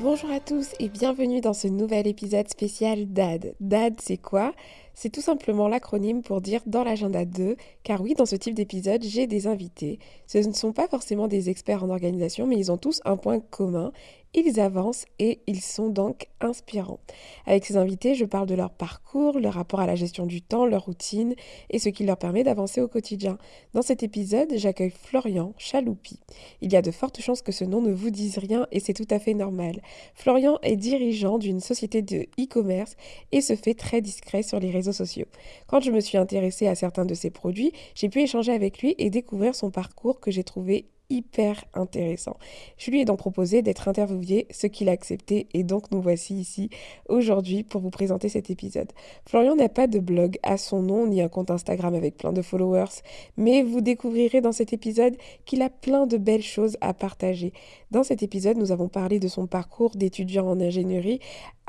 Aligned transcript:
Bonjour 0.00 0.30
à 0.30 0.40
tous 0.40 0.70
et 0.78 0.88
bienvenue 0.88 1.42
dans 1.42 1.52
ce 1.52 1.68
nouvel 1.68 2.06
épisode 2.06 2.48
spécial 2.48 3.12
DAD. 3.12 3.54
DAD, 3.60 4.00
c'est 4.00 4.16
quoi? 4.16 4.54
C'est 4.94 5.10
tout 5.10 5.20
simplement 5.20 5.68
l'acronyme 5.68 6.22
pour 6.22 6.40
dire 6.40 6.62
dans 6.64 6.84
l'agenda 6.84 7.26
2, 7.26 7.54
car 7.82 8.00
oui, 8.00 8.14
dans 8.14 8.24
ce 8.24 8.34
type 8.34 8.54
d'épisode, 8.54 9.02
j'ai 9.02 9.26
des 9.26 9.46
invités. 9.46 9.98
Ce 10.26 10.38
ne 10.38 10.54
sont 10.54 10.72
pas 10.72 10.88
forcément 10.88 11.28
des 11.28 11.50
experts 11.50 11.84
en 11.84 11.90
organisation, 11.90 12.46
mais 12.46 12.56
ils 12.56 12.72
ont 12.72 12.78
tous 12.78 13.02
un 13.04 13.18
point 13.18 13.40
commun, 13.40 13.92
ils 14.34 14.60
avancent 14.60 15.06
et 15.18 15.40
ils 15.46 15.60
sont 15.60 15.88
donc 15.88 16.28
inspirants. 16.40 17.00
Avec 17.46 17.64
ces 17.64 17.76
invités, 17.76 18.14
je 18.14 18.24
parle 18.24 18.46
de 18.46 18.54
leur 18.54 18.70
parcours, 18.70 19.38
leur 19.38 19.54
rapport 19.54 19.80
à 19.80 19.86
la 19.86 19.96
gestion 19.96 20.26
du 20.26 20.42
temps, 20.42 20.66
leur 20.66 20.84
routine 20.84 21.34
et 21.70 21.78
ce 21.78 21.88
qui 21.88 22.04
leur 22.04 22.16
permet 22.16 22.44
d'avancer 22.44 22.80
au 22.80 22.88
quotidien. 22.88 23.38
Dans 23.74 23.82
cet 23.82 24.02
épisode, 24.02 24.52
j'accueille 24.54 24.90
Florian 24.90 25.52
Chaloupi. 25.58 26.20
Il 26.60 26.72
y 26.72 26.76
a 26.76 26.82
de 26.82 26.90
fortes 26.90 27.20
chances 27.20 27.42
que 27.42 27.52
ce 27.52 27.64
nom 27.64 27.82
ne 27.82 27.92
vous 27.92 28.10
dise 28.10 28.38
rien 28.38 28.66
et 28.70 28.80
c'est 28.80 28.94
tout 28.94 29.08
à 29.10 29.18
fait 29.18 29.34
normal. 29.34 29.82
Florian 30.14 30.58
est 30.62 30.76
dirigeant 30.76 31.38
d'une 31.38 31.60
société 31.60 32.02
de 32.02 32.26
e-commerce 32.38 32.96
et 33.32 33.40
se 33.40 33.56
fait 33.56 33.74
très 33.74 34.00
discret 34.00 34.42
sur 34.42 34.60
les 34.60 34.70
réseaux 34.70 34.92
sociaux. 34.92 35.26
Quand 35.66 35.80
je 35.80 35.90
me 35.90 36.00
suis 36.00 36.18
intéressée 36.18 36.66
à 36.66 36.74
certains 36.74 37.04
de 37.04 37.14
ses 37.14 37.30
produits, 37.30 37.72
j'ai 37.94 38.08
pu 38.08 38.20
échanger 38.20 38.52
avec 38.52 38.80
lui 38.80 38.94
et 38.98 39.10
découvrir 39.10 39.54
son 39.54 39.70
parcours 39.70 40.20
que 40.20 40.30
j'ai 40.30 40.44
trouvé 40.44 40.86
hyper 41.10 41.64
intéressant. 41.74 42.36
Je 42.78 42.90
lui 42.90 43.00
ai 43.00 43.04
donc 43.04 43.18
proposé 43.18 43.62
d'être 43.62 43.88
interviewé, 43.88 44.46
ce 44.50 44.66
qu'il 44.66 44.88
a 44.88 44.92
accepté, 44.92 45.48
et 45.52 45.64
donc 45.64 45.90
nous 45.90 46.00
voici 46.00 46.34
ici 46.34 46.70
aujourd'hui 47.08 47.62
pour 47.62 47.80
vous 47.80 47.90
présenter 47.90 48.28
cet 48.28 48.48
épisode. 48.48 48.90
Florian 49.26 49.56
n'a 49.56 49.68
pas 49.68 49.86
de 49.86 49.98
blog 49.98 50.38
à 50.42 50.56
son 50.56 50.82
nom, 50.82 51.06
ni 51.06 51.20
un 51.20 51.28
compte 51.28 51.50
Instagram 51.50 51.94
avec 51.94 52.16
plein 52.16 52.32
de 52.32 52.42
followers, 52.42 53.02
mais 53.36 53.62
vous 53.62 53.80
découvrirez 53.80 54.40
dans 54.40 54.52
cet 54.52 54.72
épisode 54.72 55.16
qu'il 55.44 55.62
a 55.62 55.68
plein 55.68 56.06
de 56.06 56.16
belles 56.16 56.42
choses 56.42 56.76
à 56.80 56.94
partager. 56.94 57.52
Dans 57.90 58.04
cet 58.04 58.22
épisode, 58.22 58.56
nous 58.56 58.72
avons 58.72 58.88
parlé 58.88 59.18
de 59.18 59.28
son 59.28 59.46
parcours 59.46 59.96
d'étudiant 59.96 60.48
en 60.48 60.60
ingénierie 60.60 61.20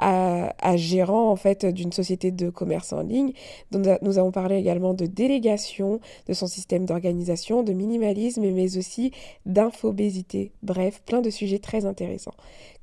à, 0.01 0.77
gérant 0.77 1.29
en 1.29 1.35
fait 1.35 1.65
d'une 1.65 1.91
société 1.91 2.31
de 2.31 2.49
commerce 2.49 2.91
en 2.91 3.01
ligne. 3.01 3.33
nous 3.71 4.17
avons 4.17 4.31
parlé 4.31 4.57
également 4.57 4.93
de 4.93 5.05
délégation, 5.05 5.99
de 6.27 6.33
son 6.33 6.47
système 6.47 6.85
d'organisation, 6.85 7.63
de 7.63 7.71
minimalisme, 7.73 8.41
mais 8.41 8.77
aussi 8.77 9.11
d'infobésité. 9.45 10.51
Bref, 10.63 11.01
plein 11.05 11.21
de 11.21 11.29
sujets 11.29 11.59
très 11.59 11.85
intéressants. 11.85 12.33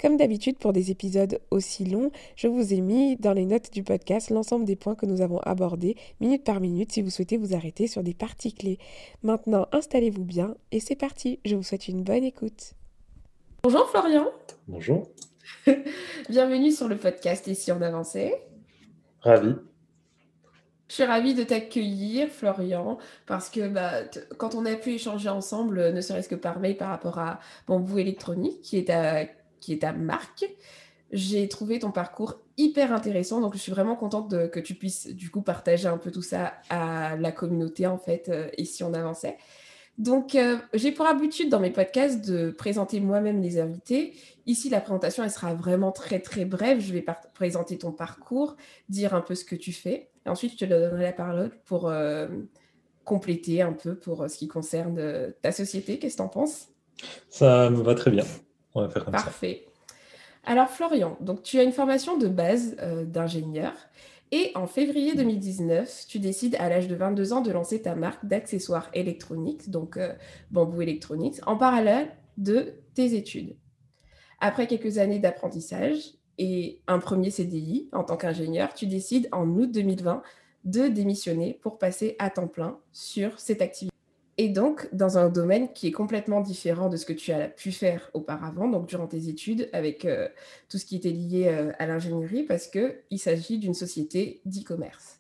Comme 0.00 0.16
d'habitude 0.16 0.58
pour 0.58 0.72
des 0.72 0.90
épisodes 0.90 1.40
aussi 1.50 1.84
longs, 1.84 2.12
je 2.36 2.46
vous 2.46 2.72
ai 2.72 2.80
mis 2.80 3.16
dans 3.16 3.32
les 3.32 3.46
notes 3.46 3.72
du 3.72 3.82
podcast 3.82 4.30
l'ensemble 4.30 4.64
des 4.64 4.76
points 4.76 4.94
que 4.94 5.06
nous 5.06 5.20
avons 5.20 5.38
abordés 5.40 5.96
minute 6.20 6.44
par 6.44 6.60
minute 6.60 6.92
si 6.92 7.02
vous 7.02 7.10
souhaitez 7.10 7.36
vous 7.36 7.54
arrêter 7.54 7.88
sur 7.88 8.04
des 8.04 8.14
parties 8.14 8.52
clés. 8.52 8.78
Maintenant, 9.24 9.66
installez-vous 9.72 10.24
bien 10.24 10.54
et 10.70 10.78
c'est 10.78 10.96
parti. 10.96 11.40
Je 11.44 11.56
vous 11.56 11.64
souhaite 11.64 11.88
une 11.88 12.02
bonne 12.02 12.24
écoute. 12.24 12.74
Bonjour 13.64 13.88
Florian. 13.90 14.28
Bonjour. 14.68 15.08
Bienvenue 16.28 16.72
sur 16.72 16.88
le 16.88 16.96
podcast 16.96 17.46
Ici 17.46 17.72
on 17.72 17.80
avançait? 17.80 18.42
Ravi. 19.20 19.54
Je 20.88 20.94
suis 20.94 21.04
ravie 21.04 21.34
de 21.34 21.42
t'accueillir, 21.42 22.28
Florian, 22.28 22.98
parce 23.26 23.50
que 23.50 23.68
bah, 23.68 24.04
quand 24.38 24.54
on 24.54 24.64
a 24.64 24.74
pu 24.74 24.94
échanger 24.94 25.28
ensemble, 25.28 25.92
ne 25.92 26.00
serait-ce 26.00 26.30
que 26.30 26.34
par 26.34 26.60
mail 26.60 26.78
par 26.78 26.88
rapport 26.88 27.18
à 27.18 27.40
Bambou 27.66 27.98
Électronique, 27.98 28.62
qui 28.62 28.78
est 28.78 28.86
ta, 28.86 29.26
qui 29.60 29.74
est 29.74 29.82
ta 29.82 29.92
marque, 29.92 30.46
j'ai 31.12 31.46
trouvé 31.48 31.78
ton 31.78 31.90
parcours 31.90 32.40
hyper 32.56 32.92
intéressant. 32.92 33.42
Donc, 33.42 33.52
je 33.52 33.58
suis 33.58 33.72
vraiment 33.72 33.96
contente 33.96 34.50
que 34.50 34.60
tu 34.60 34.74
puisses 34.74 35.08
du 35.08 35.30
coup 35.30 35.42
partager 35.42 35.88
un 35.88 35.98
peu 35.98 36.10
tout 36.10 36.22
ça 36.22 36.54
à 36.70 37.16
la 37.16 37.32
communauté, 37.32 37.86
en 37.86 37.98
fait, 37.98 38.30
euh, 38.30 38.48
ici 38.56 38.82
on 38.82 38.94
avançait? 38.94 39.36
Donc, 39.98 40.36
euh, 40.36 40.58
j'ai 40.74 40.92
pour 40.92 41.06
habitude 41.06 41.50
dans 41.50 41.58
mes 41.58 41.70
podcasts 41.70 42.24
de 42.24 42.52
présenter 42.52 43.00
moi-même 43.00 43.42
les 43.42 43.58
invités. 43.58 44.14
Ici, 44.46 44.70
la 44.70 44.80
présentation, 44.80 45.24
elle 45.24 45.30
sera 45.30 45.54
vraiment 45.54 45.90
très, 45.90 46.20
très 46.20 46.44
brève. 46.44 46.78
Je 46.78 46.92
vais 46.92 47.04
présenter 47.34 47.78
ton 47.78 47.90
parcours, 47.90 48.56
dire 48.88 49.12
un 49.12 49.20
peu 49.20 49.34
ce 49.34 49.44
que 49.44 49.56
tu 49.56 49.72
fais. 49.72 50.08
Et 50.24 50.28
ensuite, 50.28 50.52
je 50.52 50.58
te 50.58 50.64
donnerai 50.64 51.02
la 51.02 51.12
parole 51.12 51.50
pour 51.64 51.88
euh, 51.88 52.28
compléter 53.04 53.60
un 53.60 53.72
peu 53.72 53.96
pour 53.96 54.22
euh, 54.22 54.28
ce 54.28 54.38
qui 54.38 54.46
concerne 54.46 55.32
ta 55.42 55.50
société. 55.50 55.98
Qu'est-ce 55.98 56.14
que 56.14 56.22
tu 56.22 56.26
en 56.26 56.28
penses? 56.28 56.68
Ça 57.28 57.68
me 57.68 57.82
va 57.82 57.96
très 57.96 58.12
bien. 58.12 58.24
On 58.74 58.82
va 58.82 58.88
faire 58.88 59.04
comme 59.04 59.14
ça. 59.14 59.24
Parfait. 59.24 59.66
Alors, 60.44 60.70
Florian, 60.70 61.16
donc 61.20 61.42
tu 61.42 61.58
as 61.58 61.64
une 61.64 61.72
formation 61.72 62.16
de 62.16 62.28
base 62.28 62.76
d'ingénieur. 63.06 63.74
Et 64.30 64.52
en 64.54 64.66
février 64.66 65.14
2019, 65.14 66.04
tu 66.06 66.18
décides 66.18 66.56
à 66.56 66.68
l'âge 66.68 66.86
de 66.86 66.94
22 66.94 67.32
ans 67.32 67.40
de 67.40 67.50
lancer 67.50 67.80
ta 67.80 67.94
marque 67.94 68.26
d'accessoires 68.26 68.90
électroniques, 68.92 69.70
donc 69.70 69.96
euh, 69.96 70.12
Bamboo 70.50 70.82
Electronics, 70.82 71.40
en 71.46 71.56
parallèle 71.56 72.10
de 72.36 72.74
tes 72.94 73.14
études. 73.14 73.56
Après 74.40 74.66
quelques 74.66 74.98
années 74.98 75.18
d'apprentissage 75.18 76.14
et 76.36 76.80
un 76.86 76.98
premier 76.98 77.30
CDI 77.30 77.88
en 77.92 78.04
tant 78.04 78.16
qu'ingénieur, 78.16 78.74
tu 78.74 78.86
décides 78.86 79.28
en 79.32 79.48
août 79.48 79.72
2020 79.72 80.22
de 80.64 80.88
démissionner 80.88 81.58
pour 81.62 81.78
passer 81.78 82.14
à 82.18 82.28
temps 82.28 82.48
plein 82.48 82.78
sur 82.92 83.40
cette 83.40 83.62
activité 83.62 83.97
et 84.38 84.48
donc 84.48 84.88
dans 84.92 85.18
un 85.18 85.28
domaine 85.28 85.72
qui 85.72 85.88
est 85.88 85.92
complètement 85.92 86.40
différent 86.40 86.88
de 86.88 86.96
ce 86.96 87.04
que 87.04 87.12
tu 87.12 87.32
as 87.32 87.48
pu 87.48 87.72
faire 87.72 88.08
auparavant, 88.14 88.68
donc 88.68 88.86
durant 88.86 89.08
tes 89.08 89.28
études, 89.28 89.68
avec 89.72 90.04
euh, 90.04 90.28
tout 90.68 90.78
ce 90.78 90.86
qui 90.86 90.94
était 90.94 91.10
lié 91.10 91.48
euh, 91.48 91.72
à 91.80 91.86
l'ingénierie, 91.86 92.44
parce 92.44 92.68
qu'il 92.68 93.18
s'agit 93.18 93.58
d'une 93.58 93.74
société 93.74 94.40
d'e-commerce. 94.44 95.18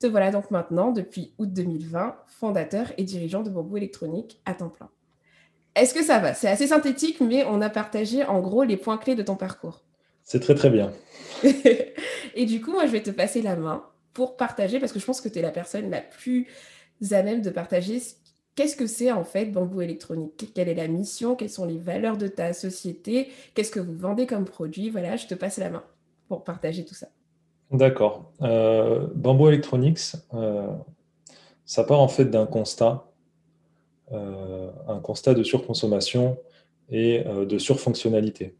Te 0.00 0.06
voilà 0.06 0.30
donc 0.30 0.50
maintenant, 0.50 0.92
depuis 0.92 1.34
août 1.36 1.52
2020, 1.52 2.16
fondateur 2.26 2.92
et 2.96 3.04
dirigeant 3.04 3.42
de 3.42 3.50
Bamboo 3.50 3.76
Électronique 3.76 4.40
à 4.46 4.54
temps 4.54 4.70
plein. 4.70 4.88
Est-ce 5.74 5.92
que 5.92 6.02
ça 6.02 6.18
va? 6.18 6.32
C'est 6.32 6.48
assez 6.48 6.68
synthétique, 6.68 7.20
mais 7.20 7.44
on 7.44 7.60
a 7.60 7.68
partagé 7.68 8.24
en 8.24 8.40
gros 8.40 8.64
les 8.64 8.78
points 8.78 8.96
clés 8.96 9.14
de 9.14 9.22
ton 9.22 9.36
parcours. 9.36 9.84
C'est 10.22 10.40
très 10.40 10.54
très 10.54 10.70
bien. 10.70 10.90
et 12.34 12.46
du 12.46 12.62
coup, 12.62 12.72
moi, 12.72 12.86
je 12.86 12.92
vais 12.92 13.02
te 13.02 13.10
passer 13.10 13.42
la 13.42 13.56
main 13.56 13.84
pour 14.14 14.38
partager, 14.38 14.80
parce 14.80 14.92
que 14.92 14.98
je 14.98 15.04
pense 15.04 15.20
que 15.20 15.28
tu 15.28 15.38
es 15.38 15.42
la 15.42 15.50
personne 15.50 15.90
la 15.90 16.00
plus 16.00 16.48
à 17.10 17.22
même 17.22 17.42
de 17.42 17.50
partager 17.50 18.00
Qu'est-ce 18.54 18.76
que 18.76 18.86
c'est 18.86 19.10
en 19.10 19.24
fait 19.24 19.46
Bambou 19.46 19.80
Électronique 19.80 20.52
Quelle 20.54 20.68
est 20.68 20.74
la 20.74 20.86
mission? 20.86 21.34
Quelles 21.34 21.50
sont 21.50 21.64
les 21.64 21.78
valeurs 21.78 22.16
de 22.16 22.28
ta 22.28 22.52
société? 22.52 23.28
Qu'est-ce 23.54 23.72
que 23.72 23.80
vous 23.80 23.96
vendez 23.96 24.26
comme 24.26 24.44
produit? 24.44 24.90
Voilà, 24.90 25.16
je 25.16 25.26
te 25.26 25.34
passe 25.34 25.58
la 25.58 25.70
main 25.70 25.82
pour 26.28 26.44
partager 26.44 26.84
tout 26.84 26.94
ça. 26.94 27.08
D'accord. 27.72 28.30
Euh, 28.42 29.08
Bamboo 29.14 29.48
Electronics, 29.48 30.12
euh, 30.34 30.68
ça 31.64 31.82
part 31.82 32.00
en 32.00 32.06
fait 32.06 32.26
d'un 32.26 32.46
constat, 32.46 33.04
euh, 34.12 34.70
un 34.86 35.00
constat 35.00 35.34
de 35.34 35.42
surconsommation 35.42 36.38
et 36.90 37.24
de 37.24 37.58
surfonctionnalité. 37.58 38.54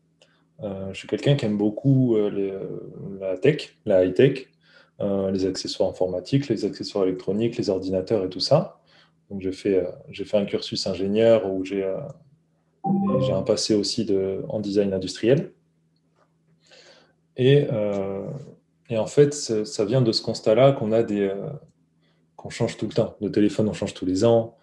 je 0.63 0.95
suis 0.95 1.07
quelqu'un 1.07 1.37
qui 1.37 1.45
aime 1.45 1.59
beaucoup 1.59 2.17
la 3.21 3.37
tech, 3.37 3.77
la 3.85 4.03
high-tech, 4.03 4.49
les 5.01 5.45
accessoires 5.45 5.91
informatiques, 5.91 6.49
les 6.49 6.65
accessoires 6.65 7.05
électroniques, 7.05 7.59
les 7.59 7.69
ordinateurs 7.69 8.25
et 8.25 8.31
tout 8.31 8.41
ça. 8.41 8.81
Donc 9.31 9.41
j'ai 9.41 9.53
fait, 9.53 9.77
euh, 9.77 10.25
fait 10.25 10.37
un 10.37 10.45
cursus 10.45 10.87
ingénieur 10.87 11.51
où 11.51 11.65
j'ai, 11.65 11.83
euh, 11.83 11.99
j'ai 13.21 13.33
un 13.33 13.43
passé 13.43 13.75
aussi 13.75 14.05
de, 14.05 14.43
en 14.49 14.61
design 14.61 14.93
industriel. 14.93 15.53
Et, 17.37 17.67
euh, 17.73 18.27
et 18.91 18.99
en 18.99 19.07
fait, 19.07 19.35
ça 19.35 19.85
vient 19.85 20.03
de 20.03 20.13
ce 20.13 20.23
constat-là 20.23 20.73
qu'on 20.73 20.93
a 20.93 21.03
des, 21.03 21.33
qu'on 22.37 22.51
change 22.51 22.77
tout 22.77 22.87
le 22.87 22.93
temps. 22.93 23.17
Le 23.21 23.33
téléphone, 23.33 23.69
on 23.69 23.73
change 23.73 23.95
tous 23.95 24.07
les 24.07 24.25
ans. 24.25 24.57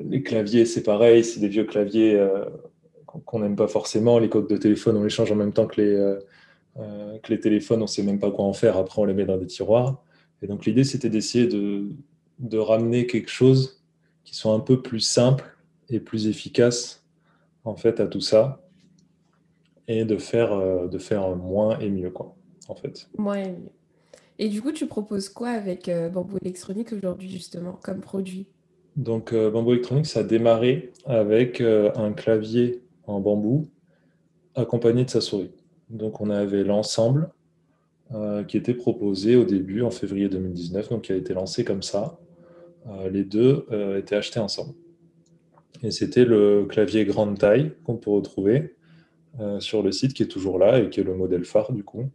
les 0.00 0.22
claviers, 0.22 0.66
c'est 0.66 0.82
pareil, 0.82 1.24
c'est 1.24 1.40
des 1.40 1.48
vieux 1.48 1.64
claviers 1.64 2.20
qu'on 3.06 3.38
n'aime 3.38 3.56
pas 3.56 3.68
forcément. 3.68 4.18
Les 4.18 4.28
coques 4.28 4.50
de 4.50 4.56
téléphone, 4.56 4.96
on 4.96 5.04
les 5.04 5.08
change 5.08 5.32
en 5.32 5.36
même 5.36 5.52
temps 5.52 5.66
que 5.66 5.80
les, 5.80 6.18
que 7.22 7.30
les 7.32 7.40
téléphones, 7.40 7.78
on 7.78 7.84
ne 7.84 7.88
sait 7.88 8.02
même 8.02 8.18
pas 8.18 8.32
quoi 8.32 8.44
en 8.44 8.52
faire. 8.52 8.76
Après, 8.76 9.00
on 9.00 9.04
les 9.06 9.14
met 9.14 9.24
dans 9.24 9.38
des 9.38 9.46
tiroirs. 9.46 10.02
Et 10.42 10.46
donc, 10.46 10.66
l'idée, 10.66 10.84
c'était 10.84 11.08
d'essayer 11.08 11.46
de, 11.46 11.86
de 12.38 12.58
ramener 12.58 13.06
quelque 13.06 13.30
chose 13.30 13.82
qui 14.24 14.34
soit 14.34 14.52
un 14.52 14.60
peu 14.60 14.82
plus 14.82 15.00
simple 15.00 15.56
et 15.88 16.00
plus 16.00 16.26
efficace 16.26 17.04
en 17.64 17.76
fait 17.76 18.00
à 18.00 18.06
tout 18.06 18.20
ça 18.20 18.60
et 19.88 20.04
de 20.04 20.16
faire, 20.16 20.52
euh, 20.52 20.88
de 20.88 20.98
faire 20.98 21.36
moins 21.36 21.78
et 21.78 21.90
mieux 21.90 22.10
quoi 22.10 22.34
en 22.68 22.74
fait. 22.74 23.08
Moins 23.18 23.36
et 23.36 23.52
mieux. 23.52 23.70
Et 24.38 24.48
du 24.48 24.62
coup, 24.62 24.72
tu 24.72 24.86
proposes 24.86 25.28
quoi 25.28 25.50
avec 25.50 25.88
euh, 25.88 26.08
Bamboo 26.08 26.38
Électronique 26.42 26.92
aujourd'hui 26.92 27.30
justement 27.30 27.78
comme 27.82 28.00
produit? 28.00 28.46
Donc 28.96 29.32
euh, 29.32 29.50
Bamboo 29.50 29.72
Électronique, 29.72 30.06
ça 30.06 30.20
a 30.20 30.22
démarré 30.22 30.92
avec 31.04 31.60
un 31.60 32.12
clavier 32.12 32.82
en 33.06 33.20
bambou 33.20 33.68
accompagné 34.54 35.04
de 35.04 35.10
sa 35.10 35.20
souris. 35.20 35.50
Donc 35.90 36.20
on 36.20 36.30
avait 36.30 36.64
l'ensemble 36.64 37.30
qui 38.46 38.56
était 38.56 38.74
proposé 38.74 39.34
au 39.34 39.44
début, 39.44 39.82
en 39.82 39.90
février 39.90 40.28
2019, 40.28 40.88
donc 40.90 41.02
qui 41.02 41.12
a 41.12 41.16
été 41.16 41.34
lancé 41.34 41.64
comme 41.64 41.82
ça. 41.82 42.16
Les 43.10 43.24
deux 43.24 43.66
étaient 43.96 44.16
achetés 44.16 44.40
ensemble. 44.40 44.74
Et 45.82 45.90
c'était 45.90 46.24
le 46.24 46.66
clavier 46.66 47.04
grande 47.04 47.38
taille 47.38 47.72
qu'on 47.84 47.96
peut 47.96 48.10
retrouver 48.10 48.74
sur 49.58 49.82
le 49.82 49.90
site, 49.92 50.14
qui 50.14 50.22
est 50.22 50.28
toujours 50.28 50.58
là 50.58 50.80
et 50.80 50.90
qui 50.90 51.00
est 51.00 51.04
le 51.04 51.14
modèle 51.14 51.44
phare 51.44 51.72
du 51.72 51.82
coup. 51.82 52.10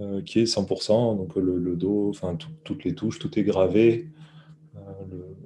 Euh, 0.00 0.22
qui 0.22 0.40
est 0.40 0.44
100%, 0.44 1.16
donc 1.16 1.36
le, 1.36 1.76
dos, 1.76 2.10
enfin 2.10 2.36
toutes 2.64 2.82
les 2.82 2.96
touches, 2.96 3.20
tout 3.20 3.38
est 3.38 3.44
gravé, 3.44 4.08
euh, 4.74 4.80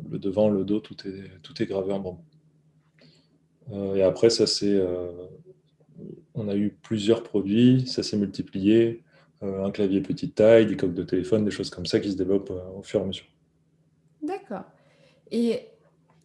le, 0.08 0.18
devant, 0.18 0.48
le 0.48 0.64
dos, 0.64 0.80
tout 0.80 0.96
est, 1.06 1.42
tout 1.42 1.62
est 1.62 1.66
gravé 1.66 1.92
en 1.92 2.00
bambou. 2.00 2.24
Euh, 3.72 3.96
et 3.96 4.02
après, 4.02 4.30
ça 4.30 4.46
c'est, 4.46 4.82
on 6.32 6.48
a 6.48 6.56
eu 6.56 6.70
plusieurs 6.70 7.22
produits, 7.22 7.86
ça 7.86 8.02
s'est 8.02 8.16
multiplié, 8.16 9.02
un 9.42 9.70
clavier 9.70 10.00
petite 10.00 10.34
taille, 10.34 10.64
des 10.64 10.78
coques 10.78 10.94
de 10.94 11.02
téléphone, 11.02 11.44
des 11.44 11.50
choses 11.50 11.68
comme 11.68 11.84
ça 11.84 12.00
qui 12.00 12.10
se 12.10 12.16
développent 12.16 12.52
au 12.74 12.82
fur 12.82 13.00
et 13.00 13.02
à 13.02 13.06
mesure. 13.06 13.26
D'accord. 14.22 14.64
Et 15.30 15.68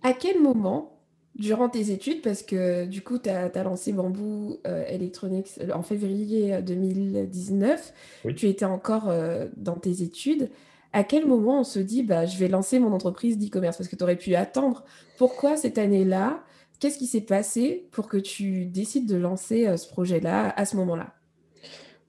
à 0.02 0.14
quel 0.14 0.40
moment 0.40 0.94
durant 1.36 1.68
tes 1.68 1.92
études, 1.92 2.22
parce 2.22 2.44
que 2.44 2.86
du 2.86 3.02
coup, 3.02 3.18
tu 3.18 3.30
as, 3.30 3.64
lancé 3.64 3.92
Bamboo 3.92 4.60
euh, 4.68 4.86
Electronics 4.88 5.60
euh, 5.62 5.72
en 5.74 5.82
février 5.82 6.62
2019, 6.62 7.94
euh, 8.26 8.34
tu 8.34 8.48
étais 8.48 8.66
encore 8.66 9.12
dans 9.58 9.76
tes 9.76 10.04
études. 10.04 10.50
À 10.96 11.04
quel 11.04 11.26
moment 11.26 11.62
on 11.62 11.64
se 11.64 11.80
dit, 11.80 12.04
bah, 12.04 12.28
je 12.28 12.38
vais 12.38 12.48
lancer 12.48 12.78
mon 12.78 12.94
entreprise 12.94 13.40
d'e-commerce? 13.40 13.78
Parce 13.78 13.90
que 13.90 13.96
tu 13.96 14.04
aurais 14.04 14.16
pu 14.16 14.36
attendre. 14.36 14.84
Pourquoi 15.18 15.58
cette 15.58 15.80
année-là? 15.80 16.44
Qu'est-ce 16.80 17.00
qui 17.00 17.08
s'est 17.08 17.22
passé 17.22 17.88
pour 17.92 18.08
que 18.08 18.18
tu 18.18 18.66
décides 18.66 19.08
de 19.08 19.16
lancer 19.16 19.76
ce 19.78 19.88
projet-là 19.88 20.54
à 20.56 20.66
ce 20.66 20.76
moment-là? 20.76 21.14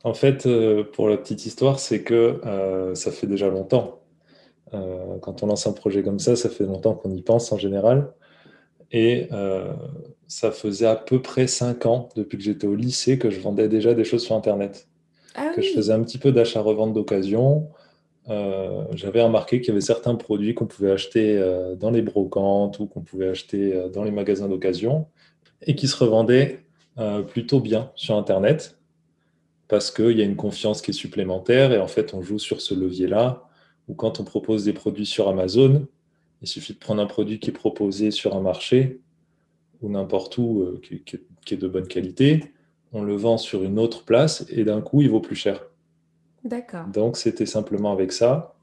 En 0.02 0.12
fait, 0.12 0.46
pour 0.92 1.08
la 1.08 1.16
petite 1.16 1.46
histoire, 1.46 1.78
c'est 1.78 2.02
que 2.02 2.40
ça 2.94 3.10
fait 3.10 3.26
déjà 3.26 3.48
longtemps. 3.48 4.03
Quand 4.72 5.42
on 5.42 5.46
lance 5.46 5.66
un 5.66 5.72
projet 5.72 6.02
comme 6.02 6.18
ça, 6.18 6.34
ça 6.34 6.48
fait 6.48 6.64
longtemps 6.64 6.94
qu'on 6.94 7.12
y 7.12 7.22
pense 7.22 7.52
en 7.52 7.58
général. 7.58 8.12
Et 8.94 9.26
euh, 9.32 9.72
ça 10.28 10.52
faisait 10.52 10.86
à 10.86 10.94
peu 10.94 11.20
près 11.20 11.48
cinq 11.48 11.84
ans, 11.84 12.08
depuis 12.14 12.38
que 12.38 12.44
j'étais 12.44 12.68
au 12.68 12.76
lycée, 12.76 13.18
que 13.18 13.28
je 13.28 13.40
vendais 13.40 13.68
déjà 13.68 13.92
des 13.92 14.04
choses 14.04 14.22
sur 14.22 14.36
Internet. 14.36 14.86
Ah 15.34 15.50
que 15.54 15.62
je 15.62 15.72
faisais 15.72 15.92
un 15.92 16.00
petit 16.00 16.18
peu 16.18 16.30
d'achat-revente 16.30 16.92
d'occasion. 16.92 17.70
Euh, 18.28 18.84
j'avais 18.92 19.20
remarqué 19.20 19.60
qu'il 19.60 19.68
y 19.68 19.70
avait 19.72 19.80
certains 19.80 20.14
produits 20.14 20.54
qu'on 20.54 20.66
pouvait 20.66 20.92
acheter 20.92 21.36
euh, 21.36 21.74
dans 21.74 21.90
les 21.90 22.02
brocantes 22.02 22.78
ou 22.78 22.86
qu'on 22.86 23.00
pouvait 23.00 23.28
acheter 23.28 23.88
dans 23.92 24.04
les 24.04 24.12
magasins 24.12 24.48
d'occasion 24.48 25.08
et 25.62 25.74
qui 25.74 25.88
se 25.88 25.96
revendaient 25.96 26.60
plutôt 27.26 27.58
bien 27.58 27.90
sur 27.96 28.16
Internet 28.16 28.78
parce 29.66 29.90
qu'il 29.90 30.16
y 30.16 30.20
a 30.20 30.24
une 30.24 30.36
confiance 30.36 30.80
qui 30.80 30.92
est 30.92 30.94
supplémentaire 30.94 31.72
et 31.72 31.80
en 31.80 31.88
fait 31.88 32.14
on 32.14 32.22
joue 32.22 32.38
sur 32.38 32.60
ce 32.60 32.72
levier-là 32.72 33.48
ou 33.88 33.94
quand 33.94 34.20
on 34.20 34.24
propose 34.24 34.64
des 34.64 34.72
produits 34.72 35.06
sur 35.06 35.28
Amazon, 35.28 35.86
il 36.42 36.48
suffit 36.48 36.74
de 36.74 36.78
prendre 36.78 37.02
un 37.02 37.06
produit 37.06 37.38
qui 37.38 37.50
est 37.50 37.54
proposé 37.54 38.10
sur 38.10 38.36
un 38.36 38.40
marché 38.40 39.00
ou 39.80 39.90
n'importe 39.90 40.38
où, 40.38 40.62
euh, 40.62 40.80
qui, 40.82 41.54
est 41.54 41.56
de 41.56 41.68
bonne 41.68 41.86
qualité, 41.86 42.52
on 42.92 43.02
le 43.02 43.16
vend 43.16 43.38
sur 43.38 43.62
une 43.64 43.78
autre 43.78 44.04
place 44.04 44.46
et 44.50 44.64
d'un 44.64 44.80
coup, 44.80 45.02
il 45.02 45.10
vaut 45.10 45.20
plus 45.20 45.36
cher. 45.36 45.66
D'accord. 46.44 46.86
Donc, 46.86 47.16
c'était 47.16 47.46
simplement 47.46 47.92
avec 47.92 48.12
ça. 48.12 48.54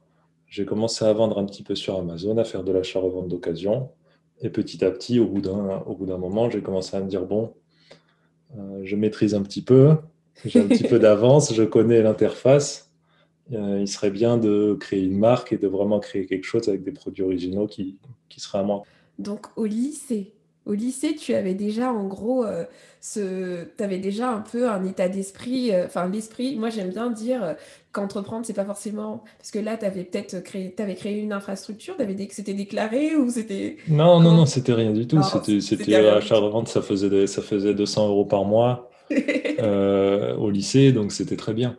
J'ai 0.46 0.64
commencé 0.64 1.04
à 1.04 1.12
vendre 1.12 1.38
un 1.38 1.44
petit 1.44 1.62
peu 1.62 1.74
sur 1.74 1.96
Amazon, 1.96 2.36
à 2.38 2.44
faire 2.44 2.64
de 2.64 2.72
l'achat-revente 2.72 3.28
d'occasion. 3.28 3.90
Et 4.40 4.50
petit 4.50 4.84
à 4.84 4.90
petit, 4.90 5.18
au 5.20 5.26
bout 5.26 5.40
d'un 5.40 6.18
moment, 6.18 6.50
j'ai 6.50 6.62
commencé 6.62 6.96
à 6.96 7.00
me 7.00 7.08
dire, 7.08 7.24
bon, 7.24 7.54
euh, 8.58 8.80
je 8.84 8.96
maîtrise 8.96 9.34
un 9.34 9.42
petit 9.42 9.62
peu, 9.62 9.96
j'ai 10.44 10.60
un 10.60 10.66
petit 10.66 10.84
peu 10.84 10.98
d'avance, 11.00 11.54
je 11.54 11.62
connais 11.62 12.02
l'interface. 12.02 12.91
Euh, 13.52 13.78
il 13.80 13.88
serait 13.88 14.10
bien 14.10 14.38
de 14.38 14.76
créer 14.78 15.02
une 15.02 15.18
marque 15.18 15.52
et 15.52 15.58
de 15.58 15.66
vraiment 15.66 16.00
créer 16.00 16.26
quelque 16.26 16.44
chose 16.44 16.68
avec 16.68 16.84
des 16.84 16.92
produits 16.92 17.22
originaux 17.22 17.66
qui, 17.66 17.96
qui 18.28 18.40
seraient 18.40 18.60
à 18.60 18.62
moi. 18.62 18.84
Donc 19.18 19.46
au 19.56 19.66
lycée, 19.66 20.32
au 20.64 20.74
lycée, 20.74 21.16
tu 21.16 21.34
avais 21.34 21.54
déjà 21.54 21.92
en 21.92 22.06
gros 22.06 22.44
euh, 22.46 22.64
ce, 23.00 23.64
tu 23.76 23.82
avais 23.82 23.98
déjà 23.98 24.30
un 24.30 24.40
peu 24.40 24.70
un 24.70 24.84
état 24.84 25.08
d'esprit, 25.08 25.72
euh, 25.72 25.86
enfin 25.86 26.08
l'esprit. 26.08 26.56
Moi, 26.56 26.70
j'aime 26.70 26.90
bien 26.90 27.10
dire 27.10 27.56
qu'entreprendre, 27.90 28.46
c'est 28.46 28.54
pas 28.54 28.64
forcément 28.64 29.24
parce 29.38 29.50
que 29.50 29.58
là, 29.58 29.76
tu 29.76 29.84
avais 29.84 30.04
peut-être 30.04 30.40
créé, 30.42 30.74
avais 30.78 30.94
créé 30.94 31.18
une 31.18 31.32
infrastructure, 31.32 31.96
tu 31.96 32.02
avais 32.02 32.14
dit 32.14 32.28
que 32.28 32.34
c'était 32.34 32.54
déclaré 32.54 33.16
ou 33.16 33.28
c'était. 33.28 33.76
Non, 33.88 34.20
non, 34.20 34.34
non, 34.34 34.46
c'était 34.46 34.72
rien 34.72 34.92
du 34.92 35.06
tout. 35.06 35.20
C'était, 35.24 35.60
c'était 35.60 35.96
achat 35.96 36.36
revente, 36.36 36.68
ça 36.68 36.80
faisait 36.80 37.26
ça 37.26 37.42
faisait 37.42 37.74
200 37.74 38.08
euros 38.08 38.24
par 38.24 38.44
mois 38.44 38.88
au 40.38 40.50
lycée, 40.50 40.92
donc 40.92 41.12
c'était 41.12 41.36
très 41.36 41.54
bien. 41.54 41.76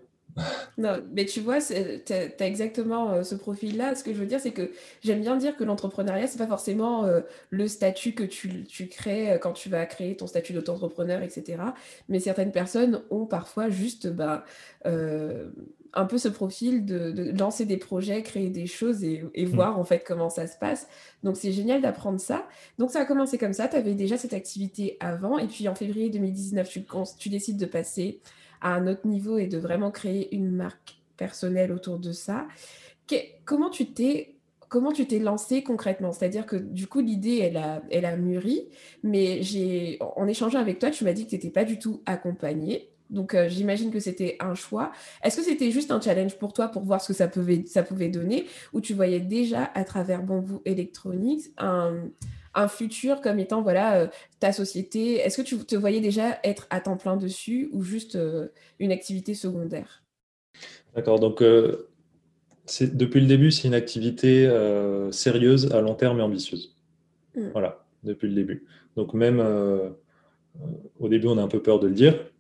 Non, 0.78 1.04
mais 1.14 1.26
tu 1.26 1.40
vois, 1.40 1.60
tu 1.62 2.14
as, 2.14 2.48
exactement 2.48 3.12
euh, 3.12 3.24
ce 3.24 3.36
profil-là. 3.36 3.96
Ce 3.96 4.04
que 4.04 4.14
je 4.14 4.18
veux 4.18 4.26
dire, 4.26 4.40
c'est 4.40 4.52
que 4.52 4.72
j'aime 5.04 5.22
bien 5.22 5.36
dire 5.36 5.56
que 5.56 5.64
l'entrepreneuriat, 5.64 6.28
c'est 6.28 6.38
pas 6.38 6.48
forcément 6.48 7.06
euh, 7.06 7.22
le 7.50 7.68
statut 7.68 8.14
que 8.14 8.24
tu, 8.24 8.64
tu, 8.64 8.88
crées 8.88 9.34
euh, 9.34 9.38
quand 9.38 9.54
tu 9.54 9.70
vas 9.70 9.86
créer 9.86 10.16
ton 10.16 10.28
statut 10.28 10.54
d'auto-entrepreneur, 10.54 11.22
etc. 11.22 11.62
Mais 12.10 12.20
certaines 12.20 12.52
personnes 12.52 13.02
ont 13.12 13.26
parfois 13.26 13.70
juste 13.70 14.08
bah, 14.08 14.46
un 14.86 16.06
peu 16.06 16.18
ce 16.18 16.28
profil 16.28 16.86
de, 16.86 17.32
lancer 17.38 17.66
des 17.66 17.78
projets, 17.78 18.24
créer 18.24 18.50
des 18.50 18.66
choses 18.66 19.04
et, 19.04 19.22
mmh. 19.22 19.46
voir 19.46 19.80
en 19.80 19.84
fait 19.84 20.04
comment 20.06 20.30
ça 20.30 20.48
se 20.48 20.58
passe. 20.58 20.88
Donc 21.24 21.38
c'est 21.38 21.52
génial 21.52 21.82
d'apprendre 21.82 22.20
ça. 22.20 22.48
Donc 22.80 22.92
ça 22.92 23.02
a 23.02 23.06
commencé 23.06 23.38
comme 23.38 23.54
ça. 23.54 23.68
Tu 23.68 23.76
avais 23.76 23.94
déjà 23.94 24.18
cette 24.18 24.34
activité 24.34 24.98
avant. 25.00 25.38
Et 25.38 25.48
puis 25.48 25.68
en 25.70 25.76
février 25.76 26.10
2019, 26.10 26.68
tu, 26.68 26.84
tu 27.20 27.30
décides 27.30 27.58
de 27.58 27.68
passer 27.68 28.20
à 28.64 28.74
un 28.74 28.88
autre 28.88 29.06
niveau 29.06 29.38
et 29.38 29.48
de 29.48 29.58
vraiment 29.60 29.92
créer 29.92 30.34
une 30.36 30.52
marque 30.52 30.98
personnelle 31.18 31.72
autour 31.72 32.00
de 32.00 32.12
ça. 32.12 32.48
comment 33.46 33.70
tu 33.70 33.94
t'es 33.94 34.34
comment 34.70 34.92
tu 34.92 35.06
t'es 35.06 35.20
lancé 35.20 35.62
concrètement? 35.62 36.12
C'est-à-dire 36.12 36.48
que 36.48 36.56
du 36.56 36.88
coup, 36.88 37.00
l'idée, 37.00 37.38
elle 37.38 37.58
a, 37.58 37.84
elle 37.92 38.06
a 38.06 38.18
mûri, 38.18 38.70
mais 39.04 39.44
j'ai, 39.44 40.00
en 40.02 40.28
échangeant 40.28 40.58
avec 40.58 40.80
toi, 40.80 40.90
tu 40.90 41.04
m'as 41.04 41.14
dit 41.14 41.26
que 41.26 41.30
tu 41.30 41.36
n'étais 41.36 41.52
pas 41.52 41.64
du 41.64 41.78
tout 41.78 42.02
accompagné. 42.08 42.90
Donc, 43.12 43.36
euh, 43.36 43.48
j'imagine 43.48 43.92
que 43.92 44.00
c'était 44.00 44.36
un 44.40 44.56
choix. 44.56 44.92
Est-ce 45.24 45.38
que 45.38 45.44
c'était 45.44 45.70
juste 45.70 45.92
un 45.92 46.02
challenge 46.02 46.40
pour 46.40 46.54
toi 46.54 46.70
pour 46.70 46.82
voir 46.82 47.02
ce 47.02 47.10
que 47.10 47.14
ça 47.14 47.28
pouvait, 47.28 47.64
ça 47.68 47.84
pouvait 47.84 48.10
donner? 48.10 48.48
Ou 48.74 48.82
tu 48.82 48.96
voyais 48.96 49.20
déjà 49.20 49.66
à 49.76 49.84
travers 49.84 50.24
Bamboo 50.24 50.64
Electronics 50.66 51.52
un, 51.60 52.10
un 52.56 52.68
futur 52.68 53.22
comme 53.22 53.40
étant 53.40 53.62
voilà 53.62 53.98
euh, 53.98 54.08
ta 54.40 54.52
société 54.52 55.16
Est-ce 55.16 55.42
que 55.42 55.42
tu 55.42 55.58
te 55.58 55.76
voyais 55.76 56.02
déjà 56.02 56.40
être 56.44 56.68
à 56.70 56.80
temps 56.80 56.98
plein 56.98 57.18
dessus 57.18 57.70
ou 57.72 57.84
juste 57.84 58.16
euh, 58.16 58.48
une 58.80 58.92
activité 58.92 59.34
secondaire? 59.34 60.04
D'accord, 60.96 61.20
donc 61.20 61.42
euh, 61.42 61.90
depuis 62.82 63.22
le 63.22 63.28
début, 63.28 63.52
c'est 63.52 63.68
une 63.68 63.74
activité 63.74 64.48
sérieuse, 65.12 65.72
à 65.74 65.82
long 65.82 65.96
terme 65.96 66.20
et 66.20 66.22
ambitieuse. 66.22 66.78
Mmh. 67.36 67.50
Voilà, 67.52 67.86
depuis 68.04 68.28
le 68.28 68.36
début. 68.36 68.66
Donc 68.96 69.14
même 69.14 69.42
au 71.00 71.10
début, 71.10 71.28
on 71.28 71.38
a 71.38 71.42
un 71.42 71.48
peu 71.48 71.62
peur 71.62 71.80
de 71.80 71.88
le 71.88 71.94
dire. 71.94 72.32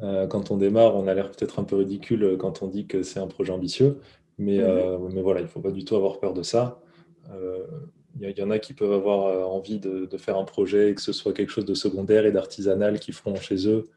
quand 0.00 0.50
on 0.50 0.56
démarre, 0.56 0.94
on 0.94 1.08
a 1.08 1.14
l'air 1.14 1.30
peut-être 1.30 1.58
un 1.58 1.64
peu 1.64 1.76
ridicule 1.76 2.36
quand 2.38 2.62
on 2.62 2.68
dit 2.68 2.86
que 2.86 3.02
c'est 3.02 3.18
un 3.18 3.26
projet 3.26 3.52
ambitieux. 3.52 3.98
Mais, 4.38 4.58
mmh. 4.58 5.08
mais 5.14 5.22
voilà, 5.22 5.40
il 5.40 5.44
ne 5.44 5.48
faut 5.48 5.60
pas 5.60 5.72
du 5.72 5.84
tout 5.84 5.96
avoir 5.96 6.20
peur 6.20 6.34
de 6.34 6.42
ça. 6.42 6.80
Il 8.20 8.38
y, 8.38 8.42
en 8.42 8.50
a 8.50 8.58
qui 8.58 8.72
peuvent 8.72 8.92
avoir 8.92 9.26
euh, 9.26 9.44
envie 9.44 9.78
de, 9.78 10.08
faire 10.16 10.38
un 10.38 10.44
projet 10.44 10.90
et 10.90 10.94
que 10.94 11.02
ce 11.02 11.12
soit 11.12 11.32
quelque 11.32 11.50
chose 11.50 11.66
de 11.66 11.74
secondaire 11.74 12.24
et 12.24 12.32
d'artisanal 12.32 12.98
qu'ils 12.98 13.14
feront 13.14 13.36
chez 13.36 13.68
eux 13.68 13.90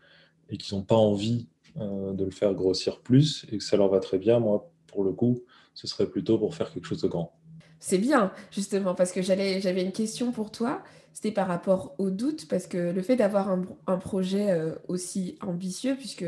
et 0.50 0.58
qu'ils 0.58 0.78
n'ont 0.78 0.84
pas 0.84 0.96
envie 0.96 1.48
euh, 1.80 2.12
de 2.12 2.26
le 2.26 2.32
faire 2.32 2.54
grossir 2.54 3.00
plus 3.00 3.46
et 3.52 3.58
que 3.58 3.64
ça 3.64 3.78
leur 3.78 3.88
va 3.90 4.00
très 4.00 4.18
bien. 4.18 4.40
Moi, 4.40 4.70
pour 4.88 5.04
le 5.04 5.14
coup, 5.14 5.44
ce 5.74 5.88
serait 5.88 6.08
plutôt 6.08 6.38
pour 6.38 6.54
faire 6.54 6.72
quelque 6.74 6.86
chose 6.86 7.02
de 7.02 7.08
grand. 7.08 7.34
C'est 7.80 7.98
bien, 7.98 8.34
justement, 8.52 8.94
parce 8.94 9.14
que 9.14 9.22
j'avais 9.22 9.82
une 9.82 9.94
question 9.94 10.34
pour 10.34 10.52
toi. 10.52 10.84
C'était 11.14 11.32
par 11.32 11.48
rapport 11.48 11.96
au 11.98 12.10
doute, 12.10 12.48
parce 12.50 12.68
que 12.68 12.78
le 12.78 13.02
fait 13.02 13.16
d'avoir 13.16 13.50
un, 13.88 13.98
projet 13.98 14.52
euh, 14.52 14.76
aussi 14.90 15.38
ambitieux, 15.42 15.96
puisque 15.96 16.26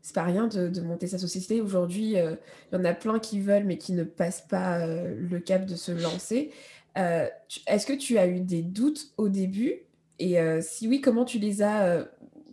c'est 0.00 0.14
pas 0.14 0.22
rien 0.22 0.46
de, 0.46 0.80
monter 0.80 1.08
sa 1.08 1.18
société. 1.18 1.60
Aujourd'hui, 1.60 2.12
il 2.12 2.38
y 2.72 2.76
en 2.76 2.84
a 2.84 2.94
plein 2.94 3.18
qui 3.18 3.40
veulent, 3.40 3.64
mais 3.64 3.78
qui 3.78 3.92
ne 3.92 4.04
passent 4.04 4.46
pas 4.48 4.86
le 4.86 5.38
cap 5.38 5.66
de 5.66 5.76
se 5.76 5.92
lancer. 5.92 6.50
Euh, 6.98 7.26
est-ce 7.66 7.86
que 7.86 7.92
tu 7.92 8.18
as 8.18 8.26
eu 8.26 8.40
des 8.40 8.62
doutes 8.62 9.12
au 9.16 9.28
début? 9.28 9.82
Et 10.18 10.38
euh, 10.38 10.60
si 10.62 10.88
oui, 10.88 11.00
comment 11.00 11.24
tu 11.24 11.38
les 11.38 11.62
as, 11.62 11.84
euh, 11.84 12.04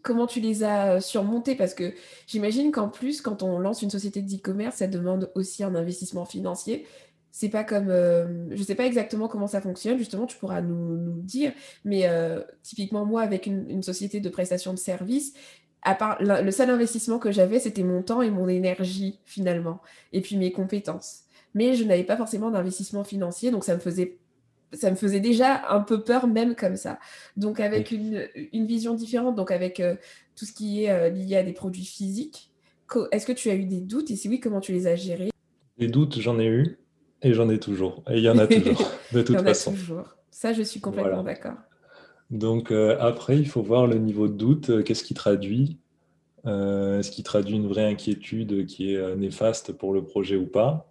comment 0.02 0.28
tu 0.28 0.40
les 0.40 0.64
as 0.64 1.02
surmontés? 1.02 1.56
Parce 1.56 1.74
que 1.74 1.94
j'imagine 2.28 2.72
qu'en 2.72 2.90
plus, 2.90 3.22
quand 3.22 3.44
on 3.44 3.60
lance 3.60 3.82
une 3.82 3.90
société 3.90 4.22
d'e-commerce, 4.22 4.78
ça 4.78 4.88
demande 4.88 5.32
aussi 5.36 5.64
un 5.64 5.76
investissement 5.76 6.26
financier. 6.26 6.86
C'est 7.32 7.50
pas 7.50 7.64
comme, 7.64 7.90
je 7.90 8.64
sais 8.64 8.74
pas 8.74 8.86
exactement 8.86 9.28
comment 9.28 9.46
ça 9.48 9.62
fonctionne. 9.62 9.98
Justement, 10.00 10.26
tu 10.26 10.36
pourras 10.38 10.62
nous, 10.62 10.98
nous 10.98 11.22
dire. 11.22 11.54
Mais 11.86 12.10
typiquement 12.64 13.06
moi, 13.06 13.22
avec 13.22 13.46
une, 13.46 13.70
une, 13.70 13.84
société 13.84 14.20
de 14.20 14.30
prestation 14.30 14.74
de 14.74 14.80
services, 14.80 15.34
à 15.84 15.96
part 15.96 16.18
le 16.22 16.52
seul 16.52 16.70
investissement 16.70 17.20
que 17.20 17.32
j'avais, 17.32 17.60
c'était 17.60 17.84
mon 17.84 18.02
temps 18.02 18.22
et 18.22 18.32
mon 18.32 18.48
énergie 18.48 19.20
finalement, 19.26 19.80
et 20.12 20.22
puis 20.22 20.38
mes 20.38 20.52
compétences. 20.52 21.22
Mais 21.54 21.76
je 21.76 21.84
n'avais 21.84 22.04
pas 22.04 22.18
forcément 22.18 22.52
d'investissement 22.52 23.04
financier, 23.04 23.52
donc 23.52 23.64
ça 23.64 23.76
me 23.76 23.80
faisait 23.80 24.19
ça 24.74 24.92
me 24.92 24.96
faisait 24.96 25.20
déjà 25.20 25.70
un 25.70 25.82
peu 25.82 26.04
peur 26.04 26.28
même 26.28 26.56
comme 26.56 26.76
ça. 26.76 27.00
Donc 27.38 27.60
avec 27.60 27.92
une, 27.92 28.28
vision 28.66 28.94
différente, 28.94 29.36
donc 29.36 29.52
avec 29.52 29.80
euh, 29.80 29.96
tout 30.36 30.46
ce 30.46 30.54
qui 30.54 30.84
est 30.84 30.92
euh, 30.92 31.10
lié 31.10 31.38
à 31.38 31.44
des 31.44 31.54
produits 31.54 31.86
physiques, 31.86 32.52
est-ce 33.12 33.26
que 33.26 33.32
tu 33.32 33.50
as 33.50 33.56
eu 33.56 33.66
des 33.66 33.82
doutes? 33.82 34.10
Et 34.12 34.16
si 34.16 34.30
oui, 34.30 34.40
comment 34.40 34.60
tu 34.60 34.72
les 34.72 34.88
as 34.88 34.96
gérés? 34.96 35.30
Des 35.78 35.88
doutes, 35.88 36.20
j'en 36.20 36.40
ai 36.40 36.48
eu 36.48 36.78
et 37.22 37.34
j'en 37.34 37.50
ai 37.50 37.60
toujours. 37.60 38.04
Et 38.10 38.18
il 38.18 38.24
y 38.24 38.30
en 38.30 38.38
a 38.38 38.48
toujours, 38.48 38.92
de 39.14 39.22
toute 39.22 39.36
il 39.36 39.40
y 39.40 39.42
en 39.42 39.44
façon. 39.44 39.72
A 39.72 39.76
toujours. 39.76 40.16
Ça, 40.32 40.54
je 40.54 40.64
suis 40.64 40.80
complètement 40.80 41.24
d'accord. 41.24 41.56
Donc 42.30 42.72
euh, 42.72 42.98
après, 43.00 43.38
il 43.38 43.48
faut 43.48 43.62
voir 43.62 43.88
le 43.88 43.98
niveau 43.98 44.28
de 44.28 44.34
doute, 44.34 44.84
qu'est-ce 44.84 45.04
qui 45.04 45.14
traduit 45.14 45.78
Est-ce 46.46 47.12
qui 47.12 47.24
traduit 47.24 47.56
une 47.56 47.68
vraie 47.68 47.86
inquiétude 47.86 48.66
qui 48.66 48.94
est 48.94 49.16
néfaste 49.16 49.74
pour 49.74 49.94
le 49.94 50.04
projet 50.04 50.36
ou 50.36 50.46
pas? 50.46 50.89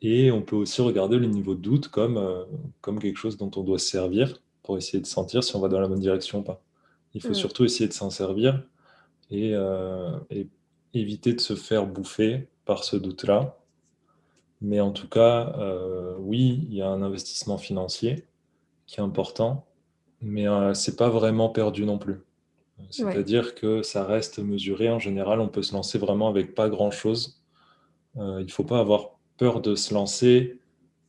Et 0.00 0.30
on 0.32 0.42
peut 0.42 0.56
aussi 0.56 0.82
regarder 0.82 1.16
le 1.16 1.26
niveau 1.26 1.54
de 1.54 1.60
doute 1.60 1.88
comme, 1.88 2.46
comme 2.80 2.98
quelque 2.98 3.18
chose 3.18 3.36
dont 3.36 3.50
on 3.56 3.62
doit 3.62 3.78
se 3.78 3.88
servir 3.88 4.40
pour 4.62 4.76
essayer 4.76 5.00
de 5.00 5.06
sentir 5.06 5.44
si 5.44 5.54
on 5.54 5.60
va 5.60 5.68
dans 5.68 5.80
la 5.80 5.88
bonne 5.88 6.00
direction 6.00 6.40
ou 6.40 6.42
pas. 6.42 6.60
Il 7.14 7.22
faut 7.22 7.34
surtout 7.34 7.64
essayer 7.64 7.88
de 7.88 7.92
s'en 7.92 8.10
servir 8.10 8.62
et, 9.30 9.52
et, 10.30 10.48
éviter 10.92 11.34
de 11.34 11.40
se 11.40 11.54
faire 11.54 11.86
bouffer 11.86 12.48
par 12.64 12.82
ce 12.82 12.96
doute-là. 12.96 13.56
Mais 14.60 14.80
en 14.80 14.90
tout 14.90 15.08
cas, 15.08 15.54
oui, 16.18 16.66
il 16.68 16.74
y 16.74 16.82
a 16.82 16.88
un 16.88 17.02
investissement 17.02 17.58
financier 17.58 18.24
qui 18.86 18.98
est 18.98 19.02
important 19.04 19.68
mais 20.20 20.48
euh, 20.48 20.74
c'est 20.74 20.96
pas 20.96 21.08
vraiment 21.08 21.48
perdu 21.48 21.84
non 21.84 21.98
plus. 21.98 22.20
C'est-à-dire 22.90 23.56
que 23.56 23.82
ça 23.82 24.04
reste 24.04 24.38
mesuré. 24.38 24.88
En 24.88 25.00
général, 25.00 25.40
on 25.40 25.48
peut 25.48 25.62
se 25.62 25.74
lancer 25.74 25.98
vraiment 25.98 26.28
avec 26.28 26.54
pas 26.54 26.68
grand-chose. 26.68 27.42
Euh, 28.16 28.36
il 28.38 28.46
ne 28.46 28.50
faut 28.50 28.64
pas 28.64 28.78
avoir 28.78 29.17
peur 29.38 29.60
de 29.60 29.74
se 29.74 29.94
lancer, 29.94 30.58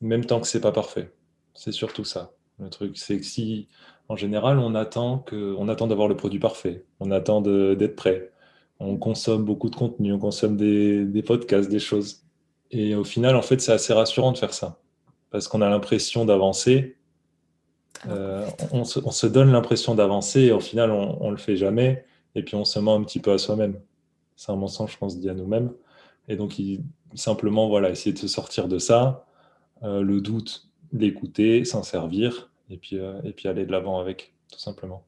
même 0.01 0.25
tant 0.25 0.39
que 0.39 0.48
c'est 0.48 0.62
pas 0.62 0.71
parfait. 0.71 1.12
C'est 1.53 1.71
surtout 1.71 2.05
ça. 2.05 2.31
Le 2.59 2.69
truc, 2.69 2.98
c'est 2.98 3.17
que 3.17 3.25
si, 3.25 3.67
en 4.07 4.15
général, 4.15 4.59
on 4.59 4.75
attend 4.75 5.19
que, 5.19 5.55
on 5.57 5.67
attend 5.67 5.88
d'avoir 5.88 6.07
le 6.07 6.15
produit 6.15 6.39
parfait, 6.39 6.86
on 7.00 7.12
attend 7.12 7.41
d'être 7.41 7.95
prêt, 7.95 8.31
on 8.79 8.98
consomme 8.98 9.43
beaucoup 9.43 9.69
de 9.69 9.75
contenu, 9.75 10.13
on 10.13 10.19
consomme 10.19 10.55
des, 10.55 11.05
des 11.05 11.24
podcasts, 11.24 11.69
des 11.69 11.79
choses. 11.79 12.24
Et 12.71 12.95
au 12.95 13.03
final, 13.03 13.36
en 13.36 13.41
fait, 13.41 13.59
c'est 13.59 13.71
assez 13.74 13.93
rassurant 13.93 14.31
de 14.31 14.38
faire 14.38 14.53
ça, 14.53 14.79
parce 15.31 15.48
qu'on 15.48 15.62
a 15.62 15.69
l'impression 15.69 16.25
d'avancer, 16.25 16.98
euh, 18.07 18.48
on, 18.71 18.83
se, 18.83 19.27
donne 19.27 19.51
l'impression 19.51 19.95
d'avancer 19.95 20.41
et 20.41 20.51
au 20.51 20.59
final, 20.59 20.91
on 20.91 21.25
ne 21.25 21.31
le 21.31 21.38
fait 21.38 21.57
jamais. 21.57 22.05
Et 22.36 22.43
puis, 22.43 22.55
on 22.55 22.65
se 22.65 22.79
ment 22.79 22.95
un 22.95 23.03
petit 23.03 23.19
peu 23.19 23.31
à 23.31 23.38
soi-même. 23.38 23.79
C'est 24.36 24.51
un 24.51 24.55
mensonge 24.55 24.98
qu'on 24.98 25.09
se 25.09 25.17
dit 25.17 25.29
à 25.29 25.33
nous-mêmes. 25.33 25.71
Et 26.29 26.36
donc, 26.36 26.55
simplement, 27.15 27.67
voilà, 27.67 27.89
essayer 27.89 28.13
de 28.13 28.17
se 28.19 28.27
sortir 28.27 28.67
de 28.67 28.79
ça, 28.79 29.25
euh, 29.83 30.01
le 30.01 30.21
doute, 30.21 30.69
l'écouter, 30.93 31.65
s'en 31.65 31.83
servir, 31.83 32.51
et 32.69 32.77
puis, 32.77 32.98
euh, 32.98 33.21
et 33.24 33.33
puis 33.33 33.48
aller 33.50 33.65
de 33.65 33.71
l'avant 33.71 34.00
avec, 34.00 34.33
tout 34.51 34.59
simplement. 34.59 35.03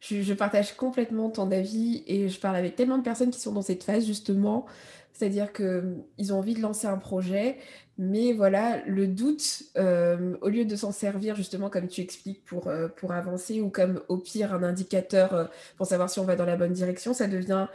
Je, 0.00 0.34
partage 0.34 0.76
complètement 0.76 1.30
ton 1.30 1.50
avis 1.50 2.04
et 2.06 2.28
je 2.28 2.38
parle 2.38 2.56
avec 2.56 2.76
tellement 2.76 2.98
de 2.98 3.02
personnes 3.02 3.30
qui 3.30 3.40
sont 3.40 3.52
dans 3.52 3.62
cette 3.62 3.84
phase, 3.84 4.04
justement. 4.04 4.66
C'est-à-dire 5.14 5.52
qu'ils 5.52 6.32
ont 6.32 6.38
envie 6.38 6.54
de 6.54 6.60
lancer 6.60 6.86
un 6.86 6.98
projet, 6.98 7.56
mais 7.96 8.32
voilà, 8.32 8.82
le 8.84 9.06
doute, 9.06 9.62
euh, 9.78 10.36
au 10.42 10.48
lieu 10.48 10.64
de 10.64 10.76
s'en 10.76 10.90
servir 10.90 11.36
justement 11.36 11.70
comme 11.70 11.86
tu 11.86 12.00
expliques 12.00 12.44
pour, 12.44 12.66
euh, 12.66 12.88
pour 12.88 13.12
avancer 13.12 13.60
ou 13.60 13.70
comme 13.70 14.02
au 14.08 14.18
pire 14.18 14.52
un 14.52 14.64
indicateur 14.64 15.32
euh, 15.32 15.44
pour 15.76 15.86
savoir 15.86 16.10
si 16.10 16.18
on 16.18 16.24
va 16.24 16.34
dans 16.34 16.44
la 16.44 16.56
bonne 16.56 16.72
direction, 16.72 17.14
ça 17.14 17.28
devient 17.28 17.68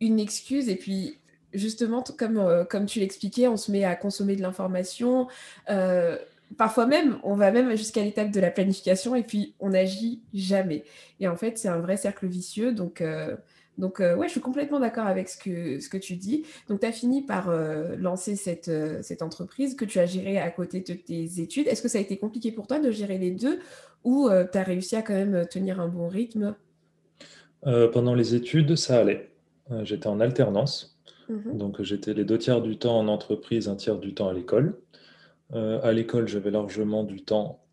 une 0.00 0.20
excuse. 0.20 0.68
Et 0.68 0.76
puis 0.76 1.18
justement, 1.56 2.02
comme, 2.16 2.66
comme 2.70 2.86
tu 2.86 3.00
l'expliquais, 3.00 3.48
on 3.48 3.56
se 3.56 3.72
met 3.72 3.84
à 3.84 3.96
consommer 3.96 4.36
de 4.36 4.42
l'information. 4.42 5.28
parfois 6.56 6.86
même, 6.86 7.18
on 7.22 7.34
va 7.34 7.50
même 7.50 7.74
jusqu'à 7.76 8.02
l'étape 8.02 8.30
de 8.30 8.40
la 8.40 8.50
planification 8.50 9.14
et 9.14 9.22
puis 9.22 9.54
on 9.60 9.70
n'agit 9.70 10.22
jamais. 10.32 10.84
Et 11.20 11.28
en 11.28 11.36
fait, 11.36 11.58
c'est 11.58 11.68
un 11.68 11.80
vrai 11.80 11.96
cercle 11.96 12.26
vicieux. 12.26 12.72
Donc, 13.78 14.00
euh, 14.00 14.16
ouais, 14.16 14.26
je 14.26 14.32
suis 14.32 14.40
complètement 14.40 14.80
d'accord 14.80 15.06
avec 15.06 15.28
ce 15.28 15.38
que, 15.38 15.96
tu 15.98 16.16
dis. 16.16 16.44
Donc, 16.68 16.80
tu 16.80 16.86
as 16.86 16.92
fini 16.92 17.22
par 17.22 17.48
euh, 17.48 17.96
lancer 17.96 18.36
cette, 18.36 18.68
euh, 18.68 19.00
cette 19.02 19.22
entreprise 19.22 19.74
que 19.74 19.84
tu 19.84 19.98
as 19.98 20.06
gérée 20.06 20.38
à 20.38 20.50
côté 20.50 20.80
de 20.80 20.94
tes 20.94 21.40
études. 21.40 21.66
Est-ce 21.66 21.82
que 21.82 21.88
ça 21.88 21.98
a 21.98 22.00
été 22.00 22.16
compliqué 22.16 22.52
pour 22.52 22.66
toi 22.66 22.78
de 22.78 22.90
gérer 22.90 23.18
les 23.18 23.30
deux 23.30 23.60
ou 24.04 24.28
tu 24.52 24.58
as 24.58 24.62
réussi 24.62 24.94
à 24.96 25.02
quand 25.02 25.14
même 25.14 25.46
tenir 25.50 25.80
un 25.80 25.88
bon 25.88 26.08
rythme? 26.08 26.54
Pendant 27.62 28.14
les 28.14 28.36
études, 28.36 28.76
ça 28.76 29.00
allait. 29.00 29.30
j'étais 29.82 30.06
en 30.06 30.20
alternance. 30.20 30.95
Mmh 31.28 31.56
Donc, 31.56 31.82
j'étais 31.82 32.14
les 32.14 32.24
deux 32.24 32.38
tiers 32.38 32.62
du 32.62 32.78
temps 32.78 32.98
en 32.98 33.08
entreprise, 33.08 33.68
un 33.68 33.76
tiers 33.76 33.98
du 33.98 34.14
temps 34.14 34.28
à 34.28 34.32
l'école. 34.32 34.78
à 35.52 35.92
l'école, 35.92 36.28
j'avais 36.28 36.50
largement 36.50 37.04
du 37.04 37.22
temps 37.22 37.64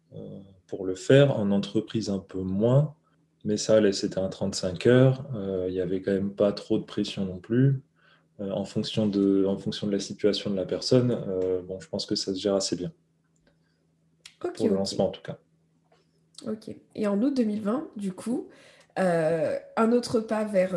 pour 0.67 0.85
le 0.85 0.95
faire. 0.95 1.37
En 1.39 1.51
entreprise, 1.51 2.09
un 2.09 2.19
peu 2.19 2.41
moins 2.41 2.95
mais 3.43 3.57
ça 3.57 3.79
c'était 3.91 4.19
un 4.19 4.29
35 4.29 4.87
heures. 4.87 5.25
Euh, 5.35 5.65
il 5.67 5.73
n'y 5.73 5.81
avait 5.81 6.01
quand 6.01 6.11
même 6.11 6.33
pas 6.33 6.51
trop 6.51 6.77
de 6.77 6.83
pression 6.83 7.25
non 7.25 7.39
plus. 7.39 7.81
Euh, 8.39 8.49
en, 8.51 8.65
fonction 8.65 9.07
de, 9.07 9.45
en 9.45 9.57
fonction 9.57 9.85
de 9.87 9.91
la 9.91 9.99
situation 9.99 10.49
de 10.49 10.55
la 10.55 10.65
personne, 10.65 11.11
euh, 11.11 11.61
bon, 11.61 11.79
je 11.79 11.87
pense 11.87 12.05
que 12.05 12.15
ça 12.15 12.33
se 12.33 12.39
gère 12.39 12.55
assez 12.55 12.75
bien. 12.75 12.91
pour 14.39 14.67
le 14.67 14.75
lancement, 14.75 15.07
en 15.09 15.11
tout 15.11 15.21
cas. 15.21 15.37
Ok. 16.47 16.75
Et 16.95 17.07
en 17.07 17.21
août 17.21 17.35
2020, 17.35 17.89
du 17.95 18.11
coup, 18.13 18.47
un 18.95 19.91
autre 19.91 20.19
pas 20.19 20.43
vers 20.43 20.75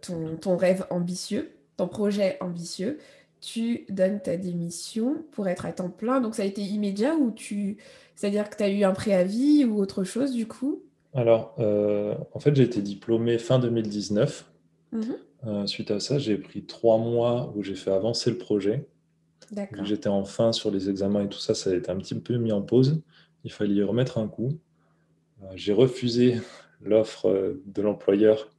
ton, 0.00 0.36
ton, 0.36 0.56
rêve 0.56 0.86
ambitieux, 0.90 1.55
ton 1.76 1.88
projet 1.88 2.38
ambitieux, 2.40 2.98
tu 3.40 3.84
donnes 3.88 4.20
ta 4.20 4.36
démission 4.36 5.24
pour 5.32 5.48
être 5.48 5.66
à 5.66 5.72
temps 5.72 5.90
plein. 5.90 6.20
Donc, 6.20 6.34
ça 6.34 6.42
a 6.42 6.46
été 6.46 6.62
immédiat 6.62 7.14
ou 7.14 7.30
tu. 7.30 7.76
C'est-à-dire 8.14 8.48
que 8.48 8.56
tu 8.56 8.62
as 8.62 8.70
eu 8.70 8.84
un 8.84 8.92
préavis 8.92 9.64
ou 9.64 9.78
autre 9.78 10.04
chose, 10.04 10.32
du 10.32 10.46
coup? 10.46 10.82
Alors, 11.16 11.54
euh, 11.58 12.14
en 12.32 12.40
fait, 12.40 12.54
j'ai 12.54 12.62
été 12.62 12.82
diplômé 12.82 13.38
fin 13.38 13.58
2019. 13.58 14.50
Mhm. 14.92 15.16
Euh, 15.46 15.66
suite 15.66 15.90
à 15.90 15.98
ça, 15.98 16.18
j'ai 16.18 16.36
pris 16.36 16.64
trois 16.64 16.98
mois 16.98 17.52
où 17.56 17.62
j'ai 17.62 17.74
fait 17.74 17.90
avancer 17.90 18.30
le 18.30 18.38
projet. 18.38 18.86
J'étais 19.82 20.08
en 20.08 20.24
fin 20.24 20.52
sur 20.52 20.70
les 20.70 20.90
examens 20.90 21.22
et 21.22 21.28
tout 21.28 21.38
ça, 21.38 21.54
ça 21.54 21.70
a 21.70 21.74
été 21.74 21.90
un 21.90 21.96
petit 21.96 22.16
peu 22.16 22.36
mis 22.36 22.52
en 22.52 22.62
pause. 22.62 23.00
Il 23.44 23.52
fallait 23.52 23.74
y 23.74 23.82
remettre 23.82 24.18
un 24.18 24.28
coup. 24.28 24.58
Euh, 25.42 25.46
j'ai 25.54 25.72
refusé 25.72 26.40
l'offre 26.82 27.56
de 27.64 27.82
l'employeur 27.82 28.50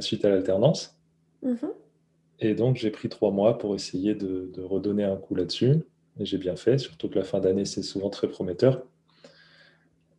suite 0.00 0.26
à 0.26 0.28
l'alternance. 0.28 0.98
Mhm. 1.42 1.72
Et 2.40 2.54
donc, 2.54 2.76
j'ai 2.76 2.90
pris 2.90 3.08
trois 3.08 3.30
mois 3.30 3.58
pour 3.58 3.74
essayer 3.74 4.14
de, 4.14 4.50
de 4.52 4.62
redonner 4.62 5.04
un 5.04 5.16
coup 5.16 5.34
là-dessus. 5.34 5.76
Et 6.18 6.24
j'ai 6.24 6.38
bien 6.38 6.56
fait, 6.56 6.78
surtout 6.78 7.08
que 7.08 7.18
la 7.18 7.24
fin 7.24 7.40
d'année, 7.40 7.64
c'est 7.64 7.82
souvent 7.82 8.10
très 8.10 8.28
prometteur. 8.28 8.84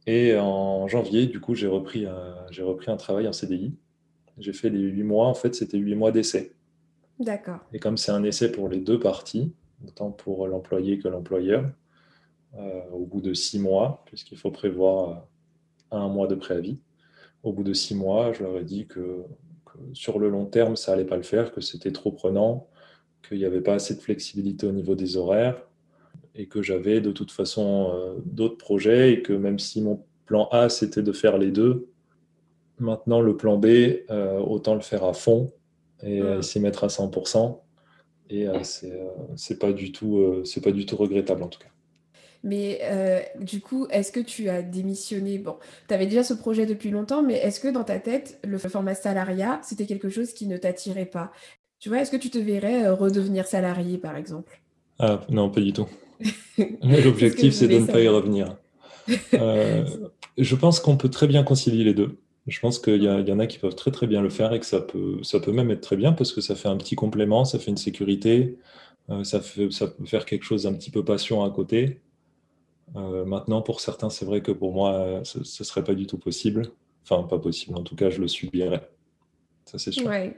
Et 0.08 0.36
en 0.36 0.88
janvier, 0.88 1.28
du 1.28 1.40
coup, 1.40 1.56
j'ai 1.56 1.68
repris, 1.68 2.06
j'ai 2.52 2.64
repris 2.64 2.92
un 2.92 2.98
travail 2.98 3.28
en 3.28 3.34
CDI. 3.34 3.74
J'ai 4.38 4.54
fait 4.54 4.70
les 4.70 4.80
huit 4.80 5.04
mois, 5.04 5.28
en 5.28 5.34
fait, 5.34 5.56
c'était 5.56 5.78
huit 5.78 5.96
mois 5.96 6.12
d'essai. 6.12 6.54
D'accord. 7.20 7.60
Et 7.72 7.80
comme 7.80 7.98
c'est 7.98 8.12
un 8.12 8.24
essai 8.24 8.52
pour 8.52 8.68
les 8.68 8.80
deux 8.80 9.00
parties, 9.00 9.54
autant 9.88 10.12
pour 10.12 10.48
l'employé 10.48 10.98
que 10.98 11.08
l'employeur, 11.08 11.70
euh, 12.58 12.82
au 12.92 13.06
bout 13.06 13.22
de 13.22 13.34
six 13.34 13.60
mois, 13.60 14.04
puisqu'il 14.06 14.38
faut 14.38 14.52
prévoir 14.52 15.28
un 15.92 16.08
mois 16.10 16.28
de 16.28 16.36
préavis, 16.36 16.80
au 17.44 17.54
bout 17.54 17.64
de 17.64 17.74
six 17.74 17.96
mois, 17.96 18.34
je 18.34 18.44
leur 18.44 18.58
ai 18.58 18.64
dit 18.64 18.88
que 18.88 19.24
sur 19.94 20.20
le 20.20 20.30
long 20.30 20.46
terme, 20.46 20.76
ça 20.76 20.94
allait 20.94 21.06
pas 21.06 21.18
le 21.18 21.24
faire, 21.24 21.52
que 21.52 21.62
c'était 21.62 21.92
trop 21.92 22.12
prenant, 22.12 22.68
qu'il 23.28 23.38
n'y 23.38 23.46
avait 23.46 23.62
pas 23.62 23.76
assez 23.76 23.96
de 23.96 24.02
flexibilité 24.02 24.68
au 24.68 24.72
niveau 24.72 24.96
des 24.96 25.18
horaires, 25.18 25.62
et 26.36 26.48
que 26.48 26.62
j'avais 26.62 27.02
de 27.02 27.12
toute 27.12 27.32
façon 27.32 27.92
euh, 27.94 28.16
d'autres 28.26 28.58
projets 28.58 29.14
et 29.14 29.22
que 29.22 29.34
même 29.34 29.60
si 29.60 29.82
mon 29.82 30.04
plan 30.26 30.48
A 30.52 30.70
c'était 30.70 31.04
de 31.04 31.12
faire 31.12 31.38
les 31.38 31.52
deux, 31.52 31.88
maintenant 32.80 33.22
le 33.22 33.38
plan 33.38 33.58
B, 33.58 33.66
euh, 34.10 34.40
autant 34.40 34.76
le 34.76 34.82
faire 34.82 35.04
à 35.04 35.14
fond 35.14 35.52
et 36.02 36.22
mmh. 36.22 36.42
s'y 36.42 36.60
mettre 36.60 36.84
à 36.84 36.88
100%. 36.88 37.60
Et 38.30 38.48
euh, 38.48 38.60
c'est 39.36 39.60
pas 39.60 39.74
du 39.74 39.92
tout 39.92 40.42
c'est 40.44 40.62
pas 40.62 40.72
du 40.72 40.86
tout 40.86 40.96
regrettable 40.96 41.44
en 41.44 41.50
tout 41.50 41.60
cas. 41.60 41.73
Mais 42.44 42.82
du 43.40 43.62
coup, 43.62 43.88
est-ce 43.90 44.12
que 44.12 44.20
tu 44.20 44.50
as 44.50 44.62
démissionné? 44.62 45.38
Bon, 45.38 45.56
tu 45.88 45.94
avais 45.94 46.06
déjà 46.08 46.24
ce 46.24 46.34
projet 46.34 46.66
depuis 46.66 46.90
longtemps, 46.90 47.24
mais 47.24 47.36
est-ce 47.36 47.62
que 47.62 47.70
dans 47.70 47.86
ta 47.86 48.00
tête, 48.00 48.40
le 48.44 48.58
format 48.58 48.96
salariat, 48.96 49.62
c'était 49.64 49.86
quelque 49.86 50.10
chose 50.10 50.34
qui 50.34 50.48
ne 50.48 50.58
t'attirait 50.58 51.06
pas? 51.06 51.32
Tu 51.80 51.90
vois, 51.90 52.00
est-ce 52.00 52.12
que 52.12 52.18
tu 52.18 52.30
te 52.30 52.38
verrais 52.38 52.90
redevenir 52.90 53.46
salarié, 53.46 53.98
par 53.98 54.16
exemple? 54.16 54.62
Ah, 55.00 55.22
Non, 55.30 55.50
pas 55.50 55.62
du 55.62 55.74
tout. 55.74 55.88
L'objectif, 56.82 57.54
c'est 57.54 57.68
de 57.68 57.78
ne 57.80 57.86
pas 57.86 58.02
y 58.02 58.08
revenir. 58.08 58.58
Euh, 59.34 59.84
je 60.38 60.56
pense 60.56 60.80
qu'on 60.80 60.96
peut 60.96 61.10
très 61.10 61.28
bien 61.28 61.44
concilier 61.44 61.84
les 61.84 61.94
deux. 61.94 62.20
Je 62.48 62.58
pense 62.62 62.80
qu'il 62.80 63.04
y, 63.04 63.06
y, 63.06 63.32
en 63.34 63.40
a 63.40 63.48
qui 63.48 63.60
peuvent 63.60 63.76
très 63.76 63.92
très 63.92 64.08
bien 64.08 64.22
le 64.22 64.30
faire 64.30 64.54
et 64.54 64.62
que 64.62 64.66
ça 64.66 64.80
peut, 64.80 65.22
ça 65.24 65.42
peut 65.42 65.52
même 65.52 65.72
être 65.72 65.82
très 65.82 65.98
bien 65.98 66.14
parce 66.14 66.32
que 66.32 66.40
ça 66.40 66.56
fait 66.56 66.70
un 66.70 66.78
petit 66.78 66.96
complément, 66.96 67.44
ça 67.44 67.60
fait 67.60 67.70
une 67.70 67.76
sécurité, 67.76 68.58
euh, 69.10 69.26
ça, 69.26 69.42
fait, 69.42 69.70
ça 69.72 69.88
peut 69.88 70.06
faire 70.06 70.26
quelque 70.26 70.44
chose 70.44 70.64
d'un 70.64 70.74
petit 70.74 70.90
peu 70.90 71.04
passion 71.04 71.44
à 71.44 71.50
côté. 71.50 72.00
Euh, 72.96 73.26
maintenant, 73.26 73.62
pour 73.62 73.80
certains, 73.80 74.10
c'est 74.10 74.26
vrai 74.26 74.42
que 74.42 74.52
pour 74.52 74.74
moi, 74.74 75.22
ce 75.24 75.40
ne 75.40 75.44
serait 75.44 75.84
pas 75.84 75.96
du 75.96 76.08
tout 76.08 76.18
possible. 76.18 76.72
Enfin, 77.04 77.24
pas 77.24 77.40
possible, 77.40 77.78
en 77.78 77.84
tout 77.84 77.96
cas, 77.96 78.10
je 78.10 78.22
le 78.22 78.28
subirais. 78.28 78.90
Ça, 79.66 79.78
c'est 79.78 79.92
sûr. 79.92 80.08
Ouais. 80.08 80.38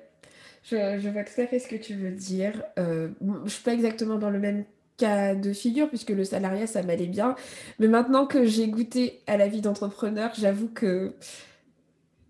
Je, 0.63 0.99
je, 0.99 1.09
vois 1.09 1.23
tout 1.23 1.39
à 1.39 1.45
fait 1.45 1.59
ce 1.59 1.67
que 1.67 1.75
tu 1.75 1.93
veux 1.93 2.11
dire. 2.11 2.63
je 2.77 3.09
ne 3.21 3.47
suis 3.49 3.63
pas 3.63 3.73
exactement 3.73 4.17
dans 4.17 4.31
le 4.31 4.39
même 4.39 4.65
cas 4.97 5.35
de 5.35 5.53
figure, 5.53 5.89
puisque 5.89 6.09
le 6.09 6.23
salariat, 6.23 6.67
ça 6.67 6.83
m'allait 6.83 7.07
bien. 7.07 7.35
Mais 7.79 7.87
maintenant 7.87 8.25
que 8.25 8.45
j'ai 8.45 8.67
goûté 8.67 9.21
à 9.27 9.37
la 9.37 9.47
vie 9.47 9.61
d'entrepreneur, 9.61 10.31
j'avoue 10.37 10.69
que 10.69 11.13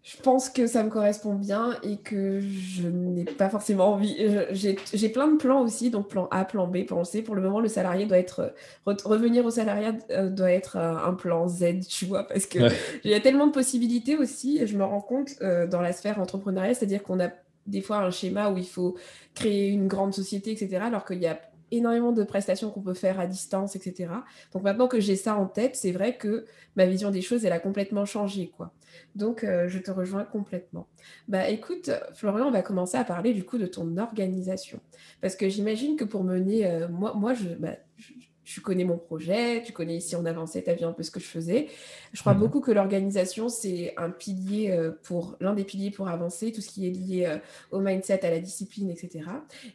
je 0.05 0.17
pense 0.17 0.49
que 0.49 0.67
ça 0.67 0.83
me 0.83 0.91
correspond 0.91 1.33
bien 1.33 1.75
et 1.81 1.97
que 1.97 2.39
je 2.39 2.87
n'ai 2.87 3.23
pas 3.23 3.49
forcément 3.49 3.93
envie. 3.93 4.15
J'ai 4.51 5.09
plein 5.09 5.27
de 5.27 5.37
plans 5.37 5.63
aussi, 5.63 5.89
donc 5.89 6.09
plan 6.09 6.27
A, 6.29 6.45
plan 6.45 6.67
B, 6.67 6.85
plan 6.85 7.03
C. 7.03 7.23
Pour 7.23 7.33
le 7.33 7.41
moment, 7.41 7.59
le 7.59 7.67
salarié 7.67 8.05
doit 8.05 8.19
être. 8.19 8.53
revenir 8.85 9.43
au 9.43 9.49
salariat 9.49 9.95
euh, 10.11 10.29
doit 10.29 10.51
être 10.51 10.77
euh, 10.77 10.95
un 10.95 11.15
plan 11.15 11.47
Z, 11.47 11.87
tu 11.89 12.05
vois, 12.05 12.23
parce 12.27 12.45
qu'il 12.45 12.71
il 13.03 13.09
y 13.09 13.15
a 13.15 13.19
tellement 13.19 13.47
de 13.47 13.51
possibilités 13.51 14.15
aussi. 14.15 14.59
Et 14.59 14.67
je 14.67 14.77
me 14.77 14.83
rends 14.83 15.01
compte 15.01 15.31
euh, 15.41 15.65
dans 15.65 15.81
la 15.81 15.91
sphère 15.91 16.19
entrepreneuriale, 16.19 16.75
c'est-à-dire 16.75 17.01
qu'on 17.01 17.19
a 17.19 17.29
des 17.65 17.81
fois 17.81 17.97
un 17.97 18.11
schéma 18.11 18.51
où 18.51 18.57
il 18.57 18.67
faut 18.67 18.95
créer 19.33 19.69
une 19.69 19.87
grande 19.87 20.13
société, 20.13 20.51
etc., 20.51 20.83
alors 20.83 21.03
qu'il 21.03 21.17
y 21.17 21.25
a 21.25 21.39
énormément 21.77 22.11
de 22.11 22.23
prestations 22.23 22.71
qu'on 22.71 22.81
peut 22.81 22.93
faire 22.93 23.19
à 23.19 23.27
distance, 23.27 23.75
etc. 23.75 24.09
Donc 24.53 24.63
maintenant 24.63 24.87
que 24.87 24.99
j'ai 24.99 25.15
ça 25.15 25.35
en 25.35 25.45
tête, 25.45 25.75
c'est 25.75 25.91
vrai 25.91 26.17
que 26.17 26.45
ma 26.75 26.85
vision 26.85 27.11
des 27.11 27.21
choses, 27.21 27.45
elle 27.45 27.53
a 27.53 27.59
complètement 27.59 28.05
changé, 28.05 28.51
quoi. 28.55 28.73
Donc 29.15 29.43
euh, 29.43 29.67
je 29.67 29.79
te 29.79 29.91
rejoins 29.91 30.23
complètement. 30.23 30.87
Bah 31.27 31.49
écoute, 31.49 31.89
Florian, 32.13 32.47
on 32.47 32.51
va 32.51 32.61
commencer 32.61 32.97
à 32.97 33.03
parler 33.03 33.33
du 33.33 33.43
coup 33.43 33.57
de 33.57 33.67
ton 33.67 33.97
organisation, 33.97 34.79
parce 35.21 35.35
que 35.35 35.49
j'imagine 35.49 35.95
que 35.95 36.03
pour 36.03 36.23
mener, 36.23 36.65
euh, 36.65 36.87
moi, 36.87 37.13
moi, 37.13 37.33
je, 37.33 37.49
bah, 37.49 37.75
je 37.97 38.13
tu 38.45 38.61
connais 38.61 38.83
mon 38.83 38.99
projet, 38.99 39.63
tu 39.63 39.73
connais 39.73 39.97
ici 39.97 40.15
on 40.15 40.23
avançait, 40.23 40.61
tu 40.61 40.69
as 40.69 40.75
vu 40.75 40.85
un 40.85 40.91
peu 40.91 41.01
ce 41.01 41.09
que 41.09 41.19
je 41.19 41.25
faisais. 41.25 41.67
Je 42.13 42.19
crois 42.19 42.35
mhm. 42.35 42.41
beaucoup 42.41 42.61
que 42.61 42.71
l'organisation, 42.71 43.49
c'est 43.49 43.95
un 43.97 44.11
pilier 44.11 44.69
euh, 44.69 44.91
pour 45.01 45.35
l'un 45.39 45.55
des 45.55 45.63
piliers 45.63 45.89
pour 45.89 46.09
avancer, 46.09 46.51
tout 46.51 46.61
ce 46.61 46.69
qui 46.69 46.85
est 46.85 46.91
lié 46.91 47.39
au 47.71 47.79
mindset, 47.79 48.23
à 48.23 48.29
la 48.29 48.39
discipline, 48.39 48.91
etc. 48.91 49.25